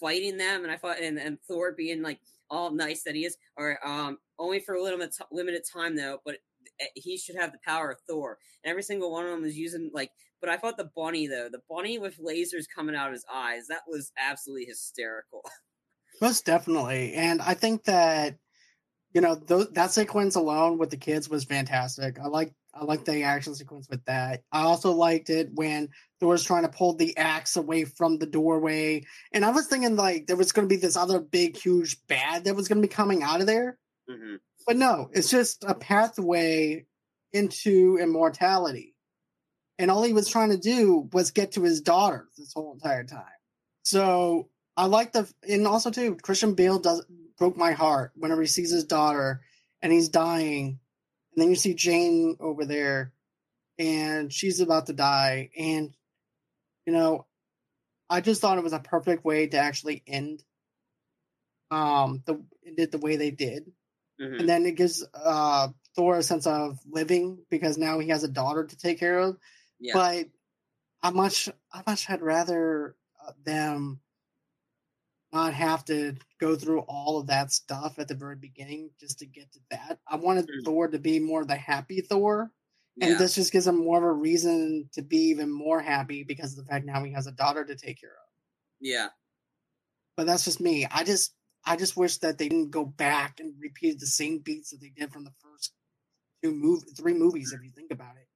fighting 0.00 0.36
them, 0.36 0.62
and 0.64 0.72
I 0.72 0.76
thought 0.76 1.00
and, 1.00 1.18
and 1.18 1.38
Thor 1.46 1.72
being 1.72 2.02
like 2.02 2.18
all 2.50 2.70
nice 2.70 3.02
that 3.04 3.14
he 3.14 3.24
is, 3.24 3.36
or 3.56 3.78
um 3.86 4.18
only 4.38 4.60
for 4.60 4.74
a 4.74 4.82
little 4.82 4.98
t- 4.98 5.24
limited 5.30 5.62
time 5.70 5.96
though, 5.96 6.18
but 6.24 6.38
eh, 6.80 6.86
he 6.94 7.16
should 7.16 7.36
have 7.36 7.52
the 7.52 7.58
power 7.64 7.90
of 7.90 7.98
Thor. 8.08 8.38
And 8.62 8.70
every 8.70 8.82
single 8.82 9.12
one 9.12 9.24
of 9.24 9.30
them 9.30 9.42
was 9.42 9.56
using 9.56 9.90
like. 9.92 10.10
But 10.40 10.50
I 10.50 10.58
thought 10.58 10.76
the 10.76 10.90
bunny 10.94 11.26
though, 11.26 11.48
the 11.50 11.62
bunny 11.70 11.98
with 11.98 12.18
lasers 12.18 12.66
coming 12.74 12.94
out 12.94 13.08
of 13.08 13.14
his 13.14 13.24
eyes, 13.32 13.66
that 13.68 13.82
was 13.86 14.12
absolutely 14.18 14.66
hysterical. 14.66 15.42
Most 16.20 16.44
definitely, 16.44 17.14
and 17.14 17.42
I 17.42 17.54
think 17.54 17.84
that 17.84 18.36
you 19.12 19.20
know 19.20 19.36
th- 19.36 19.68
that 19.72 19.92
sequence 19.92 20.34
alone 20.34 20.78
with 20.78 20.90
the 20.90 20.96
kids 20.96 21.28
was 21.28 21.44
fantastic. 21.44 22.18
I 22.20 22.26
like 22.26 22.54
I 22.76 22.84
like 22.84 23.04
the 23.04 23.22
action 23.22 23.54
sequence 23.54 23.88
with 23.88 24.04
that. 24.06 24.42
I 24.50 24.62
also 24.62 24.92
liked 24.92 25.30
it 25.30 25.50
when 25.54 25.90
Thor's 26.20 26.44
trying 26.44 26.64
to 26.64 26.68
pull 26.68 26.94
the 26.94 27.16
axe 27.16 27.56
away 27.56 27.84
from 27.84 28.18
the 28.18 28.26
doorway, 28.26 29.04
and 29.32 29.44
I 29.44 29.50
was 29.50 29.66
thinking 29.66 29.96
like 29.96 30.26
there 30.26 30.36
was 30.36 30.52
going 30.52 30.68
to 30.68 30.74
be 30.74 30.80
this 30.80 30.96
other 30.96 31.20
big, 31.20 31.56
huge 31.56 32.04
bad 32.06 32.44
that 32.44 32.56
was 32.56 32.68
going 32.68 32.80
to 32.80 32.86
be 32.86 32.92
coming 32.92 33.22
out 33.22 33.40
of 33.40 33.46
there, 33.46 33.78
hmm 34.08 34.36
but 34.66 34.76
no, 34.76 35.10
it's 35.12 35.30
just 35.30 35.62
a 35.64 35.74
pathway 35.74 36.86
into 37.32 37.98
immortality, 38.00 38.94
and 39.78 39.90
all 39.90 40.02
he 40.02 40.12
was 40.12 40.28
trying 40.28 40.50
to 40.50 40.56
do 40.56 41.08
was 41.12 41.30
get 41.30 41.52
to 41.52 41.62
his 41.62 41.80
daughter 41.80 42.28
this 42.36 42.52
whole 42.54 42.72
entire 42.72 43.04
time. 43.04 43.24
So 43.82 44.48
I 44.76 44.86
like 44.86 45.12
the 45.12 45.30
and 45.48 45.66
also 45.66 45.90
too 45.90 46.16
Christian 46.16 46.54
Bale 46.54 46.78
does 46.78 47.04
broke 47.38 47.56
my 47.56 47.72
heart 47.72 48.12
whenever 48.16 48.40
he 48.40 48.46
sees 48.46 48.72
his 48.72 48.84
daughter 48.84 49.42
and 49.82 49.92
he's 49.92 50.08
dying, 50.08 50.78
and 51.34 51.42
then 51.42 51.48
you 51.50 51.56
see 51.56 51.74
Jane 51.74 52.36
over 52.40 52.64
there, 52.64 53.12
and 53.78 54.32
she's 54.32 54.60
about 54.60 54.86
to 54.86 54.92
die, 54.92 55.50
and 55.58 55.94
you 56.86 56.92
know, 56.92 57.26
I 58.08 58.20
just 58.20 58.40
thought 58.40 58.58
it 58.58 58.64
was 58.64 58.72
a 58.72 58.78
perfect 58.80 59.24
way 59.24 59.46
to 59.48 59.56
actually 59.58 60.02
end 60.06 60.42
um 61.70 62.22
the 62.26 62.44
did 62.76 62.92
the 62.92 62.98
way 62.98 63.16
they 63.16 63.30
did. 63.30 63.72
Mhm. 64.20 64.40
And 64.40 64.48
then 64.48 64.66
it 64.66 64.76
gives 64.76 65.04
uh 65.14 65.68
Thor 65.96 66.18
a 66.18 66.22
sense 66.22 66.46
of 66.46 66.78
living 66.86 67.44
because 67.50 67.78
now 67.78 67.98
he 67.98 68.08
has 68.08 68.24
a 68.24 68.28
daughter 68.28 68.64
to 68.64 68.76
take 68.76 68.98
care 69.00 69.18
of. 69.18 69.38
Yeah. 69.80 69.94
But 69.94 70.26
I 71.02 71.10
much 71.10 71.48
I 71.72 71.82
much 71.86 72.04
had 72.04 72.22
rather 72.22 72.96
uh, 73.26 73.32
them 73.44 74.00
not 75.34 75.52
have 75.52 75.84
to 75.86 76.14
go 76.40 76.56
through 76.56 76.80
all 76.80 77.18
of 77.18 77.26
that 77.26 77.52
stuff 77.52 77.98
at 77.98 78.08
the 78.08 78.14
very 78.14 78.36
beginning 78.36 78.90
just 79.00 79.18
to 79.18 79.26
get 79.26 79.52
to 79.52 79.60
that. 79.70 79.98
I 80.08 80.16
wanted 80.16 80.48
Mm. 80.48 80.64
Thor 80.64 80.88
to 80.88 80.98
be 80.98 81.18
more 81.18 81.44
the 81.44 81.56
happy 81.56 82.00
Thor. 82.00 82.50
And 83.00 83.10
yeah. 83.10 83.18
this 83.18 83.34
just 83.34 83.50
gives 83.52 83.66
him 83.66 83.84
more 83.84 83.98
of 83.98 84.04
a 84.04 84.12
reason 84.12 84.88
to 84.92 85.02
be 85.02 85.16
even 85.16 85.50
more 85.50 85.80
happy 85.80 86.22
because 86.22 86.56
of 86.56 86.64
the 86.64 86.70
fact 86.70 86.86
now 86.86 87.02
he 87.02 87.12
has 87.12 87.26
a 87.26 87.32
daughter 87.32 87.64
to 87.64 87.74
take 87.74 88.00
care 88.00 88.10
of. 88.10 88.28
yeah. 88.80 89.08
But 90.16 90.26
that's 90.28 90.44
just 90.44 90.60
me. 90.60 90.86
I 90.88 91.02
just 91.02 91.34
I 91.66 91.74
just 91.74 91.96
wish 91.96 92.18
that 92.18 92.38
they 92.38 92.48
didn't 92.48 92.70
go 92.70 92.84
back 92.84 93.40
and 93.40 93.52
repeat 93.58 93.98
the 93.98 94.06
same 94.06 94.38
beats 94.38 94.70
that 94.70 94.80
they 94.80 94.92
did 94.96 95.12
from 95.12 95.24
the 95.24 95.32
first 95.42 95.72
two 96.40 96.52
move 96.54 96.84
three 96.96 97.14
movies 97.14 97.52
if 97.52 97.64
you 97.64 97.70
think 97.72 97.90
about 97.90 98.14
it. 98.16 98.28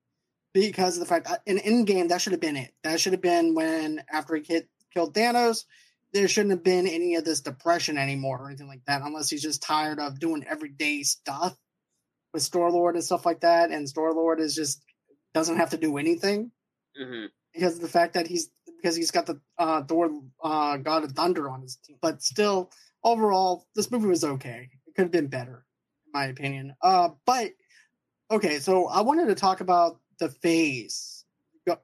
Because 0.53 0.97
of 0.97 1.01
the 1.01 1.07
fact 1.07 1.31
uh, 1.31 1.37
in 1.47 1.59
Endgame 1.59 2.09
that 2.09 2.21
should 2.21 2.33
have 2.33 2.41
been 2.41 2.57
it. 2.57 2.75
That 2.83 3.01
should 3.01 3.13
have 3.13 3.23
been 3.23 3.55
when 3.55 4.03
after 4.13 4.35
he 4.35 4.43
hit, 4.43 4.69
killed 4.93 5.15
Thanos, 5.15 5.67
there 6.13 6.29
shouldn't 6.29 6.53
have 6.53 6.65
been 6.65 6.87
any 6.87 7.17
of 7.17 7.25
this 7.25 7.41
depression 7.41 7.99
anymore 7.99 8.39
or 8.39 8.49
anything 8.49 8.69
like 8.69 8.85
that 8.87 9.03
unless 9.03 9.29
he's 9.29 9.43
just 9.43 9.63
tired 9.63 9.99
of 9.99 10.19
doing 10.19 10.45
everyday 10.49 11.03
stuff 11.03 11.57
with 12.33 12.43
Star 12.43 12.71
Lord 12.71 12.95
and 12.95 13.05
stuff 13.05 13.27
like 13.27 13.41
that 13.41 13.71
and 13.71 13.89
Star 13.89 14.13
Lord 14.13 14.41
is 14.41 14.55
just 14.55 14.83
doesn't 15.35 15.57
have 15.57 15.71
to 15.71 15.77
do 15.77 15.99
anything 15.99 16.51
hmm 16.97 17.27
because 17.53 17.77
of 17.77 17.81
the 17.81 17.89
fact 17.89 18.15
that 18.15 18.27
he's 18.27 18.51
because 18.81 18.95
he's 18.95 19.11
got 19.11 19.27
the 19.27 19.41
uh 19.59 19.83
Thor 19.83 20.11
uh 20.43 20.77
God 20.77 21.05
of 21.05 21.13
Thunder 21.13 21.49
on 21.49 21.63
his 21.63 21.77
team. 21.77 21.97
But 22.01 22.23
still, 22.23 22.71
overall, 23.03 23.67
this 23.75 23.91
movie 23.91 24.07
was 24.07 24.25
okay. 24.25 24.71
It 24.87 24.95
could 24.95 25.03
have 25.05 25.11
been 25.11 25.27
better, 25.29 25.65
in 26.07 26.13
my 26.13 26.27
opinion. 26.27 26.75
Uh 26.83 27.11
but 27.27 27.53
okay, 28.31 28.59
so 28.59 28.87
I 28.87 29.01
wanted 29.01 29.27
to 29.27 29.35
talk 29.35 29.61
about 29.61 30.01
the 30.21 30.29
phase 30.29 31.25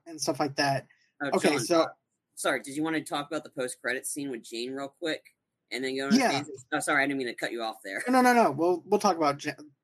and 0.07 0.19
stuff 0.19 0.39
like 0.39 0.55
that. 0.55 0.87
Oh, 1.21 1.29
Okay, 1.35 1.55
John, 1.55 1.65
so 1.65 1.87
sorry. 2.35 2.61
Did 2.61 2.75
you 2.75 2.83
want 2.83 2.95
to 2.95 3.01
talk 3.01 3.27
about 3.27 3.43
the 3.43 3.49
post 3.49 3.77
credit 3.81 4.05
scene 4.05 4.29
with 4.29 4.43
Jane 4.43 4.73
real 4.73 4.93
quick, 4.99 5.23
and 5.71 5.83
then 5.83 5.97
go? 5.97 6.09
Yeah. 6.11 6.29
phases? 6.29 6.65
Oh, 6.71 6.79
sorry, 6.79 7.03
I 7.03 7.07
didn't 7.07 7.17
mean 7.17 7.27
to 7.27 7.35
cut 7.35 7.51
you 7.51 7.61
off 7.61 7.77
there. 7.83 8.03
no, 8.07 8.21
no, 8.21 8.33
no. 8.33 8.51
We'll 8.51 8.83
we'll 8.85 8.99
talk 8.99 9.17
about 9.17 9.43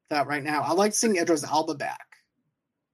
that 0.10 0.28
right 0.28 0.44
now. 0.44 0.62
I 0.62 0.74
like 0.74 0.94
seeing 0.94 1.18
Idris 1.18 1.44
Elba 1.44 1.76
back 1.76 2.06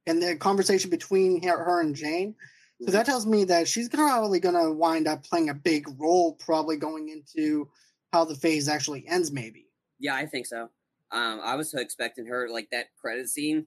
and 0.07 0.23
the 0.23 0.35
conversation 0.37 0.89
between 0.89 1.43
her, 1.43 1.63
her 1.63 1.81
and 1.81 1.95
Jane. 1.95 2.33
So 2.81 2.91
that 2.91 3.07
tells 3.07 3.25
me 3.25 3.43
that 3.45 3.67
she's 3.67 3.89
probably 3.89 4.39
going 4.39 4.55
to 4.55 4.71
wind 4.71 5.07
up 5.07 5.23
playing 5.23 5.49
a 5.49 5.53
big 5.53 5.87
role, 5.99 6.33
probably 6.33 6.77
going 6.77 7.09
into 7.09 7.67
how 8.13 8.23
the 8.23 8.35
phase 8.35 8.69
actually 8.69 9.05
ends, 9.07 9.31
maybe. 9.31 9.65
Yeah, 9.99 10.15
I 10.15 10.27
think 10.27 10.45
so. 10.45 10.69
Um, 11.11 11.41
I 11.43 11.55
was 11.55 11.73
expecting 11.73 12.27
her 12.27 12.47
like 12.49 12.69
that 12.71 12.87
credit 12.99 13.29
scene 13.29 13.65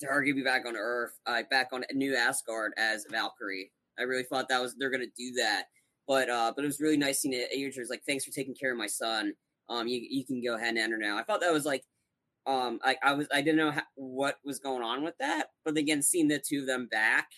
to 0.00 0.06
her 0.06 0.22
get 0.22 0.34
me 0.34 0.42
back 0.42 0.64
on 0.66 0.76
Earth, 0.76 1.12
uh, 1.26 1.42
back 1.50 1.68
on 1.72 1.84
New 1.92 2.14
Asgard 2.14 2.72
as 2.78 3.04
Valkyrie. 3.10 3.70
I 3.98 4.02
really 4.02 4.24
thought 4.24 4.48
that 4.48 4.60
was 4.60 4.74
they're 4.78 4.90
gonna 4.90 5.06
do 5.16 5.32
that, 5.38 5.64
but 6.06 6.28
uh, 6.30 6.52
but 6.54 6.64
it 6.64 6.66
was 6.68 6.80
really 6.80 6.96
nice 6.96 7.20
seeing 7.20 7.34
it. 7.34 7.48
Adrian's 7.52 7.90
like, 7.90 8.02
"Thanks 8.06 8.24
for 8.24 8.30
taking 8.32 8.54
care 8.54 8.72
of 8.72 8.78
my 8.78 8.86
son. 8.86 9.32
Um, 9.68 9.88
you 9.88 10.00
you 10.08 10.24
can 10.24 10.42
go 10.42 10.54
ahead 10.54 10.70
and 10.70 10.78
enter 10.78 10.98
now." 10.98 11.18
I 11.18 11.22
thought 11.24 11.40
that 11.40 11.52
was 11.52 11.64
like, 11.64 11.82
um, 12.46 12.78
I 12.84 12.96
I 13.02 13.12
was 13.14 13.26
I 13.32 13.40
didn't 13.42 13.56
know 13.58 13.70
how, 13.72 13.82
what 13.96 14.36
was 14.44 14.58
going 14.58 14.82
on 14.82 15.02
with 15.02 15.14
that, 15.20 15.48
but 15.64 15.76
again, 15.76 16.02
seeing 16.02 16.28
the 16.28 16.38
two 16.38 16.60
of 16.60 16.66
them 16.66 16.86
back, 16.90 17.28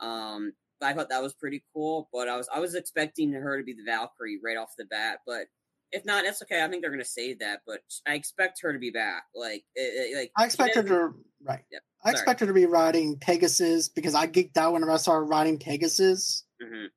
um, 0.00 0.52
I 0.82 0.92
thought 0.92 1.08
that 1.10 1.22
was 1.22 1.34
pretty 1.34 1.64
cool. 1.74 2.08
But 2.12 2.28
I 2.28 2.36
was 2.36 2.48
I 2.52 2.58
was 2.60 2.74
expecting 2.74 3.32
her 3.32 3.58
to 3.58 3.64
be 3.64 3.72
the 3.74 3.84
Valkyrie 3.84 4.40
right 4.44 4.56
off 4.56 4.74
the 4.76 4.84
bat, 4.86 5.20
but 5.26 5.46
if 5.92 6.04
not, 6.04 6.24
that's 6.24 6.42
okay. 6.42 6.64
I 6.64 6.68
think 6.68 6.82
they're 6.82 6.90
gonna 6.90 7.04
save 7.04 7.38
that, 7.38 7.60
but 7.66 7.80
I 8.08 8.14
expect 8.14 8.60
her 8.62 8.72
to 8.72 8.78
be 8.78 8.90
back. 8.90 9.24
Like, 9.34 9.64
it, 9.76 10.12
it- 10.12 10.16
like 10.18 10.32
I 10.36 10.44
expect 10.46 10.74
her 10.74 10.82
to 10.82 11.14
right. 11.44 11.62
Yep, 11.70 11.82
I 12.06 12.10
sorry. 12.10 12.20
expect 12.20 12.40
her 12.40 12.46
to 12.46 12.52
be 12.52 12.66
riding 12.66 13.18
Pegasus 13.18 13.88
because 13.88 14.14
I 14.14 14.26
geeked 14.28 14.56
out 14.56 14.72
whenever 14.72 14.92
I 14.92 14.96
saw 14.96 15.12
her 15.14 15.24
riding 15.24 15.58
Pegasus, 15.58 16.44
Mhm. 16.62 16.90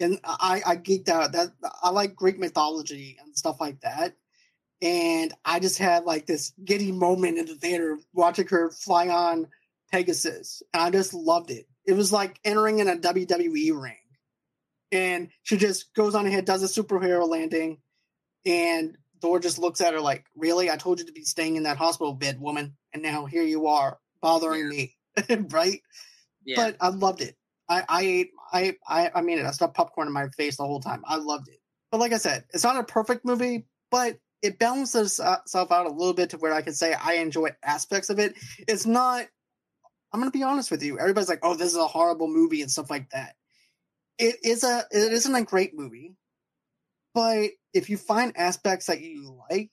and 0.00 0.20
I 0.24 0.62
I 0.66 0.76
geeked 0.76 1.08
out. 1.08 1.32
That 1.32 1.52
I 1.82 1.90
like 1.90 2.16
Greek 2.16 2.38
mythology 2.38 3.16
and 3.20 3.36
stuff 3.38 3.60
like 3.60 3.80
that. 3.82 4.16
And 4.82 5.32
I 5.44 5.60
just 5.60 5.78
had 5.78 6.04
like 6.04 6.26
this 6.26 6.52
giddy 6.64 6.92
moment 6.92 7.38
in 7.38 7.46
the 7.46 7.54
theater 7.54 7.98
watching 8.12 8.46
her 8.48 8.70
fly 8.70 9.08
on 9.08 9.48
Pegasus, 9.92 10.62
and 10.74 10.82
I 10.82 10.90
just 10.90 11.14
loved 11.14 11.50
it. 11.50 11.66
It 11.86 11.92
was 11.94 12.12
like 12.12 12.38
entering 12.44 12.80
in 12.80 12.88
a 12.88 12.96
WWE 12.96 13.72
ring, 13.72 13.96
and 14.92 15.30
she 15.42 15.56
just 15.56 15.94
goes 15.94 16.14
on 16.14 16.26
ahead, 16.26 16.44
does 16.44 16.62
a 16.62 16.82
superhero 16.82 17.26
landing, 17.28 17.80
and 18.44 18.98
Thor 19.20 19.40
just 19.40 19.58
looks 19.58 19.80
at 19.80 19.94
her 19.94 20.00
like, 20.00 20.26
"Really? 20.36 20.70
I 20.70 20.76
told 20.76 21.00
you 21.00 21.06
to 21.06 21.12
be 21.12 21.24
staying 21.24 21.56
in 21.56 21.62
that 21.64 21.76
hospital 21.76 22.12
bed, 22.14 22.40
woman, 22.40 22.76
and 22.92 23.02
now 23.02 23.26
here 23.26 23.42
you 23.42 23.66
are 23.66 23.98
bothering 24.20 24.68
me, 24.68 24.96
right?" 25.50 25.80
Yeah, 26.44 26.56
But 26.56 26.76
I 26.80 26.88
loved 26.88 27.20
it. 27.20 27.36
I 27.68 27.84
I 27.88 28.02
ate 28.02 28.30
I 28.52 28.76
I 28.86 29.10
I 29.16 29.20
mean 29.22 29.38
it. 29.38 29.44
I 29.44 29.50
stuffed 29.50 29.74
popcorn 29.74 30.08
in 30.08 30.14
my 30.14 30.28
face 30.30 30.56
the 30.56 30.64
whole 30.64 30.80
time. 30.80 31.02
I 31.06 31.16
loved 31.16 31.48
it. 31.48 31.60
But 31.90 32.00
like 32.00 32.12
I 32.12 32.18
said, 32.18 32.44
it's 32.52 32.64
not 32.64 32.76
a 32.76 32.84
perfect 32.84 33.24
movie, 33.24 33.66
but 33.90 34.18
it 34.42 34.58
balances 34.58 35.20
uh, 35.20 35.38
itself 35.42 35.72
out 35.72 35.86
a 35.86 35.90
little 35.90 36.14
bit 36.14 36.30
to 36.30 36.38
where 36.38 36.52
I 36.52 36.62
can 36.62 36.74
say 36.74 36.94
I 36.94 37.14
enjoy 37.14 37.50
aspects 37.62 38.10
of 38.10 38.18
it. 38.18 38.34
It's 38.66 38.86
not. 38.86 39.26
I'm 40.12 40.20
gonna 40.20 40.30
be 40.30 40.42
honest 40.42 40.70
with 40.70 40.82
you. 40.82 40.98
Everybody's 40.98 41.28
like, 41.28 41.40
"Oh, 41.42 41.54
this 41.54 41.68
is 41.70 41.76
a 41.76 41.86
horrible 41.86 42.28
movie" 42.28 42.62
and 42.62 42.70
stuff 42.70 42.90
like 42.90 43.10
that. 43.10 43.34
It 44.18 44.36
is 44.44 44.64
a. 44.64 44.84
It 44.90 45.12
isn't 45.12 45.34
a 45.34 45.44
great 45.44 45.74
movie, 45.74 46.14
but 47.14 47.50
if 47.74 47.90
you 47.90 47.96
find 47.96 48.36
aspects 48.36 48.86
that 48.86 49.00
you 49.00 49.38
like, 49.50 49.70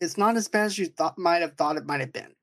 it's 0.00 0.18
not 0.18 0.36
as 0.36 0.48
bad 0.48 0.66
as 0.66 0.78
you 0.78 0.86
thought 0.86 1.18
might 1.18 1.42
have 1.42 1.54
thought 1.54 1.76
it 1.76 1.86
might 1.86 2.00
have 2.00 2.12
been 2.12 2.34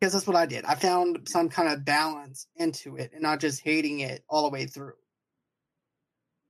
because 0.00 0.14
that's 0.14 0.26
what 0.26 0.36
I 0.36 0.46
did. 0.46 0.64
I 0.64 0.74
found 0.76 1.28
some 1.28 1.48
kind 1.50 1.68
of 1.68 1.84
balance 1.84 2.46
into 2.56 2.96
it 2.96 3.10
and 3.12 3.22
not 3.22 3.40
just 3.40 3.62
hating 3.62 4.00
it 4.00 4.24
all 4.28 4.44
the 4.44 4.50
way 4.50 4.66
through. 4.66 4.94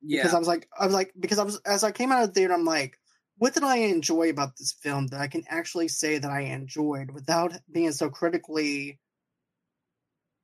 Yeah. 0.03 0.23
Because 0.23 0.35
I 0.35 0.39
was 0.39 0.49
like, 0.49 0.69
I 0.79 0.87
was 0.87 0.95
like, 0.95 1.13
because 1.19 1.39
I 1.39 1.45
was 1.45 1.61
as 1.67 1.83
I 1.85 1.91
came 1.91 2.13
out 2.13 2.23
of 2.23 2.29
the 2.29 2.35
theater, 2.35 2.55
I'm 2.55 2.65
like, 2.65 2.99
what 3.39 3.55
did 3.55 3.65
I 3.65 3.77
enjoy 3.79 4.31
about 4.31 4.57
this 4.57 4.73
film 4.73 5.09
that 5.09 5.21
I 5.21 5.27
can 5.27 5.45
actually 5.49 5.89
say 5.89 6.19
that 6.19 6.31
I 6.31 6.41
enjoyed 6.43 7.11
without 7.11 7.53
being 7.71 7.91
so 7.93 8.09
critically, 8.09 8.99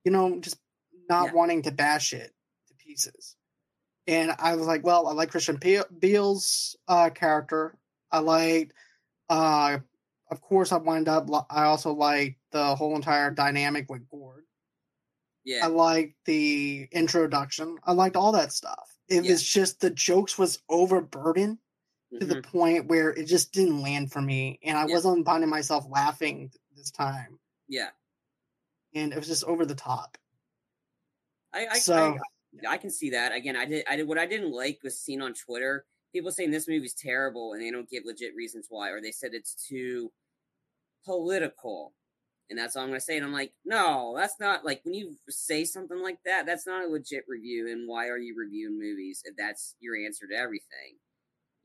you 0.03 0.11
know, 0.11 0.39
just 0.39 0.57
not 1.09 1.27
Yeah. 1.27 1.33
wanting 1.33 1.61
to 1.63 1.71
bash 1.71 2.13
it 2.13 2.33
to 2.67 2.73
pieces. 2.75 3.35
And 4.05 4.33
I 4.39 4.55
was 4.55 4.67
like, 4.67 4.83
well, 4.85 5.07
I 5.07 5.13
like 5.13 5.31
Christian 5.31 5.57
Bale's 5.57 6.75
uh, 6.87 7.09
character. 7.09 7.77
I 8.11 8.19
liked, 8.19 8.73
uh, 9.29 9.79
of 10.29 10.41
course, 10.41 10.71
I 10.71 10.77
wind 10.77 11.07
up. 11.07 11.29
I 11.49 11.63
also 11.65 11.93
like 11.93 12.37
the 12.51 12.75
whole 12.75 12.95
entire 12.95 13.31
dynamic 13.31 13.89
with 13.89 14.07
Gord. 14.09 14.45
Yeah, 15.43 15.63
I 15.65 15.67
liked 15.67 16.15
the 16.25 16.87
introduction. 16.91 17.77
I 17.83 17.93
liked 17.93 18.15
all 18.15 18.33
that 18.33 18.51
stuff. 18.51 18.97
It 19.07 19.23
Yeah. 19.23 19.31
was 19.31 19.43
just 19.43 19.79
the 19.79 19.89
jokes 19.89 20.37
was 20.37 20.59
overburdened 20.69 21.59
to 22.19 22.25
the 22.25 22.35
mhm, 22.35 22.43
point 22.43 22.87
where 22.87 23.11
it 23.11 23.25
just 23.25 23.53
didn't 23.53 23.81
land 23.81 24.11
for 24.11 24.21
me, 24.21 24.59
and 24.63 24.77
I 24.77 24.85
Yeah. 24.85 24.95
wasn't 24.95 25.25
finding 25.25 25.49
myself 25.49 25.85
laughing 25.89 26.51
this 26.75 26.91
time, 26.91 27.39
yeah. 27.67 27.89
and 28.93 29.13
it 29.13 29.17
was 29.17 29.27
just 29.27 29.43
over 29.45 29.65
the 29.65 29.75
top. 29.75 30.17
I, 31.53 31.67
I, 31.67 31.79
So 31.79 32.17
I, 32.67 32.73
I 32.73 32.77
can 32.77 32.89
see 32.89 33.11
that. 33.11 33.33
Again, 33.33 33.55
I 33.55 33.65
did. 33.65 33.85
I 33.89 33.95
did. 33.95 34.07
What 34.07 34.17
I 34.17 34.25
didn't 34.25 34.51
like 34.51 34.79
was 34.83 34.99
seen 34.99 35.21
on 35.21 35.33
Twitter 35.33 35.85
people 36.17 36.31
saying 36.31 36.49
this 36.49 36.67
movie's 36.67 36.95
terrible 36.95 37.53
and 37.53 37.61
they 37.61 37.69
don't 37.69 37.89
give 37.89 38.03
legit 38.05 38.35
reasons 38.35 38.65
why, 38.69 38.89
or 38.89 38.99
they 39.01 39.11
said 39.11 39.31
it's 39.33 39.53
too 39.67 40.11
political. 41.05 41.93
And 42.49 42.57
that's 42.57 42.75
all 42.75 42.83
I'm 42.83 42.89
going 42.89 42.99
to 42.99 43.05
say. 43.05 43.17
And 43.17 43.25
I'm 43.25 43.33
like, 43.33 43.51
no, 43.65 44.15
that's 44.17 44.39
not 44.39 44.65
like 44.65 44.81
when 44.83 44.93
you 44.95 45.15
say 45.29 45.63
something 45.63 46.01
like 46.01 46.17
that, 46.25 46.45
that's 46.47 46.65
not 46.65 46.85
a 46.85 46.87
legit 46.87 47.25
review. 47.27 47.69
And 47.69 47.87
why 47.87 48.07
are 48.07 48.17
you 48.17 48.35
reviewing 48.35 48.79
movies 48.79 49.21
if 49.25 49.35
that's 49.37 49.75
your 49.79 49.95
answer 49.97 50.25
to 50.27 50.35
everything? 50.35 50.97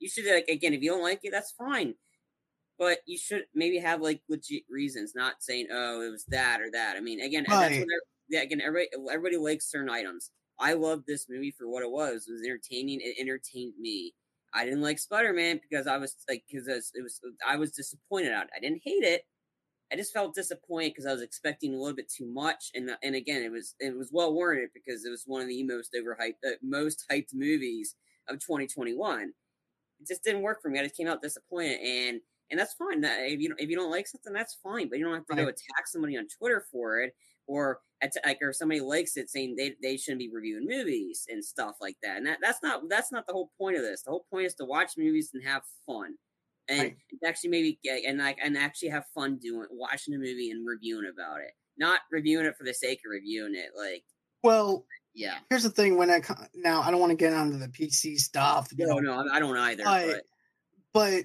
You 0.01 0.09
should, 0.09 0.27
like, 0.27 0.49
again, 0.49 0.75
if 0.75 0.83
you 0.83 0.91
don't 0.91 1.03
like 1.03 1.21
it, 1.23 1.31
that's 1.33 1.53
fine. 1.53 1.95
But 2.79 2.99
you 3.07 3.17
should 3.17 3.45
maybe 3.55 3.79
have 3.79 4.01
like 4.01 4.23
legit 4.29 4.65
reasons, 4.69 5.13
not 5.15 5.35
saying, 5.41 5.69
oh, 5.73 6.03
it 6.03 6.11
was 6.11 6.25
that 6.27 6.61
or 6.61 6.71
that. 6.73 6.97
I 6.97 7.01
mean, 7.01 7.21
again, 7.21 7.47
Right. 7.49 7.87
yeah, 8.29 8.43
again, 8.43 8.61
everybody, 8.61 8.89
everybody 9.09 9.37
likes 9.37 9.71
certain 9.71 9.89
items. 9.91 10.31
I 10.59 10.75
loved 10.75 11.07
this 11.07 11.27
movie 11.29 11.55
for 11.57 11.69
what 11.69 11.83
it 11.85 11.91
was. 11.91 12.27
It 12.29 12.33
was 12.33 12.43
entertaining. 12.43 13.01
It 13.01 13.17
entertained 13.21 13.75
me. 13.79 14.15
I 14.55 14.65
didn't 14.65 14.83
like 14.83 14.99
Spider 14.99 15.33
Man 15.33 15.61
because 15.63 15.87
I 15.87 15.97
was 15.99 16.17
like, 16.29 16.45
because 16.51 16.69
it 16.69 17.03
was, 17.03 17.21
I 17.47 17.57
was 17.57 17.73
disappointed 17.73 18.33
out. 18.33 18.49
I 18.57 18.61
didn't 18.61 18.83
hate 18.85 19.05
it. 19.05 19.23
I 19.93 19.97
just 19.97 20.13
felt 20.15 20.35
disappointed 20.35 20.91
because 20.91 21.07
I 21.07 21.13
was 21.13 21.23
expecting 21.23 21.75
a 21.75 21.79
little 21.79 21.95
bit 21.97 22.11
too 22.11 22.27
much, 22.27 22.71
and 22.75 22.91
and 23.03 23.15
again, 23.15 23.43
it 23.43 23.53
was 23.53 23.75
it 23.79 23.97
was 23.97 24.11
well 24.13 24.33
warranted 24.33 24.71
because 24.75 25.05
it 25.05 25.11
was 25.11 25.25
one 25.27 25.43
of 25.43 25.49
the 25.49 25.63
most 25.65 25.95
overhyped, 25.95 26.37
uh, 26.47 26.57
most 26.63 27.05
hyped 27.11 27.35
movies 27.35 27.95
of 28.29 28.39
2021. 28.39 29.33
it 30.01 30.09
just 30.09 30.25
didn't 30.25 30.43
work 30.43 30.63
for 30.63 30.71
me. 30.71 30.81
I 30.81 30.85
just 30.85 30.97
came 30.97 31.09
out 31.09 31.23
disappointed, 31.23 31.81
and 31.81 32.21
and 32.51 32.59
that's 32.61 32.75
fine. 32.75 33.01
That 33.03 33.21
if 33.23 33.41
you 33.41 33.55
if 33.59 33.69
you 33.71 33.77
don't 33.77 33.91
like 33.91 34.07
something, 34.07 34.33
that's 34.33 34.59
fine. 34.63 34.89
But 34.89 34.99
you 34.99 35.05
don't 35.05 35.15
have 35.15 35.27
to 35.27 35.35
Right. 35.35 35.43
go 35.45 35.49
attack 35.49 35.87
somebody 35.87 36.17
on 36.19 36.27
Twitter 36.29 36.65
for 36.71 37.01
it, 37.01 37.15
or 37.47 37.81
at, 38.01 38.13
like 38.25 38.39
or 38.43 38.53
somebody 38.53 38.81
likes 38.81 39.17
it 39.17 39.31
saying 39.31 39.57
they, 39.57 39.75
they 39.83 39.97
shouldn't 39.97 40.19
be 40.21 40.31
reviewing 40.31 40.67
movies 40.69 41.27
and 41.31 41.45
stuff 41.45 41.77
like 41.81 41.97
that. 42.03 42.17
And 42.19 42.27
that, 42.27 42.39
that's 42.43 42.63
not 42.63 42.89
that's 42.89 43.13
not 43.13 43.27
the 43.27 43.33
whole 43.33 43.51
point 43.59 43.77
of 43.77 43.83
this. 43.83 44.03
The 44.03 44.11
whole 44.11 44.27
point 44.31 44.47
is 44.47 44.55
to 44.57 44.65
watch 44.65 44.93
movies 44.99 45.31
and 45.35 45.43
have 45.45 45.63
fun, 45.87 46.17
and 46.69 46.81
Right. 46.83 46.97
actually 47.27 47.51
maybe 47.51 47.79
get 47.83 48.05
and 48.05 48.19
like 48.19 48.39
and 48.43 48.57
actually 48.59 48.89
have 48.91 49.07
fun 49.15 49.39
doing 49.39 49.67
watching 49.71 50.15
a 50.15 50.19
movie 50.19 50.51
and 50.51 50.67
reviewing 50.67 51.11
about 51.13 51.41
it, 51.41 51.53
not 51.77 52.01
reviewing 52.11 52.47
it 52.47 52.57
for 52.57 52.65
the 52.65 52.75
sake 52.75 53.01
of 53.07 53.11
reviewing 53.11 53.55
it. 53.55 53.71
Like 53.77 54.05
Well, 54.43 54.85
yeah, 55.15 55.39
here's 55.51 55.63
the 55.63 55.71
thing: 55.71 55.97
when 55.97 56.11
I 56.11 56.21
now 56.55 56.81
I 56.83 56.91
don't 56.91 57.01
want 57.01 57.11
to 57.11 57.17
get 57.17 57.33
onto 57.33 57.59
the 57.59 57.69
PC 57.69 58.19
stuff. 58.19 58.71
no, 58.77 58.99
know, 58.99 59.23
no, 59.23 59.33
I 59.33 59.39
don't 59.39 59.57
either. 59.57 59.87
I- 59.87 60.07
but 60.07 60.25
but 60.93 61.25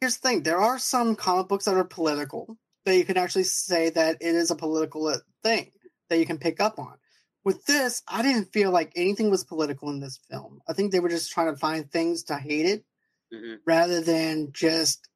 here's 0.00 0.16
the 0.18 0.28
thing: 0.28 0.42
there 0.42 0.60
are 0.60 0.78
some 0.78 1.16
comic 1.16 1.48
books 1.48 1.64
that 1.64 1.74
are 1.74 1.84
political 1.84 2.56
that 2.84 2.96
you 2.96 3.04
can 3.04 3.16
actually 3.16 3.44
say 3.44 3.90
that 3.90 4.16
it 4.20 4.34
is 4.34 4.50
a 4.50 4.56
political 4.56 5.06
uh, 5.06 5.18
thing 5.42 5.70
that 6.08 6.18
you 6.18 6.26
can 6.26 6.38
pick 6.38 6.60
up 6.60 6.78
on. 6.78 6.94
With 7.44 7.64
this, 7.66 8.02
I 8.08 8.22
didn't 8.22 8.52
feel 8.52 8.70
like 8.70 8.92
anything 8.96 9.30
was 9.30 9.44
political 9.44 9.90
in 9.90 10.00
this 10.00 10.18
film. 10.30 10.60
I 10.68 10.72
think 10.72 10.92
they 10.92 11.00
were 11.00 11.08
just 11.08 11.30
trying 11.30 11.52
to 11.52 11.58
find 11.58 11.90
things 11.90 12.24
to 12.24 12.36
hate 12.36 12.66
it 12.66 12.84
mhm. 13.32 13.58
rather 13.66 14.00
than 14.00 14.52
just 14.52 15.08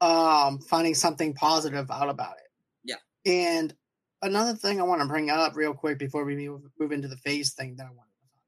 um 0.00 0.60
finding 0.60 0.94
something 0.94 1.34
positive 1.34 1.90
out 1.90 2.08
about 2.08 2.36
it. 2.36 2.50
Yeah. 2.84 2.96
And 3.26 3.74
another 4.22 4.54
thing 4.54 4.80
I 4.80 4.84
want 4.84 5.02
to 5.02 5.08
bring 5.08 5.30
up 5.30 5.56
real 5.56 5.74
quick 5.74 5.98
before 5.98 6.24
we 6.24 6.36
move, 6.36 6.62
move 6.78 6.92
into 6.92 7.08
the 7.08 7.16
phase 7.16 7.52
thing 7.54 7.76
that 7.76 7.84
I 7.84 7.90
wanted 7.90 8.14
to 8.20 8.26
talk 8.26 8.42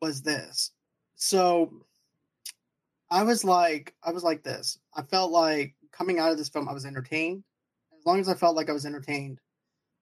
about 0.00 0.08
was 0.08 0.22
this. 0.22 0.72
So 1.14 1.84
I 3.12 3.24
was 3.24 3.44
like 3.44 3.94
I 4.02 4.10
was 4.10 4.24
like 4.24 4.42
this. 4.42 4.78
I 4.96 5.02
felt 5.02 5.30
like 5.30 5.74
coming 5.92 6.18
out 6.18 6.32
of 6.32 6.38
this 6.38 6.48
film 6.48 6.66
I 6.68 6.72
was 6.72 6.86
entertained. 6.86 7.44
As 7.98 8.06
long 8.06 8.18
as 8.18 8.28
I 8.28 8.34
felt 8.34 8.56
like 8.56 8.70
I 8.70 8.72
was 8.72 8.86
entertained, 8.86 9.38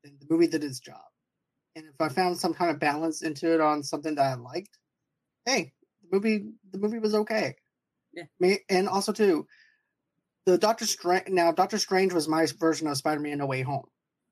then 0.04 0.16
the 0.20 0.26
movie 0.30 0.46
did 0.46 0.62
its 0.62 0.78
job. 0.78 1.02
And 1.74 1.86
if 1.86 2.00
I 2.00 2.08
found 2.08 2.38
some 2.38 2.54
kind 2.54 2.70
of 2.70 2.78
balance 2.78 3.22
into 3.22 3.52
it 3.52 3.61
on 3.61 3.82
something 3.82 4.14
that 4.14 4.24
I 4.24 4.34
liked, 4.34 4.78
hey, 5.44 5.72
the 6.02 6.16
movie 6.16 6.52
the 6.70 6.78
movie 6.78 7.00
was 7.00 7.14
okay. 7.16 7.56
Yeah. 8.12 8.24
Me- 8.38 8.61
And 8.68 8.88
also 8.88 9.12
too, 9.12 9.46
the 10.46 10.56
Doctor 10.56 10.86
Strange 10.86 11.28
now 11.28 11.50
Doctor 11.50 11.78
Strange 11.78 12.12
was 12.12 12.28
my 12.28 12.46
version 12.61 12.86
of 12.86 12.96
Spider-Man 12.96 13.38
No 13.38 13.46
Way 13.46 13.62
Home 13.62 13.86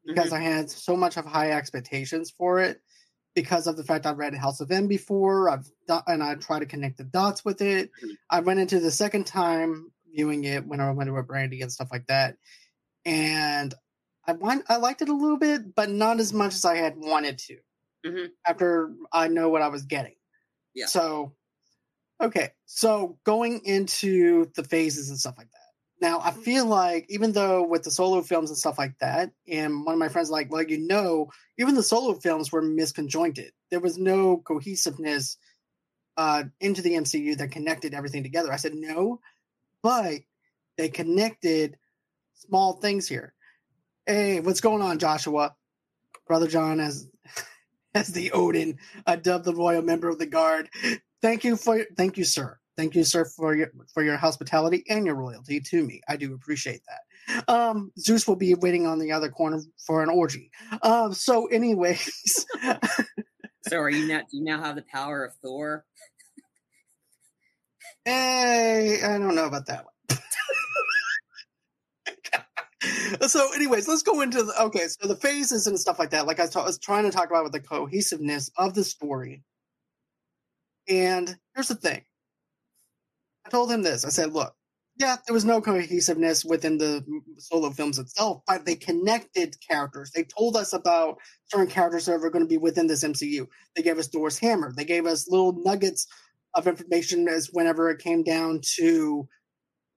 because 0.06 0.26
mm-hmm. 0.26 0.36
I 0.36 0.40
had 0.40 0.70
so 0.70 0.96
much 0.96 1.16
of 1.16 1.24
high 1.24 1.50
expectations 1.50 2.30
for 2.30 2.60
it 2.60 2.80
because 3.42 3.68
of 3.68 3.76
the 3.76 3.84
fact 3.84 4.04
I've 4.04 4.18
read 4.18 4.34
House 4.34 4.60
of 4.60 4.70
M 4.72 4.88
before. 4.88 5.48
I've 5.48 5.70
done, 5.86 6.02
and 6.08 6.22
I 6.24 6.34
try 6.34 6.58
to 6.58 6.66
connect 6.66 6.98
the 6.98 7.04
dots 7.04 7.44
with 7.44 7.60
it. 7.62 7.90
Mhm. 8.02 8.16
I 8.30 8.40
went 8.40 8.58
into 8.58 8.80
the 8.80 8.90
second 8.90 9.26
time 9.28 9.92
viewing 10.12 10.42
it 10.42 10.66
when 10.66 10.80
I 10.80 10.90
went 10.90 11.08
to 11.08 11.16
a 11.16 11.22
Brandy 11.22 11.60
and 11.62 11.70
stuff 11.70 11.88
like 11.92 12.06
that, 12.08 12.36
and 13.04 13.74
I 14.26 14.32
want 14.32 14.64
I 14.68 14.76
liked 14.76 15.02
it 15.02 15.08
a 15.08 15.14
little 15.14 15.36
bit, 15.38 15.74
but 15.76 15.88
not 15.90 16.18
as 16.18 16.32
much 16.32 16.54
as 16.54 16.64
I 16.64 16.76
had 16.76 16.96
wanted 16.96 17.38
to. 17.38 17.58
Mhm. 18.04 18.30
After 18.46 18.92
I 19.12 19.28
know 19.28 19.48
what 19.50 19.62
I 19.62 19.68
was 19.68 19.84
getting, 19.84 20.16
Yeah. 20.74 20.86
So, 20.86 21.36
okay, 22.20 22.50
so 22.66 23.18
going 23.24 23.64
into 23.64 24.46
the 24.56 24.64
phases 24.64 25.10
and 25.10 25.18
stuff 25.18 25.38
like 25.38 25.50
that. 25.52 25.67
Now, 26.00 26.20
I 26.22 26.30
feel 26.30 26.64
like 26.66 27.06
even 27.08 27.32
though 27.32 27.64
with 27.64 27.82
the 27.82 27.90
solo 27.90 28.22
films 28.22 28.50
and 28.50 28.58
stuff 28.58 28.78
like 28.78 28.96
that, 29.00 29.32
and 29.48 29.84
one 29.84 29.94
of 29.94 29.98
my 29.98 30.08
friends 30.08 30.30
like, 30.30 30.50
well, 30.50 30.62
you 30.62 30.78
know, 30.78 31.30
even 31.58 31.74
the 31.74 31.82
solo 31.82 32.14
films 32.14 32.52
were 32.52 32.62
misconjointed. 32.62 33.50
There 33.70 33.80
was 33.80 33.98
no 33.98 34.38
cohesiveness 34.38 35.36
uh, 36.16 36.44
into 36.60 36.82
the 36.82 36.94
MCU 36.94 37.36
that 37.38 37.50
connected 37.50 37.94
everything 37.94 38.22
together. 38.22 38.52
I 38.52 38.56
said 38.56 38.74
no, 38.74 39.20
but 39.82 40.20
they 40.76 40.88
connected 40.88 41.76
small 42.34 42.74
things 42.74 43.08
here. 43.08 43.34
Hey, 44.06 44.40
what's 44.40 44.60
going 44.60 44.82
on, 44.82 44.98
Joshua? 44.98 45.54
Brother 46.26 46.46
John 46.48 46.78
as 46.80 47.08
as 47.94 48.08
the 48.08 48.32
Odin, 48.32 48.78
I 49.06 49.16
dubbed 49.16 49.44
the 49.44 49.54
royal 49.54 49.82
member 49.82 50.08
of 50.08 50.18
the 50.18 50.26
guard. 50.26 50.68
Thank 51.22 51.44
you 51.44 51.56
for 51.56 51.84
thank 51.96 52.16
you, 52.18 52.24
sir. 52.24 52.57
Thank 52.78 52.94
you, 52.94 53.02
sir, 53.02 53.24
for 53.24 53.56
your 53.56 53.72
for 53.92 54.04
your 54.04 54.16
hospitality 54.16 54.84
and 54.88 55.04
your 55.04 55.20
loyalty 55.20 55.58
to 55.58 55.84
me. 55.84 56.00
I 56.08 56.16
do 56.16 56.32
appreciate 56.32 56.80
that. 56.86 57.48
Um, 57.52 57.90
Zeus 57.98 58.28
will 58.28 58.36
be 58.36 58.54
waiting 58.54 58.86
on 58.86 59.00
the 59.00 59.10
other 59.10 59.30
corner 59.30 59.60
for 59.84 60.00
an 60.04 60.08
orgy. 60.08 60.52
Um, 60.80 61.12
so, 61.12 61.46
anyways, 61.48 62.46
So 63.68 63.78
are 63.78 63.90
you 63.90 64.06
now? 64.06 64.20
Do 64.20 64.36
you 64.36 64.44
now 64.44 64.62
have 64.62 64.76
the 64.76 64.84
power 64.90 65.24
of 65.24 65.34
Thor? 65.42 65.84
hey, 68.04 69.00
I 69.04 69.18
don't 69.18 69.34
know 69.34 69.46
about 69.46 69.66
that 69.66 69.84
one. 69.84 69.92
so, 73.28 73.52
anyways, 73.54 73.88
let's 73.88 74.02
go 74.02 74.20
into 74.20 74.42
the 74.44 74.62
okay. 74.62 74.86
So 74.86 75.08
the 75.08 75.16
phases 75.16 75.66
and 75.66 75.78
stuff 75.78 75.98
like 75.98 76.10
that. 76.10 76.26
Like 76.26 76.38
I 76.38 76.44
was, 76.44 76.50
ta- 76.52 76.62
I 76.62 76.66
was 76.66 76.78
trying 76.78 77.04
to 77.04 77.10
talk 77.10 77.28
about 77.28 77.42
with 77.42 77.52
the 77.52 77.60
cohesiveness 77.60 78.50
of 78.56 78.74
the 78.74 78.84
story. 78.84 79.42
And 80.88 81.36
here's 81.54 81.68
the 81.68 81.74
thing. 81.74 82.04
I 83.48 83.50
told 83.50 83.72
him 83.72 83.82
this. 83.82 84.04
I 84.04 84.10
said, 84.10 84.34
look, 84.34 84.54
yeah, 84.98 85.16
there 85.26 85.32
was 85.32 85.46
no 85.46 85.62
cohesiveness 85.62 86.44
within 86.44 86.76
the 86.76 87.02
solo 87.38 87.70
films 87.70 87.98
itself, 87.98 88.42
but 88.46 88.66
they 88.66 88.74
connected 88.74 89.56
characters. 89.66 90.10
They 90.10 90.24
told 90.24 90.54
us 90.54 90.74
about 90.74 91.16
certain 91.46 91.68
characters 91.68 92.04
that 92.06 92.20
were 92.20 92.30
going 92.30 92.44
to 92.44 92.48
be 92.48 92.58
within 92.58 92.88
this 92.88 93.04
MCU. 93.04 93.46
They 93.74 93.82
gave 93.82 93.98
us 93.98 94.08
Thor's 94.08 94.38
hammer. 94.38 94.70
They 94.76 94.84
gave 94.84 95.06
us 95.06 95.30
little 95.30 95.54
nuggets 95.64 96.06
of 96.54 96.66
information 96.66 97.26
as 97.26 97.48
whenever 97.50 97.90
it 97.90 98.00
came 98.00 98.22
down 98.22 98.60
to 98.76 99.26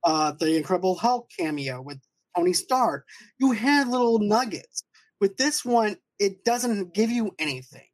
uh, 0.06 0.32
the 0.40 0.56
Incredible 0.56 0.96
Hulk 0.96 1.28
cameo 1.38 1.82
with 1.82 2.00
Tony 2.38 2.54
Stark. 2.54 3.06
You 3.38 3.52
had 3.52 3.90
little 3.90 4.20
nuggets. 4.20 4.84
With 5.20 5.36
this 5.36 5.66
one, 5.66 5.98
it 6.20 6.46
doesn't 6.46 6.94
give 6.94 7.10
you 7.10 7.32
anything. 7.38 7.88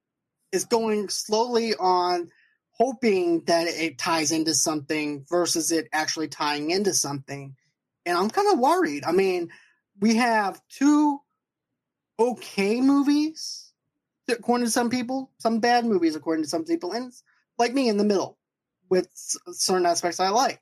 It's 0.51 0.65
going 0.65 1.09
slowly 1.09 1.73
on 1.73 2.29
hoping 2.79 3.43
that 3.45 3.67
it 3.67 3.97
ties 3.97 4.31
into 4.31 4.53
something 4.53 5.25
versus 5.29 5.71
it 5.71 5.87
actually 5.91 6.27
tying 6.27 6.71
into 6.71 6.93
something. 6.93 7.55
And 8.05 8.17
I'm 8.17 8.29
kind 8.29 8.53
of 8.53 8.59
worried. 8.59 9.03
I 9.03 9.11
mean, 9.11 9.49
we 9.99 10.15
have 10.15 10.61
two 10.69 11.19
okay 12.19 12.79
movies, 12.79 13.73
according 14.29 14.67
to 14.67 14.71
some 14.71 14.89
people, 14.89 15.31
some 15.39 15.59
bad 15.59 15.85
movies, 15.85 16.15
according 16.15 16.43
to 16.43 16.49
some 16.49 16.65
people, 16.65 16.91
and 16.91 17.11
like 17.57 17.73
me 17.73 17.89
in 17.89 17.97
the 17.97 18.03
middle 18.03 18.37
with 18.89 19.09
certain 19.13 19.85
aspects 19.85 20.19
I 20.19 20.29
like. 20.29 20.61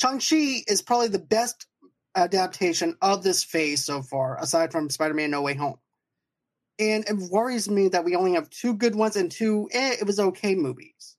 Shang-Chi 0.00 0.64
is 0.66 0.82
probably 0.82 1.08
the 1.08 1.18
best 1.18 1.66
adaptation 2.14 2.96
of 3.00 3.22
this 3.22 3.44
phase 3.44 3.84
so 3.84 4.02
far, 4.02 4.36
aside 4.40 4.72
from 4.72 4.90
Spider-Man 4.90 5.30
No 5.30 5.42
Way 5.42 5.54
Home. 5.54 5.78
And 6.78 7.04
it 7.08 7.30
worries 7.30 7.70
me 7.70 7.88
that 7.88 8.04
we 8.04 8.16
only 8.16 8.32
have 8.32 8.50
two 8.50 8.74
good 8.74 8.96
ones 8.96 9.14
and 9.14 9.30
two, 9.30 9.68
eh, 9.72 9.94
it 10.00 10.06
was 10.06 10.18
okay 10.18 10.56
movies 10.56 11.16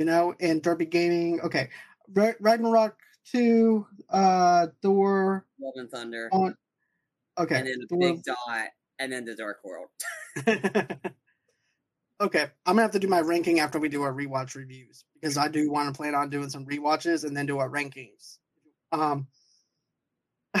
you 0.00 0.06
know, 0.06 0.34
and 0.40 0.62
Derpy 0.62 0.88
Gaming. 0.88 1.40
Okay, 1.42 1.68
Ra- 2.14 2.32
Ragnarok 2.40 2.96
two, 3.30 3.86
uh, 4.08 4.68
Thor 4.82 5.44
Love 5.60 5.74
and 5.76 5.90
Thunder, 5.90 6.30
on. 6.32 6.56
Okay, 7.38 7.58
and 7.58 7.66
then 7.66 7.76
the 7.88 7.96
Big 7.96 8.24
Dot, 8.24 8.68
and 8.98 9.12
then 9.12 9.26
the 9.26 9.36
Dark 9.36 9.58
World. 9.62 9.90
okay, 12.20 12.46
I'm 12.64 12.76
gonna 12.76 12.82
have 12.82 12.92
to 12.92 12.98
do 12.98 13.08
my 13.08 13.20
ranking 13.20 13.60
after 13.60 13.78
we 13.78 13.90
do 13.90 14.00
our 14.02 14.12
rewatch 14.12 14.54
reviews 14.54 15.04
because 15.14 15.36
I 15.36 15.48
do 15.48 15.70
want 15.70 15.94
to 15.94 15.96
plan 15.96 16.14
on 16.14 16.30
doing 16.30 16.48
some 16.48 16.64
rewatches 16.64 17.24
and 17.24 17.36
then 17.36 17.44
do 17.44 17.58
our 17.58 17.68
rankings. 17.68 18.38
Um, 18.92 19.26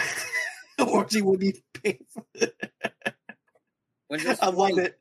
orgy 0.86 1.22
would 1.22 1.40
be 1.40 1.64
painful. 1.82 2.26
I 4.42 4.50
love 4.50 4.78
it. 4.78 4.99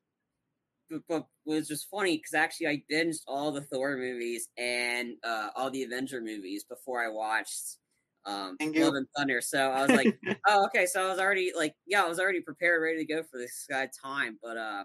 But, 0.90 1.02
but 1.08 1.28
was 1.46 1.68
just 1.68 1.88
funny 1.90 2.18
because 2.18 2.34
actually 2.34 2.68
I 2.68 2.84
binged 2.92 3.22
all 3.28 3.52
the 3.52 3.62
Thor 3.62 3.98
movies 3.98 4.50
and 4.58 5.14
uh, 5.24 5.50
all 5.56 5.70
the 5.70 5.84
Avenger 5.84 6.22
movies 6.22 6.66
before 6.70 7.04
I 7.04 7.10
watched 7.10 7.78
um. 8.26 8.58
Love 8.62 8.94
and 8.96 9.08
Thunder. 9.18 9.42
So 9.42 9.72
I 9.72 9.86
was 9.86 9.92
like, 9.92 10.20
oh, 10.48 10.66
okay. 10.66 10.86
So 10.86 11.06
I 11.06 11.10
was 11.10 11.20
already 11.20 11.52
like, 11.56 11.74
yeah, 11.86 12.04
I 12.04 12.08
was 12.08 12.20
already 12.20 12.42
prepared, 12.42 12.82
ready 12.82 13.06
to 13.06 13.14
go 13.14 13.24
for 13.24 13.38
this 13.38 13.66
guy 13.70 13.90
time. 14.04 14.38
But 14.42 14.58
uh, 14.58 14.84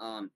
um, 0.00 0.30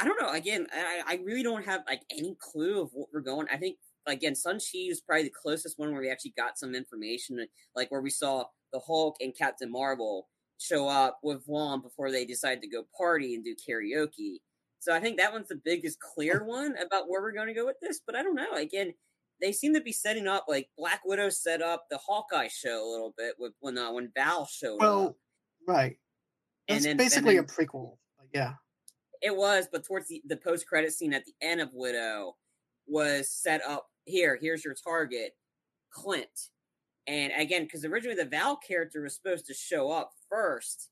I 0.00 0.04
don't 0.04 0.20
know. 0.20 0.32
Again, 0.32 0.66
I, 0.72 1.02
I 1.06 1.14
really 1.24 1.42
don't 1.42 1.64
have 1.64 1.82
like 1.86 2.02
any 2.10 2.36
clue 2.40 2.82
of 2.82 2.90
what 2.92 3.08
we're 3.12 3.20
going. 3.20 3.46
I 3.52 3.56
think 3.56 3.76
again, 4.06 4.34
Shang-Chi 4.34 4.90
is 4.90 5.00
probably 5.00 5.24
the 5.24 5.30
closest 5.30 5.78
one 5.78 5.92
where 5.92 6.00
we 6.00 6.10
actually 6.10 6.34
got 6.36 6.58
some 6.58 6.74
information, 6.74 7.46
like 7.76 7.90
where 7.90 8.00
we 8.00 8.10
saw 8.10 8.44
the 8.72 8.80
Hulk 8.80 9.16
and 9.20 9.36
Captain 9.36 9.70
Marvel 9.70 10.28
show 10.58 10.88
up 10.88 11.18
with 11.22 11.42
Wong 11.46 11.82
before 11.82 12.10
they 12.10 12.24
decided 12.24 12.62
to 12.62 12.68
go 12.68 12.84
party 12.96 13.34
and 13.34 13.44
do 13.44 13.54
karaoke. 13.54 14.38
So 14.82 14.92
I 14.92 14.98
think 14.98 15.16
that 15.18 15.32
one's 15.32 15.46
the 15.46 15.60
biggest 15.64 16.00
clear 16.00 16.42
one 16.42 16.74
about 16.84 17.04
where 17.08 17.22
we're 17.22 17.30
going 17.30 17.46
to 17.46 17.54
go 17.54 17.64
with 17.64 17.76
this. 17.80 18.00
But 18.04 18.16
I 18.16 18.24
don't 18.24 18.34
know. 18.34 18.54
Again, 18.54 18.92
they 19.40 19.52
seem 19.52 19.74
to 19.74 19.80
be 19.80 19.92
setting 19.92 20.26
up 20.26 20.46
like 20.48 20.70
Black 20.76 21.02
Widow 21.04 21.28
set 21.28 21.62
up 21.62 21.84
the 21.88 21.98
Hawkeye 21.98 22.48
show 22.48 22.84
a 22.84 22.90
little 22.90 23.14
bit 23.16 23.36
with 23.38 23.52
when 23.60 23.78
uh, 23.78 23.92
when 23.92 24.10
Val 24.16 24.44
showed 24.46 24.82
up. 24.82 25.16
Right. 25.68 25.98
It's 26.66 26.84
basically 26.94 27.36
then- 27.36 27.44
a 27.44 27.46
prequel. 27.46 27.96
Yeah. 28.34 28.54
It 29.20 29.36
was, 29.36 29.68
but 29.70 29.84
towards 29.84 30.08
the, 30.08 30.20
the 30.26 30.36
post 30.36 30.66
credit 30.66 30.92
scene 30.92 31.14
at 31.14 31.24
the 31.24 31.34
end 31.40 31.60
of 31.60 31.70
Widow, 31.72 32.34
was 32.88 33.30
set 33.30 33.62
up 33.64 33.86
here. 34.04 34.36
Here's 34.40 34.64
your 34.64 34.74
target, 34.74 35.36
Clint. 35.92 36.50
And 37.06 37.32
again, 37.36 37.62
because 37.62 37.84
originally 37.84 38.16
the 38.16 38.28
Val 38.28 38.56
character 38.56 39.02
was 39.02 39.14
supposed 39.14 39.46
to 39.46 39.54
show 39.54 39.92
up 39.92 40.10
first 40.28 40.88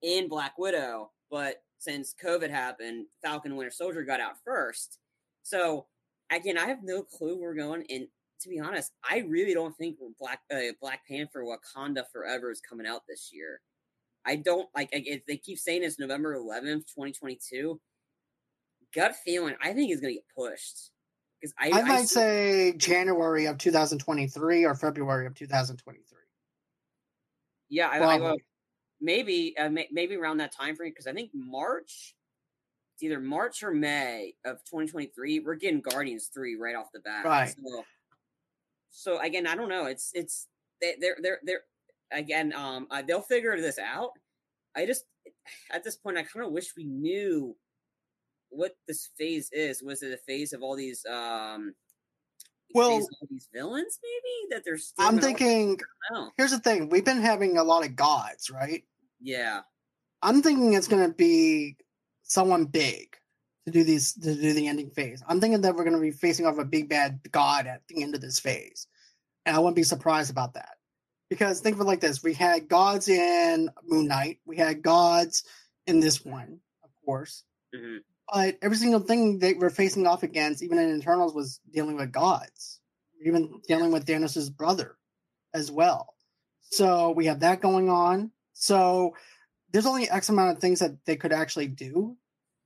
in 0.00 0.28
Black 0.28 0.52
Widow, 0.58 1.10
but 1.28 1.56
since 1.80 2.14
COVID 2.22 2.50
happened, 2.50 3.06
Falcon 3.22 3.56
Winter 3.56 3.70
Soldier 3.70 4.04
got 4.04 4.20
out 4.20 4.34
first. 4.44 4.98
So 5.42 5.86
again, 6.30 6.58
I 6.58 6.66
have 6.66 6.82
no 6.82 7.02
clue 7.02 7.38
where 7.40 7.50
we're 7.50 7.54
going. 7.54 7.84
And 7.88 8.06
to 8.42 8.48
be 8.48 8.60
honest, 8.60 8.92
I 9.02 9.24
really 9.26 9.54
don't 9.54 9.74
think 9.76 9.96
Black 10.18 10.40
uh, 10.54 10.72
Black 10.80 11.00
Panther 11.08 11.42
Wakanda 11.42 12.04
Forever 12.12 12.50
is 12.50 12.60
coming 12.60 12.86
out 12.86 13.02
this 13.08 13.30
year. 13.32 13.60
I 14.26 14.36
don't 14.36 14.68
like. 14.76 14.90
I, 14.94 15.22
they 15.26 15.38
keep 15.38 15.58
saying 15.58 15.82
it's 15.82 15.98
November 15.98 16.36
11th, 16.36 16.86
2022. 16.86 17.80
Gut 18.94 19.16
feeling, 19.24 19.54
I 19.62 19.72
think 19.72 19.90
is 19.90 20.00
going 20.00 20.14
to 20.14 20.18
get 20.18 20.24
pushed 20.36 20.90
because 21.40 21.54
I, 21.58 21.80
I 21.80 21.82
might 21.82 22.00
I 22.00 22.04
say 22.04 22.74
January 22.76 23.46
of 23.46 23.56
2023 23.56 24.64
or 24.66 24.74
February 24.74 25.26
of 25.26 25.34
2023. 25.34 26.18
Yeah, 27.70 27.88
I, 27.88 27.98
I 27.98 28.18
will, 28.18 28.36
maybe 29.00 29.54
uh, 29.58 29.68
may, 29.68 29.88
maybe 29.90 30.16
around 30.16 30.38
that 30.38 30.52
time 30.52 30.76
frame 30.76 30.90
because 30.90 31.06
I 31.06 31.12
think 31.12 31.30
March, 31.34 32.14
it's 32.94 33.02
either 33.02 33.20
March 33.20 33.62
or 33.62 33.72
May 33.72 34.34
of 34.44 34.58
2023. 34.64 35.40
We're 35.40 35.54
getting 35.54 35.80
Guardians 35.80 36.30
three 36.32 36.56
right 36.56 36.76
off 36.76 36.92
the 36.92 37.00
bat. 37.00 37.24
Right. 37.24 37.54
So, 37.64 37.84
so 38.90 39.20
again, 39.20 39.46
I 39.46 39.54
don't 39.54 39.68
know. 39.68 39.86
It's 39.86 40.10
it's 40.14 40.48
they, 40.80 40.94
they're 41.00 41.16
they're 41.20 41.40
they're 41.42 41.62
again. 42.12 42.52
Um, 42.54 42.86
uh, 42.90 43.02
they'll 43.06 43.22
figure 43.22 43.56
this 43.60 43.78
out. 43.78 44.10
I 44.76 44.86
just 44.86 45.04
at 45.72 45.84
this 45.84 45.96
point, 45.96 46.18
I 46.18 46.22
kind 46.22 46.44
of 46.44 46.52
wish 46.52 46.74
we 46.76 46.84
knew 46.84 47.56
what 48.50 48.72
this 48.86 49.10
phase 49.16 49.48
is. 49.52 49.82
Was 49.82 50.02
it 50.02 50.12
a 50.12 50.18
phase 50.18 50.52
of 50.52 50.62
all 50.62 50.76
these 50.76 51.04
um 51.06 51.74
well 52.74 53.00
these 53.28 53.48
villains 53.52 53.98
maybe 54.02 54.54
that 54.54 54.64
they're 54.64 54.78
still 54.78 55.06
I'm 55.06 55.18
thinking 55.18 55.78
here's 56.36 56.50
the 56.50 56.58
thing, 56.58 56.88
we've 56.88 57.04
been 57.04 57.22
having 57.22 57.58
a 57.58 57.64
lot 57.64 57.84
of 57.84 57.96
gods, 57.96 58.50
right? 58.50 58.84
Yeah. 59.20 59.60
I'm 60.22 60.42
thinking 60.42 60.74
it's 60.74 60.88
gonna 60.88 61.12
be 61.12 61.76
someone 62.22 62.64
big 62.66 63.16
to 63.66 63.72
do 63.72 63.84
these 63.84 64.14
to 64.14 64.34
do 64.34 64.52
the 64.52 64.68
ending 64.68 64.90
phase. 64.90 65.22
I'm 65.26 65.40
thinking 65.40 65.60
that 65.62 65.74
we're 65.74 65.84
gonna 65.84 66.00
be 66.00 66.10
facing 66.10 66.46
off 66.46 66.58
a 66.58 66.64
big 66.64 66.88
bad 66.88 67.20
god 67.30 67.66
at 67.66 67.82
the 67.88 68.02
end 68.02 68.14
of 68.14 68.20
this 68.20 68.38
phase. 68.40 68.86
And 69.46 69.56
I 69.56 69.58
wouldn't 69.58 69.76
be 69.76 69.82
surprised 69.82 70.30
about 70.30 70.54
that. 70.54 70.76
Because 71.28 71.60
think 71.60 71.76
of 71.76 71.80
it 71.80 71.84
like 71.84 72.00
this. 72.00 72.22
We 72.22 72.34
had 72.34 72.68
gods 72.68 73.08
in 73.08 73.70
Moon 73.84 74.08
Knight. 74.08 74.40
We 74.44 74.56
had 74.56 74.82
gods 74.82 75.44
in 75.86 76.00
this 76.00 76.24
one, 76.24 76.58
of 76.82 76.90
course. 77.04 77.44
Mm-hmm. 77.74 77.98
But 78.32 78.58
every 78.62 78.76
single 78.76 79.00
thing 79.00 79.38
they 79.38 79.54
were 79.54 79.70
facing 79.70 80.06
off 80.06 80.22
against, 80.22 80.62
even 80.62 80.78
in 80.78 80.98
Eternals, 80.98 81.34
was 81.34 81.60
dealing 81.72 81.96
with 81.96 82.12
gods, 82.12 82.80
even 83.24 83.60
dealing 83.66 83.90
with 83.90 84.06
Thanos' 84.06 84.54
brother 84.54 84.96
as 85.52 85.70
well. 85.70 86.14
So 86.60 87.10
we 87.10 87.26
have 87.26 87.40
that 87.40 87.60
going 87.60 87.90
on. 87.90 88.30
So 88.52 89.16
there's 89.72 89.86
only 89.86 90.08
X 90.08 90.28
amount 90.28 90.56
of 90.56 90.58
things 90.60 90.78
that 90.78 91.04
they 91.06 91.16
could 91.16 91.32
actually 91.32 91.66
do. 91.68 92.16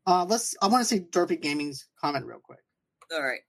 Uh, 0.06 0.26
let's. 0.28 0.54
I 0.60 0.66
want 0.66 0.82
to 0.82 0.84
see 0.84 1.00
Derpy 1.00 1.40
Gaming's 1.40 1.86
comment 1.98 2.26
real 2.26 2.40
quick. 2.42 2.60
All 3.10 3.22
right. 3.22 3.40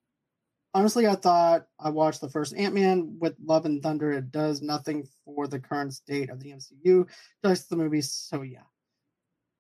Honestly, 0.74 1.08
I 1.08 1.16
thought 1.16 1.68
I 1.80 1.90
watched 1.90 2.22
the 2.22 2.30
first 2.30 2.56
Ant 2.56 2.74
Man 2.74 3.18
with 3.20 3.36
Love 3.44 3.66
and 3.66 3.84
Thunder. 3.84 4.14
It 4.14 4.32
does 4.32 4.62
nothing 4.62 5.08
for 5.26 5.48
the 5.48 5.60
current 5.60 5.94
state 5.94 6.30
of 6.30 6.40
the 6.40 6.52
MCU. 6.52 7.08
Just 7.44 7.70
the 7.70 7.76
movie. 7.76 8.02
So 8.02 8.42
yeah. 8.42 8.64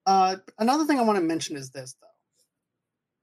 Uh, 0.06 0.38
another 0.58 0.86
thing 0.86 1.00
I 1.00 1.04
want 1.04 1.18
to 1.18 1.26
mention 1.26 1.58
is 1.58 1.72
this 1.72 1.96
though 2.00 2.15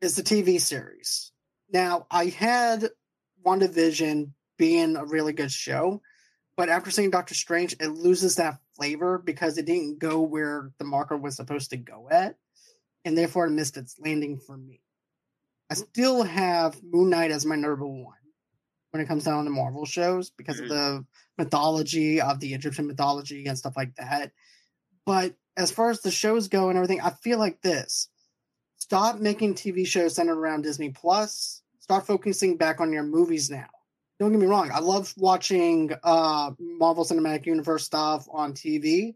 is 0.02 0.16
the 0.16 0.22
TV 0.22 0.60
series. 0.60 1.30
Now, 1.72 2.06
I 2.10 2.26
had 2.26 2.90
WandaVision 3.46 4.32
being 4.58 4.96
a 4.96 5.06
really 5.06 5.32
good 5.32 5.52
show, 5.52 6.02
but 6.56 6.68
after 6.68 6.90
seeing 6.90 7.10
Doctor 7.10 7.34
Strange, 7.34 7.74
it 7.80 7.88
loses 7.88 8.36
that 8.36 8.58
flavor 8.76 9.18
because 9.18 9.56
it 9.56 9.64
didn't 9.64 10.00
go 10.00 10.20
where 10.20 10.72
the 10.78 10.84
marker 10.84 11.16
was 11.16 11.36
supposed 11.36 11.70
to 11.70 11.76
go 11.76 12.08
at, 12.10 12.36
and 13.04 13.16
therefore 13.16 13.46
it 13.46 13.52
missed 13.52 13.76
its 13.76 13.96
landing 13.98 14.38
for 14.38 14.56
me. 14.56 14.80
I 15.70 15.74
still 15.74 16.24
have 16.24 16.82
Moon 16.82 17.08
Knight 17.08 17.30
as 17.30 17.46
my 17.46 17.54
number 17.54 17.86
one 17.86 18.16
when 18.90 19.02
it 19.02 19.06
comes 19.06 19.24
down 19.24 19.44
to 19.44 19.50
Marvel 19.50 19.86
shows 19.86 20.30
because 20.30 20.56
mm-hmm. 20.56 20.64
of 20.64 20.68
the 20.70 21.06
mythology 21.38 22.20
of 22.20 22.40
the 22.40 22.54
Egyptian 22.54 22.88
mythology 22.88 23.46
and 23.46 23.56
stuff 23.56 23.76
like 23.76 23.94
that. 23.94 24.32
But 25.06 25.34
as 25.56 25.70
far 25.70 25.90
as 25.90 26.00
the 26.00 26.10
shows 26.10 26.48
go 26.48 26.68
and 26.68 26.76
everything, 26.76 27.00
I 27.00 27.10
feel 27.10 27.38
like 27.38 27.62
this 27.62 28.08
stop 28.82 29.20
making 29.20 29.54
TV 29.54 29.86
shows 29.86 30.16
centered 30.16 30.36
around 30.38 30.62
Disney 30.62 30.90
Plus. 30.90 31.62
Start 31.78 32.04
focusing 32.04 32.56
back 32.56 32.80
on 32.80 32.92
your 32.92 33.04
movies 33.04 33.48
now. 33.48 33.68
Don't 34.18 34.32
get 34.32 34.40
me 34.40 34.46
wrong. 34.46 34.70
I 34.72 34.80
love 34.80 35.14
watching 35.16 35.92
uh, 36.02 36.50
Marvel 36.58 37.04
Cinematic 37.04 37.46
Universe 37.46 37.84
stuff 37.84 38.26
on 38.30 38.54
TV, 38.54 39.14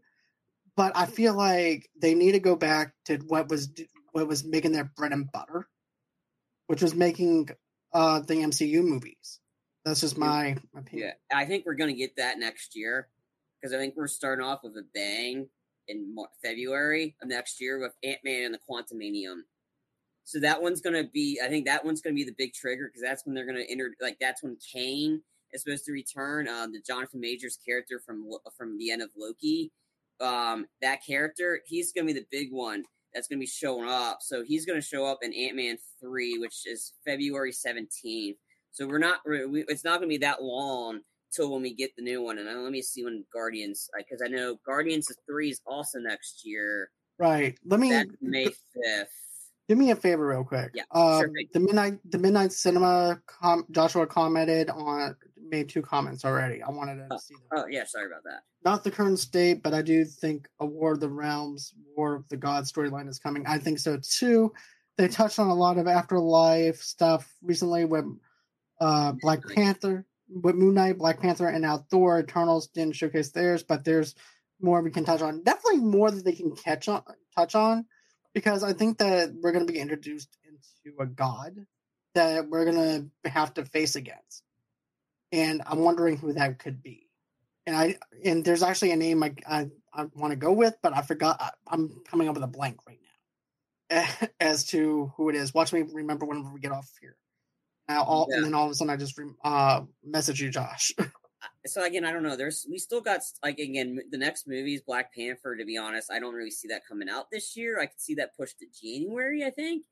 but 0.77 0.93
I 0.95 1.05
feel 1.05 1.33
like 1.33 1.89
they 1.99 2.15
need 2.15 2.31
to 2.31 2.39
go 2.39 2.55
back 2.55 2.93
to 3.05 3.17
what 3.17 3.49
was 3.49 3.69
what 4.13 4.27
was 4.27 4.45
making 4.45 4.71
their 4.71 4.85
bread 4.85 5.11
and 5.11 5.29
butter, 5.31 5.67
which 6.67 6.81
was 6.81 6.95
making 6.95 7.49
uh, 7.93 8.21
the 8.21 8.35
MCU 8.35 8.83
movies. 8.83 9.39
That's 9.85 10.01
just 10.01 10.17
my 10.17 10.57
opinion. 10.75 11.13
Yeah, 11.31 11.37
I 11.37 11.45
think 11.45 11.65
we're 11.65 11.75
going 11.75 11.93
to 11.93 11.99
get 11.99 12.15
that 12.17 12.39
next 12.39 12.75
year 12.75 13.09
because 13.61 13.73
I 13.73 13.77
think 13.77 13.95
we're 13.97 14.07
starting 14.07 14.45
off 14.45 14.61
with 14.63 14.73
a 14.77 14.85
bang 14.93 15.49
in 15.87 16.15
February 16.43 17.15
of 17.21 17.27
next 17.27 17.61
year 17.61 17.79
with 17.79 17.93
Ant 18.03 18.19
Man 18.23 18.45
and 18.45 18.53
the 18.53 18.59
Quantumania. 18.69 19.35
So 20.27 20.41
that 20.41 20.61
one's 20.61 20.81
gonna 20.81 21.05
be, 21.05 21.39
I 21.41 21.47
think 21.47 21.65
that 21.67 21.85
one's 21.85 22.01
gonna 22.01 22.13
be 22.13 22.25
the 22.25 22.35
big 22.37 22.53
trigger 22.53 22.89
because 22.89 23.01
that's 23.01 23.25
when 23.25 23.33
they're 23.33 23.45
gonna 23.45 23.61
enter, 23.61 23.95
like 24.01 24.17
that's 24.19 24.43
when 24.43 24.57
Kang 24.73 25.21
is 25.53 25.63
supposed 25.63 25.85
to 25.85 25.93
return. 25.93 26.49
Um, 26.49 26.73
the 26.73 26.81
Jonathan 26.85 27.21
Majors 27.21 27.57
character 27.65 28.01
from 28.05 28.25
from 28.57 28.77
the 28.77 28.91
end 28.91 29.01
of 29.01 29.09
Loki, 29.17 29.71
um, 30.19 30.65
that 30.81 30.99
character, 31.07 31.61
he's 31.65 31.93
gonna 31.93 32.07
be 32.07 32.11
the 32.11 32.25
big 32.29 32.51
one 32.51 32.83
that's 33.13 33.29
gonna 33.29 33.39
be 33.39 33.45
showing 33.45 33.87
up. 33.87 34.17
So 34.19 34.43
he's 34.43 34.65
gonna 34.65 34.81
show 34.81 35.05
up 35.05 35.19
in 35.21 35.33
Ant 35.33 35.55
Man 35.55 35.77
three, 36.01 36.37
which 36.37 36.67
is 36.67 36.91
February 37.05 37.53
seventeenth. 37.53 38.35
So 38.71 38.85
we're 38.85 38.97
not, 38.97 39.19
we, 39.25 39.63
it's 39.69 39.85
not 39.85 39.99
gonna 39.99 40.07
be 40.07 40.17
that 40.17 40.43
long 40.43 40.99
till 41.33 41.53
when 41.53 41.61
we 41.61 41.73
get 41.73 41.95
the 41.95 42.03
new 42.03 42.21
one. 42.21 42.37
And 42.37 42.63
let 42.63 42.73
me 42.73 42.81
see 42.81 43.05
when 43.05 43.23
Guardians, 43.33 43.89
because 43.97 44.21
I 44.21 44.27
know 44.27 44.57
Guardians 44.65 45.09
three 45.25 45.51
is 45.51 45.61
also 45.65 45.99
next 45.99 46.41
year. 46.43 46.89
Right. 47.17 47.57
Let 47.65 47.79
me 47.79 48.03
May 48.19 48.47
fifth. 48.47 49.13
Do 49.67 49.75
me 49.75 49.91
a 49.91 49.95
favor, 49.95 50.25
real 50.25 50.45
quick. 50.45 50.71
Yeah, 50.73 50.83
um, 50.91 51.19
sure 51.19 51.31
the 51.51 51.59
midnight, 51.59 51.99
the 52.09 52.17
midnight 52.17 52.53
cinema. 52.53 53.21
Com- 53.27 53.65
Joshua 53.71 54.07
commented 54.07 54.69
on 54.69 55.15
made 55.49 55.67
two 55.67 55.81
comments 55.81 56.23
already. 56.23 56.61
I 56.61 56.69
wanted 56.69 56.95
to 56.95 57.07
oh, 57.11 57.17
see 57.17 57.35
them. 57.35 57.43
Oh 57.51 57.65
yeah, 57.69 57.83
sorry 57.85 58.07
about 58.07 58.23
that. 58.23 58.43
Not 58.63 58.83
the 58.83 58.91
current 58.91 59.19
state, 59.19 59.61
but 59.63 59.73
I 59.73 59.81
do 59.81 60.05
think 60.05 60.47
a 60.59 60.65
War 60.65 60.93
of 60.93 61.01
the 61.01 61.09
Realms, 61.09 61.73
War 61.95 62.15
of 62.15 62.29
the 62.29 62.37
Gods 62.37 62.71
storyline 62.71 63.09
is 63.09 63.19
coming. 63.19 63.45
I 63.45 63.57
think 63.57 63.79
so 63.79 63.99
too. 64.01 64.53
They 64.97 65.09
touched 65.09 65.37
on 65.37 65.47
a 65.47 65.53
lot 65.53 65.77
of 65.77 65.87
afterlife 65.87 66.81
stuff 66.81 67.29
recently 67.43 67.83
with 67.83 68.05
uh, 68.79 69.13
Black 69.21 69.39
Panther, 69.53 70.05
with 70.29 70.55
Moon 70.55 70.75
Knight, 70.75 70.97
Black 70.97 71.19
Panther, 71.19 71.47
and 71.47 71.61
now 71.61 71.85
Thor. 71.89 72.19
Eternals 72.19 72.67
didn't 72.67 72.95
showcase 72.95 73.31
theirs, 73.31 73.63
but 73.63 73.83
there's 73.83 74.15
more 74.61 74.81
we 74.81 74.91
can 74.91 75.03
touch 75.03 75.21
on. 75.21 75.43
Definitely 75.43 75.81
more 75.81 76.09
that 76.09 76.23
they 76.23 76.31
can 76.31 76.55
catch 76.55 76.87
on, 76.87 77.03
touch 77.35 77.53
on 77.53 77.85
because 78.37 78.63
I 78.63 78.71
think 78.71 78.99
that 78.99 79.33
we're 79.41 79.51
going 79.51 79.65
to 79.65 79.73
be 79.73 79.79
introduced 79.79 80.37
into 80.45 80.95
a 80.99 81.07
god 81.07 81.65
that 82.13 82.47
we're 82.47 82.71
going 82.71 83.09
to 83.23 83.29
have 83.31 83.51
to 83.55 83.65
face 83.65 83.95
against, 83.95 84.43
and 85.31 85.63
I'm 85.65 85.79
wondering 85.79 86.17
who 86.17 86.33
that 86.33 86.59
could 86.59 86.83
be. 86.83 87.07
And 87.65 87.75
I 87.75 87.95
and 88.23 88.45
there's 88.45 88.61
actually 88.61 88.91
a 88.91 88.95
name 88.95 89.23
I 89.23 89.33
I, 89.49 89.69
I 89.91 90.05
want 90.13 90.33
to 90.33 90.35
go 90.35 90.51
with, 90.51 90.75
but 90.83 90.95
I 90.95 91.01
forgot. 91.01 91.37
I, 91.41 91.49
I'm 91.67 92.03
coming 92.07 92.29
up 92.29 92.35
with 92.35 92.43
a 92.43 92.47
blank 92.47 92.77
right 92.87 92.99
now 93.89 94.27
as 94.39 94.65
to 94.65 95.11
who 95.17 95.29
it 95.29 95.35
is. 95.35 95.55
Watch 95.55 95.73
me 95.73 95.81
remember 95.91 96.27
whenever 96.27 96.53
we 96.53 96.59
get 96.59 96.71
off 96.71 96.91
here. 97.01 97.15
Now, 97.89 98.03
all 98.03 98.27
yeah. 98.29 98.35
and 98.35 98.45
then 98.45 98.53
all 98.53 98.65
of 98.65 98.71
a 98.71 98.75
sudden, 98.75 98.93
I 98.93 98.97
just 98.97 99.19
uh, 99.43 99.81
message 100.05 100.39
you, 100.39 100.51
Josh. 100.51 100.91
so 101.67 101.83
again, 101.83 102.05
I 102.05 102.11
don't 102.11 102.23
know. 102.23 102.35
There's 102.35 102.65
we 102.69 102.77
still 102.77 103.01
got 103.01 103.21
like 103.43 103.59
again 103.59 103.99
the 104.11 104.17
next 104.17 104.47
movie 104.47 104.75
is 104.75 104.81
Black 104.81 105.13
Panther. 105.13 105.55
To 105.55 105.65
be 105.65 105.77
honest, 105.77 106.11
I 106.11 106.19
don't 106.19 106.33
really 106.33 106.51
see 106.51 106.67
that 106.69 106.87
coming 106.87 107.09
out 107.09 107.31
this 107.31 107.55
year. 107.55 107.79
I 107.79 107.85
could 107.87 107.99
see 107.99 108.15
that 108.15 108.35
pushed 108.37 108.59
to 108.59 108.65
January. 108.81 109.43
I 109.43 109.49
think. 109.49 109.85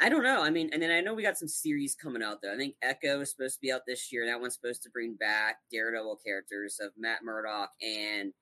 I 0.00 0.08
don't 0.08 0.22
know. 0.22 0.42
I 0.42 0.50
mean, 0.50 0.70
and 0.72 0.80
then 0.80 0.92
I 0.92 1.00
know 1.00 1.12
we 1.12 1.24
got 1.24 1.38
some 1.38 1.48
series 1.48 1.96
coming 1.96 2.22
out 2.22 2.40
though. 2.40 2.54
I 2.54 2.56
think 2.56 2.76
Echo 2.82 3.20
is 3.20 3.30
supposed 3.30 3.56
to 3.56 3.60
be 3.60 3.72
out 3.72 3.82
this 3.86 4.12
year. 4.12 4.26
That 4.26 4.40
one's 4.40 4.54
supposed 4.54 4.84
to 4.84 4.90
bring 4.90 5.14
back 5.14 5.56
Daredevil 5.72 6.20
characters 6.24 6.78
of 6.80 6.92
Matt 6.96 7.24
Murdock 7.24 7.70
and 7.82 8.32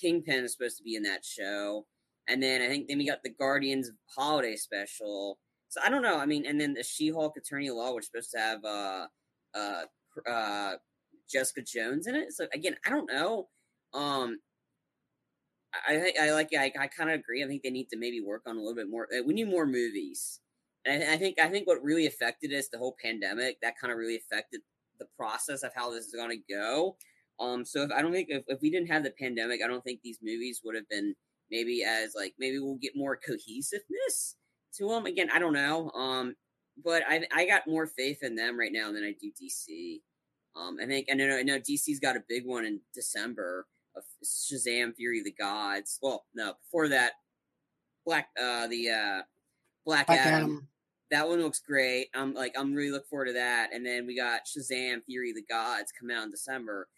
Kingpin 0.00 0.44
is 0.44 0.52
supposed 0.52 0.78
to 0.78 0.84
be 0.84 0.94
in 0.94 1.02
that 1.02 1.24
show. 1.26 1.86
And 2.26 2.42
then 2.42 2.62
I 2.62 2.68
think 2.68 2.88
then 2.88 2.98
we 2.98 3.06
got 3.06 3.22
the 3.22 3.30
Guardians 3.30 3.90
holiday 4.16 4.56
special. 4.56 5.38
So 5.68 5.80
I 5.84 5.90
don't 5.90 6.02
know. 6.02 6.18
I 6.18 6.24
mean, 6.24 6.46
and 6.46 6.58
then 6.58 6.72
the 6.72 6.82
She-Hulk 6.82 7.36
Attorney 7.36 7.68
Law, 7.70 7.94
which 7.94 8.04
is 8.04 8.10
supposed 8.10 8.30
to 8.32 8.38
have 8.38 8.64
uh 8.64 9.06
uh 9.54 9.82
uh 10.26 10.72
Jessica 11.30 11.62
Jones 11.62 12.06
in 12.06 12.14
it. 12.14 12.32
So 12.32 12.46
again, 12.52 12.76
I 12.86 12.90
don't 12.90 13.10
know. 13.10 13.48
Um, 13.94 14.38
I 15.86 15.98
think 15.98 16.18
I 16.18 16.32
like 16.32 16.48
I, 16.54 16.72
I 16.78 16.86
kind 16.86 17.10
of 17.10 17.20
agree. 17.20 17.44
I 17.44 17.46
think 17.46 17.62
they 17.62 17.70
need 17.70 17.90
to 17.90 17.98
maybe 17.98 18.20
work 18.20 18.42
on 18.46 18.56
a 18.56 18.58
little 18.58 18.74
bit 18.74 18.90
more. 18.90 19.06
We 19.26 19.34
need 19.34 19.48
more 19.48 19.66
movies. 19.66 20.40
And 20.86 21.02
I, 21.02 21.14
I 21.14 21.16
think 21.16 21.38
I 21.38 21.48
think 21.48 21.66
what 21.66 21.82
really 21.82 22.06
affected 22.06 22.52
us, 22.52 22.68
the 22.68 22.78
whole 22.78 22.96
pandemic, 23.02 23.60
that 23.60 23.78
kind 23.80 23.92
of 23.92 23.98
really 23.98 24.16
affected 24.16 24.60
the 24.98 25.06
process 25.16 25.62
of 25.62 25.72
how 25.74 25.90
this 25.90 26.06
is 26.06 26.14
going 26.14 26.30
to 26.30 26.54
go. 26.54 26.96
Um, 27.40 27.64
so 27.64 27.82
if 27.82 27.90
I 27.92 28.02
don't 28.02 28.12
think 28.12 28.28
if, 28.30 28.44
if 28.48 28.60
we 28.60 28.70
didn't 28.70 28.88
have 28.88 29.04
the 29.04 29.12
pandemic, 29.18 29.60
I 29.62 29.68
don't 29.68 29.84
think 29.84 30.00
these 30.02 30.18
movies 30.22 30.60
would 30.64 30.74
have 30.74 30.88
been 30.88 31.14
maybe 31.50 31.84
as 31.84 32.14
like 32.16 32.34
maybe 32.38 32.58
we'll 32.58 32.76
get 32.76 32.96
more 32.96 33.16
cohesiveness 33.16 34.36
to 34.76 34.88
them. 34.88 35.06
Again, 35.06 35.28
I 35.32 35.38
don't 35.38 35.52
know. 35.52 35.90
Um, 35.90 36.34
but 36.82 37.02
I 37.08 37.26
I 37.34 37.46
got 37.46 37.66
more 37.66 37.86
faith 37.86 38.22
in 38.22 38.36
them 38.36 38.58
right 38.58 38.72
now 38.72 38.92
than 38.92 39.04
I 39.04 39.14
do 39.20 39.30
DC. 39.30 40.00
Um, 40.56 40.78
I 40.82 40.86
think 40.86 41.08
I 41.10 41.14
know 41.14 41.36
I 41.36 41.42
know 41.42 41.58
DC's 41.58 42.00
got 42.00 42.16
a 42.16 42.24
big 42.28 42.46
one 42.46 42.64
in 42.64 42.80
December 42.94 43.66
of 43.96 44.04
Shazam: 44.24 44.94
Fury 44.96 45.18
of 45.18 45.24
the 45.24 45.32
Gods. 45.32 45.98
Well, 46.02 46.24
no, 46.34 46.54
before 46.64 46.88
that, 46.88 47.12
Black 48.04 48.28
uh 48.40 48.66
the 48.66 48.90
uh 48.90 49.22
Black, 49.84 50.06
Black 50.06 50.18
Adam. 50.20 50.34
Adam. 50.34 50.68
That 51.10 51.28
one 51.28 51.40
looks 51.40 51.60
great. 51.60 52.08
I'm 52.14 52.34
like 52.34 52.54
I'm 52.58 52.74
really 52.74 52.90
looking 52.90 53.08
forward 53.08 53.28
to 53.28 53.32
that. 53.34 53.72
And 53.72 53.84
then 53.84 54.06
we 54.06 54.16
got 54.16 54.42
Shazam: 54.46 55.04
Fury 55.04 55.30
of 55.30 55.36
the 55.36 55.44
Gods 55.48 55.92
coming 55.98 56.16
out 56.16 56.24
in 56.24 56.30
December. 56.30 56.88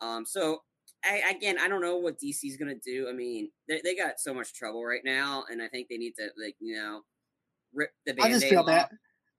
Um, 0.00 0.24
so 0.26 0.62
I, 1.04 1.34
again, 1.36 1.56
I 1.58 1.68
don't 1.68 1.80
know 1.80 1.96
what 1.96 2.18
DC's 2.18 2.56
gonna 2.56 2.74
do. 2.74 3.08
I 3.08 3.12
mean, 3.12 3.50
they, 3.68 3.80
they 3.82 3.94
got 3.94 4.20
so 4.20 4.34
much 4.34 4.54
trouble 4.54 4.84
right 4.84 5.04
now, 5.04 5.44
and 5.50 5.62
I 5.62 5.68
think 5.68 5.88
they 5.88 5.96
need 5.96 6.14
to 6.18 6.28
like 6.42 6.56
you 6.60 6.76
know 6.76 7.02
rip 7.74 7.90
the 8.04 8.14
band 8.14 8.26
I 8.26 8.30
just 8.32 8.46
feel 8.46 8.64
bad. 8.64 8.88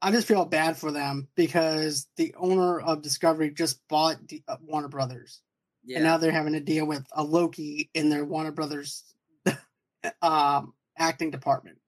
I 0.02 0.12
just 0.12 0.28
feel 0.28 0.46
bad 0.46 0.78
for 0.78 0.92
them 0.92 1.28
because 1.36 2.08
the 2.18 2.34
owner 2.38 2.80
of 2.80 3.02
Discovery 3.02 3.50
just 3.52 3.86
bought 3.88 4.26
D- 4.28 4.44
uh, 4.48 4.58
Warner 4.62 4.88
Brothers, 4.90 5.42
Yeah, 5.84 5.98
and 5.98 6.06
now 6.06 6.18
they're 6.18 6.32
having 6.32 6.54
to 6.54 6.60
deal 6.60 6.86
with 6.86 7.06
a 7.14 7.24
Loki 7.24 7.90
in 7.94 8.10
their 8.10 8.24
Warner 8.26 8.52
Brothers 8.52 9.04
um, 10.22 10.74
acting 10.98 11.32
department. 11.32 11.80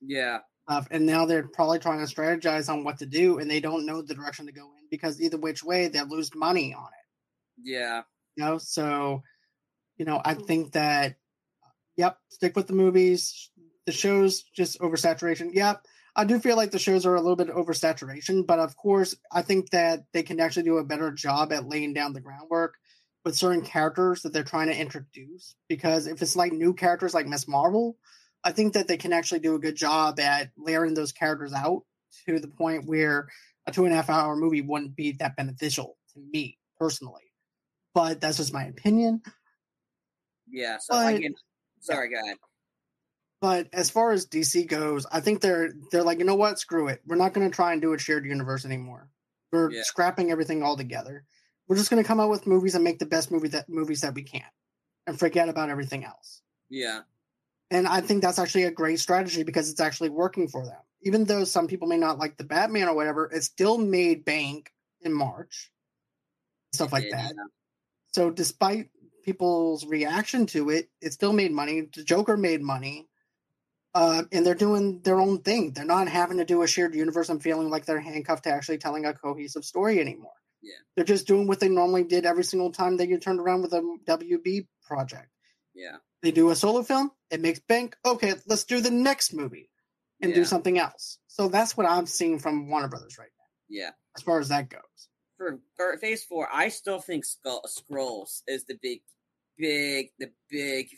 yeah, 0.00 0.38
stuff, 0.68 0.88
and 0.90 1.06
now 1.06 1.24
they're 1.26 1.48
probably 1.48 1.78
trying 1.78 2.04
to 2.06 2.12
strategize 2.14 2.68
on 2.68 2.84
what 2.84 2.98
to 2.98 3.06
do, 3.06 3.38
and 3.38 3.50
they 3.50 3.60
don't 3.60 3.86
know 3.86 4.02
the 4.02 4.14
direction 4.14 4.46
to 4.46 4.52
go 4.52 4.64
in 4.78 4.84
because 4.90 5.20
either 5.20 5.38
which 5.38 5.62
way 5.64 5.88
they'll 5.88 6.06
lose 6.08 6.34
money 6.34 6.74
on 6.74 6.84
it. 6.86 7.68
yeah, 7.70 8.02
You 8.36 8.44
know, 8.44 8.58
so 8.58 9.22
you 9.96 10.04
know, 10.04 10.20
I 10.24 10.34
think 10.34 10.72
that 10.72 11.16
yep, 11.96 12.18
stick 12.28 12.56
with 12.56 12.66
the 12.66 12.72
movies. 12.74 13.50
The 13.86 13.92
shows 13.92 14.42
just 14.54 14.80
oversaturation. 14.80 15.50
Yep. 15.52 15.84
I 16.16 16.24
do 16.24 16.38
feel 16.38 16.56
like 16.56 16.70
the 16.70 16.78
shows 16.78 17.06
are 17.06 17.16
a 17.16 17.20
little 17.20 17.36
bit 17.36 17.48
oversaturation, 17.48 18.46
but 18.46 18.58
of 18.60 18.76
course, 18.76 19.16
I 19.32 19.42
think 19.42 19.70
that 19.70 20.04
they 20.12 20.22
can 20.22 20.38
actually 20.38 20.62
do 20.62 20.78
a 20.78 20.84
better 20.84 21.10
job 21.10 21.52
at 21.52 21.68
laying 21.68 21.92
down 21.92 22.12
the 22.12 22.20
groundwork 22.20 22.74
with 23.24 23.36
certain 23.36 23.62
characters 23.62 24.22
that 24.22 24.32
they're 24.32 24.44
trying 24.44 24.68
to 24.68 24.78
introduce. 24.78 25.56
Because 25.68 26.06
if 26.06 26.22
it's 26.22 26.36
like 26.36 26.52
new 26.52 26.72
characters 26.72 27.14
like 27.14 27.26
Miss 27.26 27.48
Marvel, 27.48 27.96
I 28.44 28.52
think 28.52 28.74
that 28.74 28.86
they 28.86 28.96
can 28.96 29.12
actually 29.12 29.40
do 29.40 29.54
a 29.56 29.58
good 29.58 29.74
job 29.74 30.20
at 30.20 30.50
layering 30.56 30.94
those 30.94 31.12
characters 31.12 31.52
out 31.52 31.82
to 32.26 32.38
the 32.38 32.48
point 32.48 32.86
where 32.86 33.28
a 33.66 33.72
two 33.72 33.84
and 33.84 33.92
a 33.92 33.96
half 33.96 34.10
hour 34.10 34.36
movie 34.36 34.60
wouldn't 34.60 34.94
be 34.94 35.12
that 35.12 35.36
beneficial 35.36 35.96
to 36.12 36.20
me 36.20 36.58
personally. 36.78 37.32
But 37.92 38.20
that's 38.20 38.36
just 38.36 38.52
my 38.52 38.64
opinion. 38.66 39.22
yeah. 40.48 40.78
So 40.78 40.94
But- 40.94 41.14
again, 41.14 41.34
sorry, 41.80 42.10
go 42.10 42.20
ahead. 42.22 42.36
But 43.44 43.68
as 43.74 43.90
far 43.90 44.10
as 44.12 44.26
DC 44.26 44.66
goes, 44.66 45.04
I 45.12 45.20
think 45.20 45.42
they're 45.42 45.70
they're 45.90 46.02
like, 46.02 46.18
you 46.18 46.24
know 46.24 46.34
what, 46.34 46.58
screw 46.58 46.88
it. 46.88 47.02
We're 47.04 47.16
not 47.16 47.34
going 47.34 47.46
to 47.46 47.54
try 47.54 47.74
and 47.74 47.82
do 47.82 47.92
a 47.92 47.98
shared 47.98 48.24
universe 48.24 48.64
anymore. 48.64 49.10
We're 49.52 49.70
Yeah. 49.70 49.82
scrapping 49.82 50.30
everything 50.30 50.62
all 50.62 50.78
together. 50.78 51.26
We're 51.68 51.76
just 51.76 51.90
going 51.90 52.02
to 52.02 52.06
come 52.06 52.20
out 52.20 52.30
with 52.30 52.46
movies 52.46 52.74
and 52.74 52.82
make 52.82 52.98
the 53.00 53.04
best 53.04 53.30
movie 53.30 53.48
that 53.48 53.68
movies 53.68 54.00
that 54.00 54.14
we 54.14 54.22
can, 54.22 54.48
and 55.06 55.18
forget 55.18 55.50
about 55.50 55.68
everything 55.68 56.04
else. 56.06 56.40
Yeah, 56.70 57.02
And 57.70 57.86
I 57.86 58.00
think 58.00 58.22
that's 58.22 58.38
actually 58.38 58.64
a 58.64 58.70
great 58.70 58.98
strategy 58.98 59.42
because 59.42 59.68
it's 59.70 59.80
actually 59.80 60.08
working 60.08 60.48
for 60.48 60.64
them. 60.64 60.80
Even 61.02 61.24
though 61.24 61.44
some 61.44 61.66
people 61.66 61.86
may 61.86 61.98
not 61.98 62.18
like 62.18 62.38
the 62.38 62.44
Batman 62.44 62.88
or 62.88 62.94
whatever, 62.94 63.26
it 63.30 63.44
still 63.44 63.76
made 63.76 64.24
bank 64.24 64.72
in 65.02 65.12
March, 65.12 65.70
stuff 66.72 66.92
like 66.94 67.04
Yeah, 67.10 67.16
that. 67.32 67.34
So 68.14 68.30
despite 68.30 68.88
people's 69.22 69.84
reaction 69.84 70.46
to 70.46 70.70
it, 70.70 70.88
it 71.02 71.12
still 71.12 71.34
made 71.34 71.52
money. 71.52 71.82
The 71.94 72.04
Joker 72.04 72.38
made 72.38 72.62
money. 72.62 73.06
Uh, 73.94 74.24
and 74.32 74.44
they're 74.44 74.54
doing 74.54 75.00
their 75.02 75.20
own 75.20 75.38
thing. 75.42 75.72
They're 75.72 75.84
not 75.84 76.08
having 76.08 76.38
to 76.38 76.44
do 76.44 76.62
a 76.62 76.66
shared 76.66 76.94
universe 76.94 77.28
and 77.28 77.40
feeling 77.42 77.70
like 77.70 77.84
they're 77.86 78.00
handcuffed 78.00 78.44
to 78.44 78.50
actually 78.50 78.78
telling 78.78 79.04
a 79.06 79.14
cohesive 79.14 79.64
story 79.64 80.00
anymore. 80.00 80.32
Yeah. 80.62 80.72
They're 80.96 81.04
just 81.04 81.26
doing 81.28 81.46
what 81.46 81.60
they 81.60 81.68
normally 81.68 82.02
did 82.04 82.26
every 82.26 82.42
single 82.42 82.72
time 82.72 82.96
they 82.96 83.06
get 83.06 83.22
turned 83.22 83.38
around 83.38 83.62
with 83.62 83.72
a 83.72 83.82
WB 84.06 84.66
project. 84.82 85.28
Yeah, 85.74 85.96
They 86.22 86.30
do 86.30 86.50
a 86.50 86.56
solo 86.56 86.82
film, 86.82 87.10
it 87.30 87.40
makes 87.40 87.58
bank. 87.60 87.96
Okay, 88.04 88.34
let's 88.46 88.64
do 88.64 88.80
the 88.80 88.90
next 88.90 89.32
movie 89.34 89.70
and 90.20 90.30
Yeah. 90.30 90.36
do 90.36 90.44
something 90.44 90.78
else. 90.78 91.18
So 91.26 91.48
that's 91.48 91.76
what 91.76 91.86
I'm 91.86 92.06
seeing 92.06 92.38
from 92.38 92.68
Warner 92.68 92.88
Brothers 92.88 93.18
right 93.18 93.30
now, 93.38 93.44
yeah. 93.68 93.90
as 94.16 94.22
far 94.22 94.38
as 94.40 94.48
that 94.48 94.68
goes. 94.70 94.80
For, 95.36 95.60
for 95.76 95.96
Phase 95.98 96.24
Four, 96.24 96.48
I 96.52 96.68
still 96.68 97.00
think 97.00 97.24
Skull, 97.24 97.62
Skrulls 97.66 98.42
is 98.46 98.64
the 98.66 98.78
big, 98.80 99.02
big, 99.58 100.10
the 100.20 100.30
big, 100.48 100.88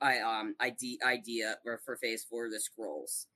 I 0.00 0.18
um 0.20 0.54
idea 0.60 0.98
idea 1.04 1.56
for, 1.62 1.96
Phase 1.96 2.24
Four 2.28 2.48
the 2.48 2.56
Skrulls. 2.56 3.26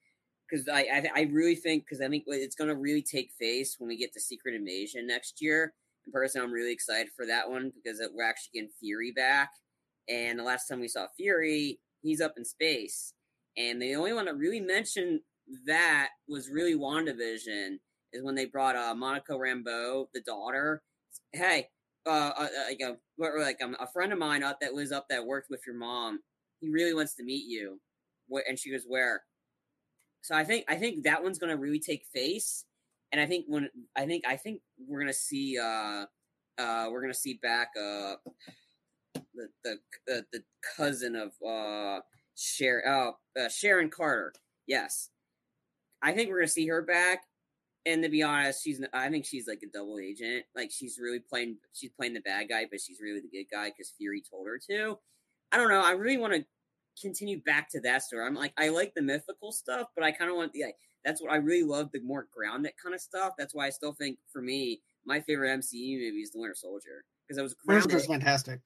Because 0.48 0.68
I, 0.68 0.80
I 0.82 1.08
I 1.14 1.22
really 1.32 1.56
think 1.56 1.84
because 1.84 2.00
I 2.00 2.08
think 2.08 2.24
it's 2.26 2.56
to 2.68 2.76
really 2.76 3.02
take 3.02 3.30
face 3.38 3.76
when 3.78 3.88
we 3.88 3.96
get 3.96 4.12
to 4.14 4.20
Secret 4.20 4.54
Invasion 4.54 5.06
next 5.06 5.40
year. 5.40 5.74
In 6.06 6.12
person, 6.12 6.42
I'm 6.42 6.52
really 6.52 6.72
excited 6.72 7.10
for 7.16 7.26
that 7.26 7.48
one 7.48 7.72
because 7.74 7.98
it, 8.00 8.10
we're 8.14 8.28
actually 8.28 8.50
getting 8.60 8.70
Fury 8.78 9.12
back. 9.12 9.50
And 10.08 10.38
the 10.38 10.44
last 10.44 10.66
time 10.66 10.80
we 10.80 10.88
saw 10.88 11.06
Fury, 11.16 11.80
he's 12.02 12.20
up 12.20 12.34
in 12.36 12.44
space. 12.44 13.14
And 13.56 13.80
the 13.80 13.94
only 13.94 14.12
one 14.12 14.26
that 14.26 14.36
really 14.36 14.60
mentioned 14.60 15.20
that 15.66 16.08
was 16.28 16.50
really 16.50 16.74
WandaVision 16.74 17.78
is 18.12 18.22
when 18.22 18.34
they 18.34 18.46
brought 18.46 18.76
uh, 18.76 18.94
Monica 18.94 19.32
Rambeau, 19.32 20.06
the 20.12 20.20
daughter. 20.20 20.82
Hey, 21.32 21.68
uh, 22.06 22.32
uh, 22.36 22.48
like 22.68 22.80
a 22.80 22.96
like 23.40 23.60
a 23.62 23.86
friend 23.92 24.12
of 24.12 24.18
mine 24.18 24.42
up 24.42 24.58
that 24.60 24.74
was 24.74 24.92
up 24.92 25.06
that 25.08 25.24
worked 25.24 25.48
with 25.50 25.60
your 25.66 25.76
mom. 25.76 26.20
He 26.64 26.70
really 26.70 26.94
wants 26.94 27.14
to 27.16 27.24
meet 27.24 27.46
you. 27.46 27.78
And 28.48 28.58
she 28.58 28.70
goes, 28.70 28.84
where? 28.86 29.22
So 30.24 30.34
I 30.34 30.42
think 30.42 30.64
I 30.68 30.76
think 30.76 31.04
that 31.04 31.22
one's 31.22 31.38
gonna 31.38 31.56
really 31.56 31.78
take 31.78 32.06
face, 32.06 32.64
and 33.12 33.20
I 33.20 33.26
think 33.26 33.44
when 33.46 33.68
I 33.94 34.06
think 34.06 34.24
I 34.26 34.38
think 34.38 34.62
we're 34.78 35.00
gonna 35.00 35.12
see 35.12 35.58
uh 35.58 36.06
uh 36.56 36.88
we're 36.90 37.02
gonna 37.02 37.12
see 37.12 37.38
back 37.42 37.68
uh 37.76 38.14
the 39.34 39.48
the 39.64 39.78
the, 40.06 40.24
the 40.32 40.42
cousin 40.78 41.14
of 41.14 41.32
uh 41.46 42.00
Sharon 42.36 42.88
uh, 42.88 43.10
uh 43.38 43.50
Sharon 43.50 43.90
Carter. 43.90 44.32
Yes, 44.66 45.10
I 46.00 46.12
think 46.12 46.30
we're 46.30 46.38
gonna 46.38 46.48
see 46.48 46.68
her 46.68 46.80
back. 46.80 47.20
And 47.84 48.02
to 48.02 48.08
be 48.08 48.22
honest, 48.22 48.64
she's 48.64 48.80
I 48.94 49.10
think 49.10 49.26
she's 49.26 49.46
like 49.46 49.60
a 49.62 49.70
double 49.70 49.98
agent. 49.98 50.46
Like 50.56 50.70
she's 50.70 50.98
really 50.98 51.20
playing 51.20 51.58
she's 51.74 51.90
playing 51.90 52.14
the 52.14 52.20
bad 52.20 52.48
guy, 52.48 52.64
but 52.70 52.80
she's 52.80 52.98
really 53.02 53.20
the 53.20 53.28
good 53.28 53.50
guy 53.52 53.68
because 53.68 53.92
Fury 53.98 54.22
told 54.22 54.46
her 54.46 54.58
to. 54.70 54.98
I 55.52 55.58
don't 55.58 55.68
know. 55.68 55.84
I 55.84 55.90
really 55.90 56.16
want 56.16 56.32
to 56.32 56.46
continue 57.00 57.40
back 57.40 57.68
to 57.70 57.80
that 57.80 58.02
story. 58.02 58.26
I'm 58.26 58.34
like, 58.34 58.52
I 58.58 58.68
like 58.68 58.94
the 58.94 59.02
mythical 59.02 59.52
stuff, 59.52 59.88
but 59.94 60.04
I 60.04 60.12
kind 60.12 60.30
of 60.30 60.36
want 60.36 60.52
the. 60.52 60.64
Like, 60.64 60.76
that's 61.04 61.20
what 61.20 61.32
I 61.32 61.36
really 61.36 61.64
love 61.64 61.90
the 61.92 62.00
more 62.00 62.26
grounded 62.34 62.72
kind 62.82 62.94
of 62.94 63.00
stuff. 63.00 63.34
That's 63.36 63.54
why 63.54 63.66
I 63.66 63.70
still 63.70 63.92
think 63.92 64.18
for 64.32 64.40
me, 64.40 64.80
my 65.04 65.20
favorite 65.20 65.58
MCU 65.58 65.98
movie 65.98 66.22
is 66.22 66.30
The 66.30 66.40
Winter 66.40 66.54
Soldier 66.56 67.04
because 67.26 67.38
it 67.38 67.42
was 67.42 67.54
Winter 67.66 67.86
grounded. 67.86 67.90
Soldier's 67.90 68.06
fantastic. 68.06 68.60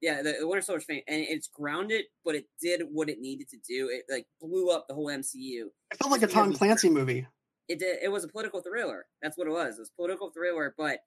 Yeah, 0.00 0.22
the, 0.22 0.36
the 0.40 0.48
Winter 0.48 0.62
Soldier 0.62 0.84
fan, 0.84 1.00
and 1.06 1.24
it's 1.28 1.48
grounded, 1.48 2.06
but 2.24 2.34
it 2.34 2.46
did 2.60 2.82
what 2.90 3.08
it 3.08 3.20
needed 3.20 3.48
to 3.50 3.58
do. 3.58 3.88
It 3.88 4.04
like 4.12 4.26
blew 4.40 4.70
up 4.70 4.86
the 4.88 4.94
whole 4.94 5.06
MCU. 5.06 5.66
It 5.90 5.98
felt 5.98 6.10
like 6.10 6.22
a 6.22 6.26
Tom 6.26 6.52
Clancy 6.52 6.90
movie. 6.90 7.26
It 7.68 7.78
did. 7.78 7.98
It 8.02 8.10
was 8.10 8.24
a 8.24 8.28
political 8.28 8.60
thriller. 8.60 9.06
That's 9.22 9.38
what 9.38 9.46
it 9.46 9.52
was. 9.52 9.76
It 9.76 9.82
was 9.82 9.90
a 9.90 9.96
political 9.96 10.30
thriller, 10.30 10.74
but 10.76 11.00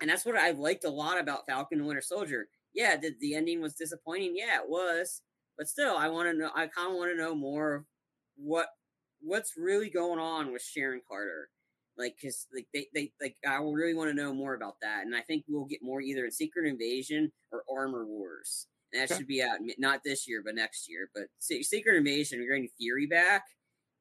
and 0.00 0.10
that's 0.10 0.24
what 0.24 0.36
I 0.36 0.50
liked 0.52 0.84
a 0.84 0.90
lot 0.90 1.20
about 1.20 1.46
Falcon 1.46 1.78
and 1.78 1.86
Winter 1.86 2.02
Soldier. 2.02 2.48
Yeah, 2.74 2.96
the, 2.96 3.12
the 3.20 3.34
ending 3.34 3.60
was 3.60 3.74
disappointing. 3.74 4.34
Yeah, 4.36 4.60
it 4.62 4.68
was, 4.68 5.22
but 5.60 5.68
still, 5.68 5.94
I 5.94 6.08
want 6.08 6.26
to 6.26 6.32
know. 6.32 6.50
I 6.54 6.68
kind 6.68 6.90
of 6.90 6.96
want 6.96 7.10
to 7.12 7.22
know 7.22 7.34
more 7.34 7.74
of 7.74 7.84
what 8.34 8.68
what's 9.20 9.58
really 9.58 9.90
going 9.90 10.18
on 10.18 10.52
with 10.54 10.62
Sharon 10.62 11.02
Carter. 11.06 11.50
Like, 11.98 12.16
cause 12.22 12.46
like 12.54 12.66
they, 12.72 12.86
they 12.94 13.12
like 13.20 13.36
I 13.46 13.56
really 13.56 13.92
want 13.92 14.08
to 14.08 14.16
know 14.16 14.32
more 14.32 14.54
about 14.54 14.76
that, 14.80 15.04
and 15.04 15.14
I 15.14 15.20
think 15.20 15.44
we'll 15.46 15.66
get 15.66 15.82
more 15.82 16.00
either 16.00 16.24
in 16.24 16.30
Secret 16.30 16.66
Invasion 16.66 17.30
or 17.52 17.62
Armor 17.70 18.06
Wars. 18.06 18.68
And 18.90 19.02
that 19.02 19.10
Okay. 19.10 19.18
should 19.18 19.26
be 19.28 19.42
out 19.42 19.58
not 19.76 20.00
this 20.02 20.26
year, 20.26 20.40
but 20.42 20.54
next 20.54 20.88
year. 20.88 21.10
But 21.14 21.24
Se- 21.40 21.64
Secret 21.64 21.96
Invasion, 21.96 22.40
we're 22.40 22.54
getting 22.54 22.70
Fury 22.78 23.06
back, 23.06 23.44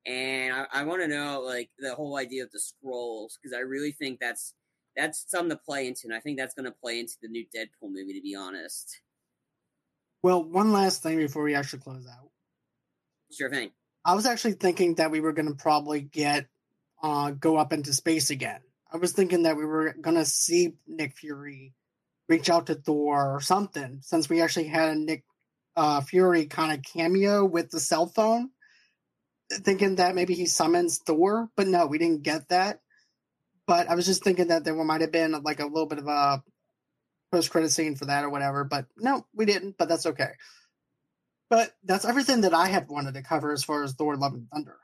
and 0.06 0.56
I, 0.56 0.66
I 0.72 0.84
want 0.86 1.02
to 1.02 1.10
know 1.10 1.42
like 1.42 1.72
the 1.78 1.94
whole 1.94 2.16
idea 2.16 2.44
of 2.46 2.52
the 2.52 2.60
Skrulls 2.60 3.34
because 3.36 3.54
I 3.54 3.60
really 3.60 3.92
think 3.92 4.22
that's 4.22 4.54
that's 4.96 5.30
something 5.30 5.50
to 5.58 5.62
play 5.62 5.90
into, 5.90 6.04
and 6.06 6.14
I 6.14 6.22
think 6.22 6.38
that's 6.38 6.54
going 6.56 6.72
to 6.72 6.78
play 6.82 7.02
into 7.02 7.16
the 7.22 7.28
new 7.28 7.44
Deadpool 7.54 7.92
movie. 7.92 8.14
To 8.14 8.22
be 8.22 8.34
honest, 8.34 9.02
Well, 10.22 10.44
one 10.44 10.72
last 10.72 11.02
thing 11.02 11.18
before 11.18 11.44
we 11.44 11.56
actually 11.56 11.80
close 11.80 12.06
out. 12.06 12.30
sure 13.32 13.50
thing. 13.50 13.72
I 14.04 14.16
was 14.16 14.26
actually 14.26 14.54
thinking 14.54 14.96
that 14.96 15.12
we 15.12 15.20
were 15.20 15.34
going 15.34 15.48
to 15.48 15.56
probably 15.56 16.02
get 16.02 16.48
uh, 17.02 17.32
go 17.32 17.58
up 17.58 17.72
into 17.72 17.94
space 17.94 18.30
again. 18.30 18.60
I 18.92 18.98
was 18.98 19.14
thinking 19.14 19.44
that 19.44 19.56
we 19.56 19.66
were 19.66 19.94
going 20.02 20.16
to 20.18 20.26
see 20.26 20.74
Nick 20.88 21.16
Fury 21.18 21.74
reach 22.28 22.50
out 22.50 22.68
to 22.68 22.76
Thor 22.76 23.36
or 23.36 23.42
something, 23.42 24.00
since 24.02 24.30
we 24.30 24.42
actually 24.42 24.68
had 24.68 24.90
a 24.90 24.96
Nick 24.96 25.24
uh, 25.76 26.02
Fury 26.02 26.46
kind 26.46 26.72
of 26.72 26.84
cameo 26.84 27.46
with 27.46 27.72
the 27.72 27.80
cell 27.80 28.08
phone. 28.08 28.50
thinking 29.52 29.96
that 29.96 30.16
maybe 30.16 30.34
he 30.34 30.46
summons 30.46 31.00
Thor, 31.06 31.50
but 31.56 31.68
no, 31.68 31.88
we 31.88 31.98
didn't 31.98 32.24
get 32.24 32.50
that. 32.50 32.82
But 33.66 33.90
I 33.90 33.96
was 33.96 34.06
just 34.06 34.24
thinking 34.24 34.48
that 34.48 34.64
there 34.64 34.76
might 34.76 35.02
have 35.02 35.12
been 35.12 35.32
like 35.44 35.60
a 35.60 35.66
little 35.66 35.88
bit 35.88 36.00
of 36.00 36.08
a 36.08 36.44
post 37.32 37.50
credit 37.50 37.72
scene 37.72 37.96
for 37.96 38.06
that 38.06 38.24
or 38.24 38.30
whatever. 38.30 38.64
But 38.64 38.86
no, 38.98 39.26
we 39.34 39.46
didn't. 39.46 39.78
But 39.78 39.90
that's 39.90 40.06
okay. 40.06 40.32
But 41.50 41.76
that's 41.84 42.06
everything 42.06 42.42
that 42.42 42.54
I 42.54 42.68
had 42.68 42.88
wanted 42.88 43.14
to 43.16 43.24
cover 43.24 43.52
as 43.52 43.64
far 43.64 43.84
as 43.84 43.94
Thor: 43.94 44.16
Love 44.16 44.34
and 44.34 44.48
Thunder. 44.50 44.78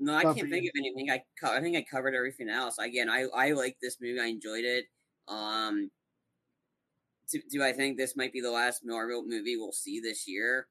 No, 0.00 0.14
I 0.14 0.22
can't 0.22 0.48
think 0.48 0.64
you. 0.64 0.70
of 0.70 0.78
anything. 0.78 1.10
I 1.10 1.22
co- 1.40 1.52
I 1.52 1.60
think 1.60 1.76
I 1.76 1.82
covered 1.82 2.14
everything 2.14 2.48
else. 2.48 2.78
Again, 2.78 3.08
I 3.08 3.26
I 3.34 3.52
like 3.52 3.76
this 3.80 3.98
movie. 4.00 4.20
I 4.20 4.26
enjoyed 4.26 4.64
it. 4.64 4.86
Um, 5.26 5.90
do, 7.30 7.40
do 7.50 7.62
I 7.62 7.72
think 7.72 7.96
this 7.96 8.16
might 8.16 8.32
be 8.32 8.40
the 8.40 8.50
last 8.50 8.82
Marvel 8.84 9.22
movie 9.26 9.56
we'll 9.56 9.72
see 9.72 10.00
this 10.00 10.26
year? 10.26 10.66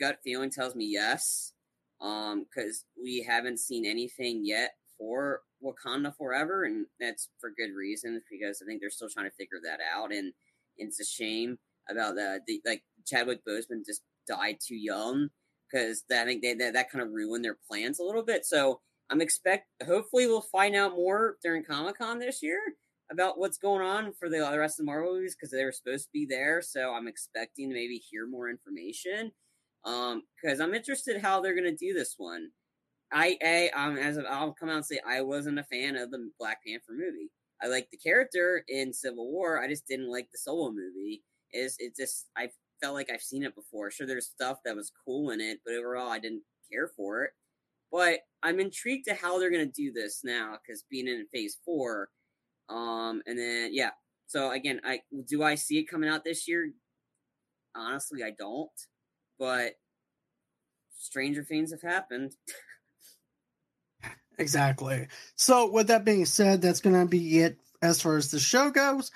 Gut 0.00 0.18
feeling 0.24 0.50
tells 0.50 0.74
me 0.74 0.86
yes. 0.86 1.52
Um, 2.00 2.44
because 2.44 2.84
we 3.00 3.22
haven't 3.22 3.58
seen 3.58 3.84
anything 3.84 4.44
yet 4.44 4.70
for 4.98 5.40
Wakanda 5.62 6.12
Forever, 6.16 6.64
and 6.64 6.86
that's 7.00 7.28
for 7.40 7.50
good 7.56 7.74
reasons 7.74 8.22
because 8.30 8.60
I 8.62 8.66
think 8.66 8.80
they're 8.80 8.90
still 8.90 9.08
trying 9.08 9.30
to 9.30 9.36
figure 9.36 9.58
that 9.64 9.80
out, 9.94 10.12
and, 10.12 10.32
and 10.78 10.88
it's 10.88 11.00
a 11.00 11.04
shame 11.04 11.58
about 11.90 12.14
the, 12.14 12.40
the 12.46 12.60
like 12.66 12.82
Chadwick 13.06 13.40
Boseman 13.48 13.86
just 13.86 14.02
died 14.26 14.58
too 14.66 14.76
young 14.76 15.28
because 15.70 16.04
I 16.10 16.24
think 16.24 16.42
they, 16.42 16.54
that 16.54 16.74
that 16.74 16.90
kind 16.90 17.02
of 17.02 17.12
ruined 17.12 17.44
their 17.44 17.58
plans 17.68 17.98
a 17.98 18.04
little 18.04 18.24
bit. 18.24 18.44
So 18.44 18.80
I'm 19.10 19.20
expect 19.20 19.68
hopefully 19.86 20.26
we'll 20.26 20.42
find 20.42 20.74
out 20.74 20.92
more 20.92 21.36
during 21.42 21.64
Comic 21.64 21.98
Con 21.98 22.18
this 22.18 22.42
year 22.42 22.60
about 23.10 23.38
what's 23.38 23.58
going 23.58 23.82
on 23.82 24.12
for 24.12 24.28
the, 24.28 24.40
rest 24.58 24.78
of 24.78 24.84
the 24.84 24.90
Marvel 24.90 25.14
movies 25.14 25.34
because 25.34 25.50
they 25.50 25.64
were 25.64 25.72
supposed 25.72 26.04
to 26.04 26.10
be 26.12 26.26
there. 26.28 26.60
So 26.60 26.92
I'm 26.92 27.08
expecting 27.08 27.70
to 27.70 27.74
maybe 27.74 27.96
hear 28.10 28.26
more 28.26 28.50
information. 28.50 29.32
Um, 29.84 30.22
because 30.42 30.60
I'm 30.60 30.74
interested 30.74 31.22
how 31.22 31.40
they're 31.40 31.54
gonna 31.54 31.70
do 31.72 31.94
this 31.94 32.14
one. 32.18 32.50
I 33.12 33.38
a 33.42 33.70
um 33.70 33.96
as 33.98 34.16
of, 34.16 34.24
I'll 34.28 34.52
come 34.52 34.68
out 34.68 34.76
and 34.76 34.86
say 34.86 35.00
I 35.06 35.22
wasn't 35.22 35.58
a 35.58 35.64
fan 35.64 35.96
of 35.96 36.10
the 36.10 36.30
Black 36.38 36.58
Panther 36.66 36.92
movie. 36.92 37.30
I 37.62 37.66
like 37.68 37.88
the 37.90 37.96
character 37.98 38.64
in 38.68 38.92
Civil 38.92 39.30
War. 39.32 39.62
I 39.62 39.68
just 39.68 39.86
didn't 39.88 40.10
like 40.10 40.28
the 40.32 40.38
solo 40.38 40.70
movie. 40.70 41.22
Is 41.52 41.76
it 41.78 41.96
just 41.96 42.26
I 42.36 42.50
felt 42.82 42.94
like 42.94 43.10
I've 43.10 43.22
seen 43.22 43.42
it 43.44 43.54
before. 43.54 43.90
Sure, 43.90 44.06
there's 44.06 44.26
stuff 44.28 44.58
that 44.64 44.76
was 44.76 44.92
cool 45.04 45.30
in 45.30 45.40
it, 45.40 45.60
but 45.64 45.74
overall 45.74 46.10
I 46.10 46.18
didn't 46.18 46.42
care 46.70 46.88
for 46.96 47.24
it. 47.24 47.32
But 47.92 48.20
I'm 48.42 48.60
intrigued 48.60 49.06
to 49.08 49.14
how 49.14 49.38
they're 49.38 49.50
gonna 49.50 49.66
do 49.66 49.92
this 49.92 50.22
now 50.24 50.58
because 50.62 50.84
being 50.90 51.08
in 51.08 51.26
Phase 51.32 51.58
Four, 51.64 52.10
um, 52.70 53.22
and 53.26 53.38
then 53.38 53.70
yeah. 53.74 53.90
So 54.28 54.52
again, 54.52 54.80
I 54.84 55.00
do 55.28 55.42
I 55.42 55.54
see 55.56 55.78
it 55.78 55.90
coming 55.90 56.10
out 56.10 56.24
this 56.24 56.48
year? 56.48 56.70
Honestly, 57.74 58.22
I 58.22 58.30
don't. 58.32 58.70
But 59.38 59.74
stranger 60.96 61.44
things 61.44 61.70
have 61.70 61.82
happened. 61.82 62.32
exactly. 64.38 65.08
So 65.36 65.70
with 65.70 65.88
that 65.88 66.04
being 66.04 66.24
said, 66.24 66.62
that's 66.62 66.80
gonna 66.80 67.06
be 67.06 67.40
it 67.40 67.58
as 67.82 68.00
far 68.00 68.16
as 68.16 68.30
the 68.30 68.40
show 68.40 68.70
goes. 68.70 69.10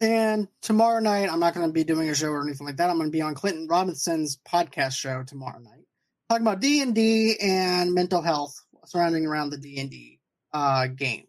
And 0.00 0.48
tomorrow 0.60 1.00
night, 1.00 1.32
I'm 1.32 1.40
not 1.40 1.54
going 1.54 1.66
to 1.66 1.72
be 1.72 1.84
doing 1.84 2.10
a 2.10 2.14
show 2.14 2.28
or 2.28 2.42
anything 2.42 2.66
like 2.66 2.76
that. 2.76 2.90
I'm 2.90 2.96
going 2.96 3.08
to 3.08 3.12
be 3.12 3.22
on 3.22 3.34
Clinton 3.34 3.68
Robinson's 3.68 4.38
podcast 4.46 4.92
show 4.96 5.22
tomorrow 5.22 5.60
night, 5.60 5.86
talking 6.28 6.46
about 6.46 6.60
D 6.60 6.82
and 6.82 6.94
D 6.94 7.36
and 7.40 7.94
mental 7.94 8.20
health 8.20 8.60
surrounding 8.84 9.24
around 9.24 9.50
the 9.50 9.56
D 9.56 9.78
and 9.78 9.90
D 9.90 10.20
uh, 10.52 10.88
game. 10.88 11.26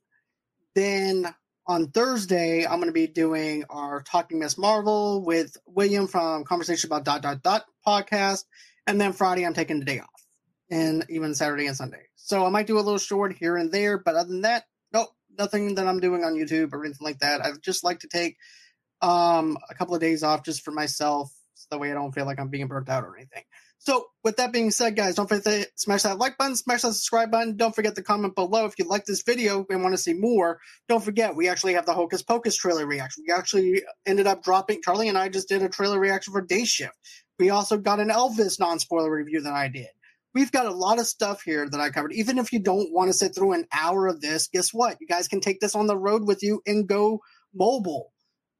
Then 0.74 1.34
on 1.68 1.92
Thursday, 1.92 2.66
I'm 2.66 2.78
going 2.78 2.88
to 2.88 2.92
be 2.92 3.08
doing 3.08 3.64
our 3.70 4.02
Talking 4.02 4.40
Miss 4.40 4.58
Marvel 4.58 5.24
with 5.24 5.56
William 5.68 6.08
from 6.08 6.44
Conversation 6.44 6.90
About 6.90 7.06
Dot 7.06 7.22
Dot 7.22 7.44
Dot 7.44 7.66
podcast, 7.88 8.44
and 8.88 9.00
then 9.00 9.14
Friday 9.14 9.46
I'm 9.46 9.54
taking 9.54 9.80
the 9.80 9.86
day 9.86 10.00
off, 10.00 10.15
and 10.70 11.06
even 11.10 11.36
Saturday 11.36 11.68
and 11.68 11.76
Sunday. 11.76 12.04
So 12.16 12.46
I 12.46 12.50
might 12.50 12.68
do 12.68 12.78
a 12.78 12.82
little 12.82 12.98
short 12.98 13.34
here 13.34 13.58
and 13.58 13.72
there, 13.72 13.98
but 13.98 14.16
other 14.16 14.30
than 14.30 14.42
that, 14.42 14.66
nope, 14.94 15.10
nothing 15.38 15.76
that 15.76 15.88
I'm 15.88 16.00
doing 16.00 16.24
on 16.24 16.34
YouTube 16.34 16.74
or 16.74 16.84
anything 16.84 17.06
like 17.06 17.20
that. 17.20 17.42
I 17.42 17.52
just 17.62 17.84
like 17.84 18.00
to 18.00 18.08
take 18.08 18.38
um, 19.02 19.58
a 19.70 19.76
couple 19.76 19.96
of 19.96 20.02
days 20.02 20.24
off 20.24 20.44
just 20.44 20.64
for 20.64 20.72
myself, 20.72 21.32
so 21.54 21.68
that 21.72 21.80
way 21.80 21.92
I 21.92 21.94
don't 21.94 22.14
feel 22.14 22.26
like 22.26 22.40
I'm 22.40 22.50
being 22.50 22.68
burnt 22.68 22.90
out 22.90 23.04
or 23.04 23.16
anything. 23.16 23.44
So, 23.86 24.08
with 24.24 24.38
that 24.38 24.52
being 24.52 24.72
said, 24.72 24.96
guys, 24.96 25.14
don't 25.14 25.30
forget 25.30 25.44
to 25.44 25.68
smash 25.76 26.04
that 26.04 26.18
like 26.18 26.40
button, 26.40 26.56
smash 26.56 26.82
that 26.82 26.94
subscribe 26.94 27.30
button. 27.30 27.56
Don't 27.56 27.76
forget 27.76 27.94
to 27.96 28.02
comment 28.02 28.34
below 28.34 28.66
if 28.66 28.80
you 28.80 28.86
like 28.86 29.06
this 29.06 29.22
video 29.22 29.64
and 29.70 29.84
want 29.84 29.94
to 29.94 30.02
see 30.02 30.14
more. 30.14 30.60
Don't 30.90 31.04
forget, 31.04 31.36
we 31.36 31.50
actually 31.50 31.74
have 31.74 31.86
the 31.86 31.94
Hocus 31.94 32.24
Pocus 32.24 32.56
trailer 32.56 32.88
reaction. 32.88 33.26
We 33.28 33.34
actually 33.34 33.84
ended 34.08 34.26
up 34.26 34.44
dropping, 34.44 34.82
Charlie 34.82 35.08
and 35.08 35.18
I 35.18 35.30
just 35.30 35.50
did 35.50 35.62
a 35.62 35.70
trailer 35.70 36.00
reaction 36.00 36.34
for 36.34 36.42
Day 36.42 36.66
Shift. 36.66 36.96
We 37.38 37.52
also 37.52 37.78
got 37.78 38.00
an 38.00 38.10
Elvis 38.10 38.60
non 38.60 38.80
spoiler 38.80 39.12
review 39.12 39.42
that 39.42 39.54
I 39.54 39.68
did. 39.68 39.90
We've 40.36 40.52
got 40.52 40.66
a 40.66 40.72
lot 40.72 41.00
of 41.00 41.08
stuff 41.08 41.42
here 41.44 41.68
that 41.68 41.80
I 41.80 41.90
covered. 41.90 42.14
Even 42.14 42.38
if 42.38 42.52
you 42.52 42.60
don't 42.60 42.92
want 42.92 43.10
to 43.10 43.14
sit 43.18 43.34
through 43.34 43.54
an 43.54 43.66
hour 43.72 44.06
of 44.06 44.20
this, 44.20 44.50
guess 44.50 44.74
what? 44.74 44.98
You 45.00 45.08
guys 45.08 45.30
can 45.30 45.40
take 45.40 45.62
this 45.62 45.76
on 45.76 45.88
the 45.88 45.98
road 45.98 46.28
with 46.28 46.44
you 46.44 46.62
and 46.68 46.88
go 46.88 47.22
mobile 47.54 48.12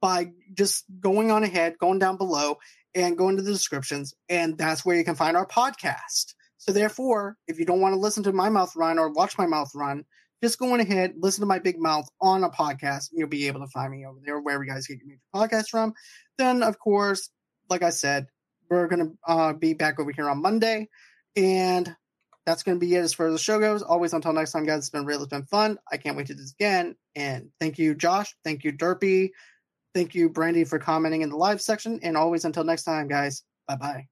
by 0.02 0.28
just 0.54 0.86
going 1.00 1.32
on 1.32 1.44
ahead, 1.44 1.76
going 1.78 2.00
down 2.00 2.18
below, 2.18 2.58
and 2.96 3.18
going 3.18 3.36
to 3.36 3.44
the 3.44 3.52
descriptions. 3.52 4.14
And 4.30 4.58
that's 4.58 4.86
where 4.86 4.96
you 4.96 5.04
can 5.04 5.16
find 5.16 5.36
our 5.36 5.46
podcast. 5.46 6.34
So, 6.58 6.72
therefore, 6.72 7.38
if 7.48 7.60
you 7.60 7.66
don't 7.66 7.82
want 7.82 7.94
to 7.94 8.00
listen 8.00 8.24
to 8.24 8.32
my 8.32 8.50
mouth 8.50 8.74
run 8.76 8.98
or 8.98 9.12
watch 9.12 9.38
my 9.38 9.46
mouth 9.46 9.70
run, 9.76 10.06
just 10.42 10.58
go 10.58 10.74
on 10.74 10.80
ahead, 10.80 11.16
listen 11.18 11.42
to 11.42 11.46
my 11.46 11.60
big 11.60 11.78
mouth 11.78 12.08
on 12.22 12.44
a 12.44 12.50
podcast, 12.50 13.12
and 13.12 13.20
you'll 13.20 13.28
be 13.28 13.48
able 13.48 13.60
to 13.62 13.68
find 13.68 13.92
me 13.92 14.06
over 14.06 14.20
there, 14.24 14.40
wherever 14.40 14.64
you 14.64 14.72
guys 14.72 14.88
get 14.88 15.00
your 15.00 15.08
major 15.08 15.22
podcasts 15.34 15.70
from. 15.70 15.94
Then, 16.38 16.64
of 16.64 16.80
course, 16.80 17.30
like 17.70 17.84
I 17.84 17.90
said, 17.90 18.28
we're 18.70 18.88
going 18.88 19.08
to 19.08 19.32
uh, 19.32 19.54
be 19.54 19.74
back 19.74 20.00
over 20.00 20.12
here 20.12 20.30
on 20.30 20.42
Monday. 20.42 20.88
And 21.36 21.96
that's 22.46 22.64
going 22.64 22.80
to 22.80 22.86
be 22.86 22.94
it 22.94 23.00
as 23.00 23.14
far 23.14 23.28
as 23.28 23.34
the 23.34 23.40
show 23.40 23.60
goes. 23.60 23.82
Always 23.82 24.14
until 24.14 24.34
next 24.34 24.52
time, 24.52 24.66
guys. 24.66 24.80
It's 24.80 24.90
been 24.90 25.06
real. 25.06 25.22
It's 25.22 25.30
been 25.30 25.46
fun. 25.46 25.78
I 25.92 25.98
can't 25.98 26.16
wait 26.16 26.28
to 26.28 26.34
do 26.34 26.42
this 26.42 26.54
again. 26.54 26.96
And 27.16 27.50
thank 27.60 27.80
you, 27.80 27.96
Josh. 27.96 28.36
Thank 28.44 28.64
you, 28.64 28.72
Derpy. 28.72 29.32
Thank 29.94 30.14
you, 30.14 30.30
Brandy, 30.30 30.66
for 30.66 30.78
commenting 30.78 31.22
in 31.22 31.30
the 31.30 31.38
live 31.38 31.62
section. 31.62 32.00
And 32.04 32.18
always 32.18 32.46
until 32.46 32.64
next 32.64 32.84
time, 32.84 33.08
guys. 33.08 33.44
Bye 33.68 33.78
bye. 33.78 34.08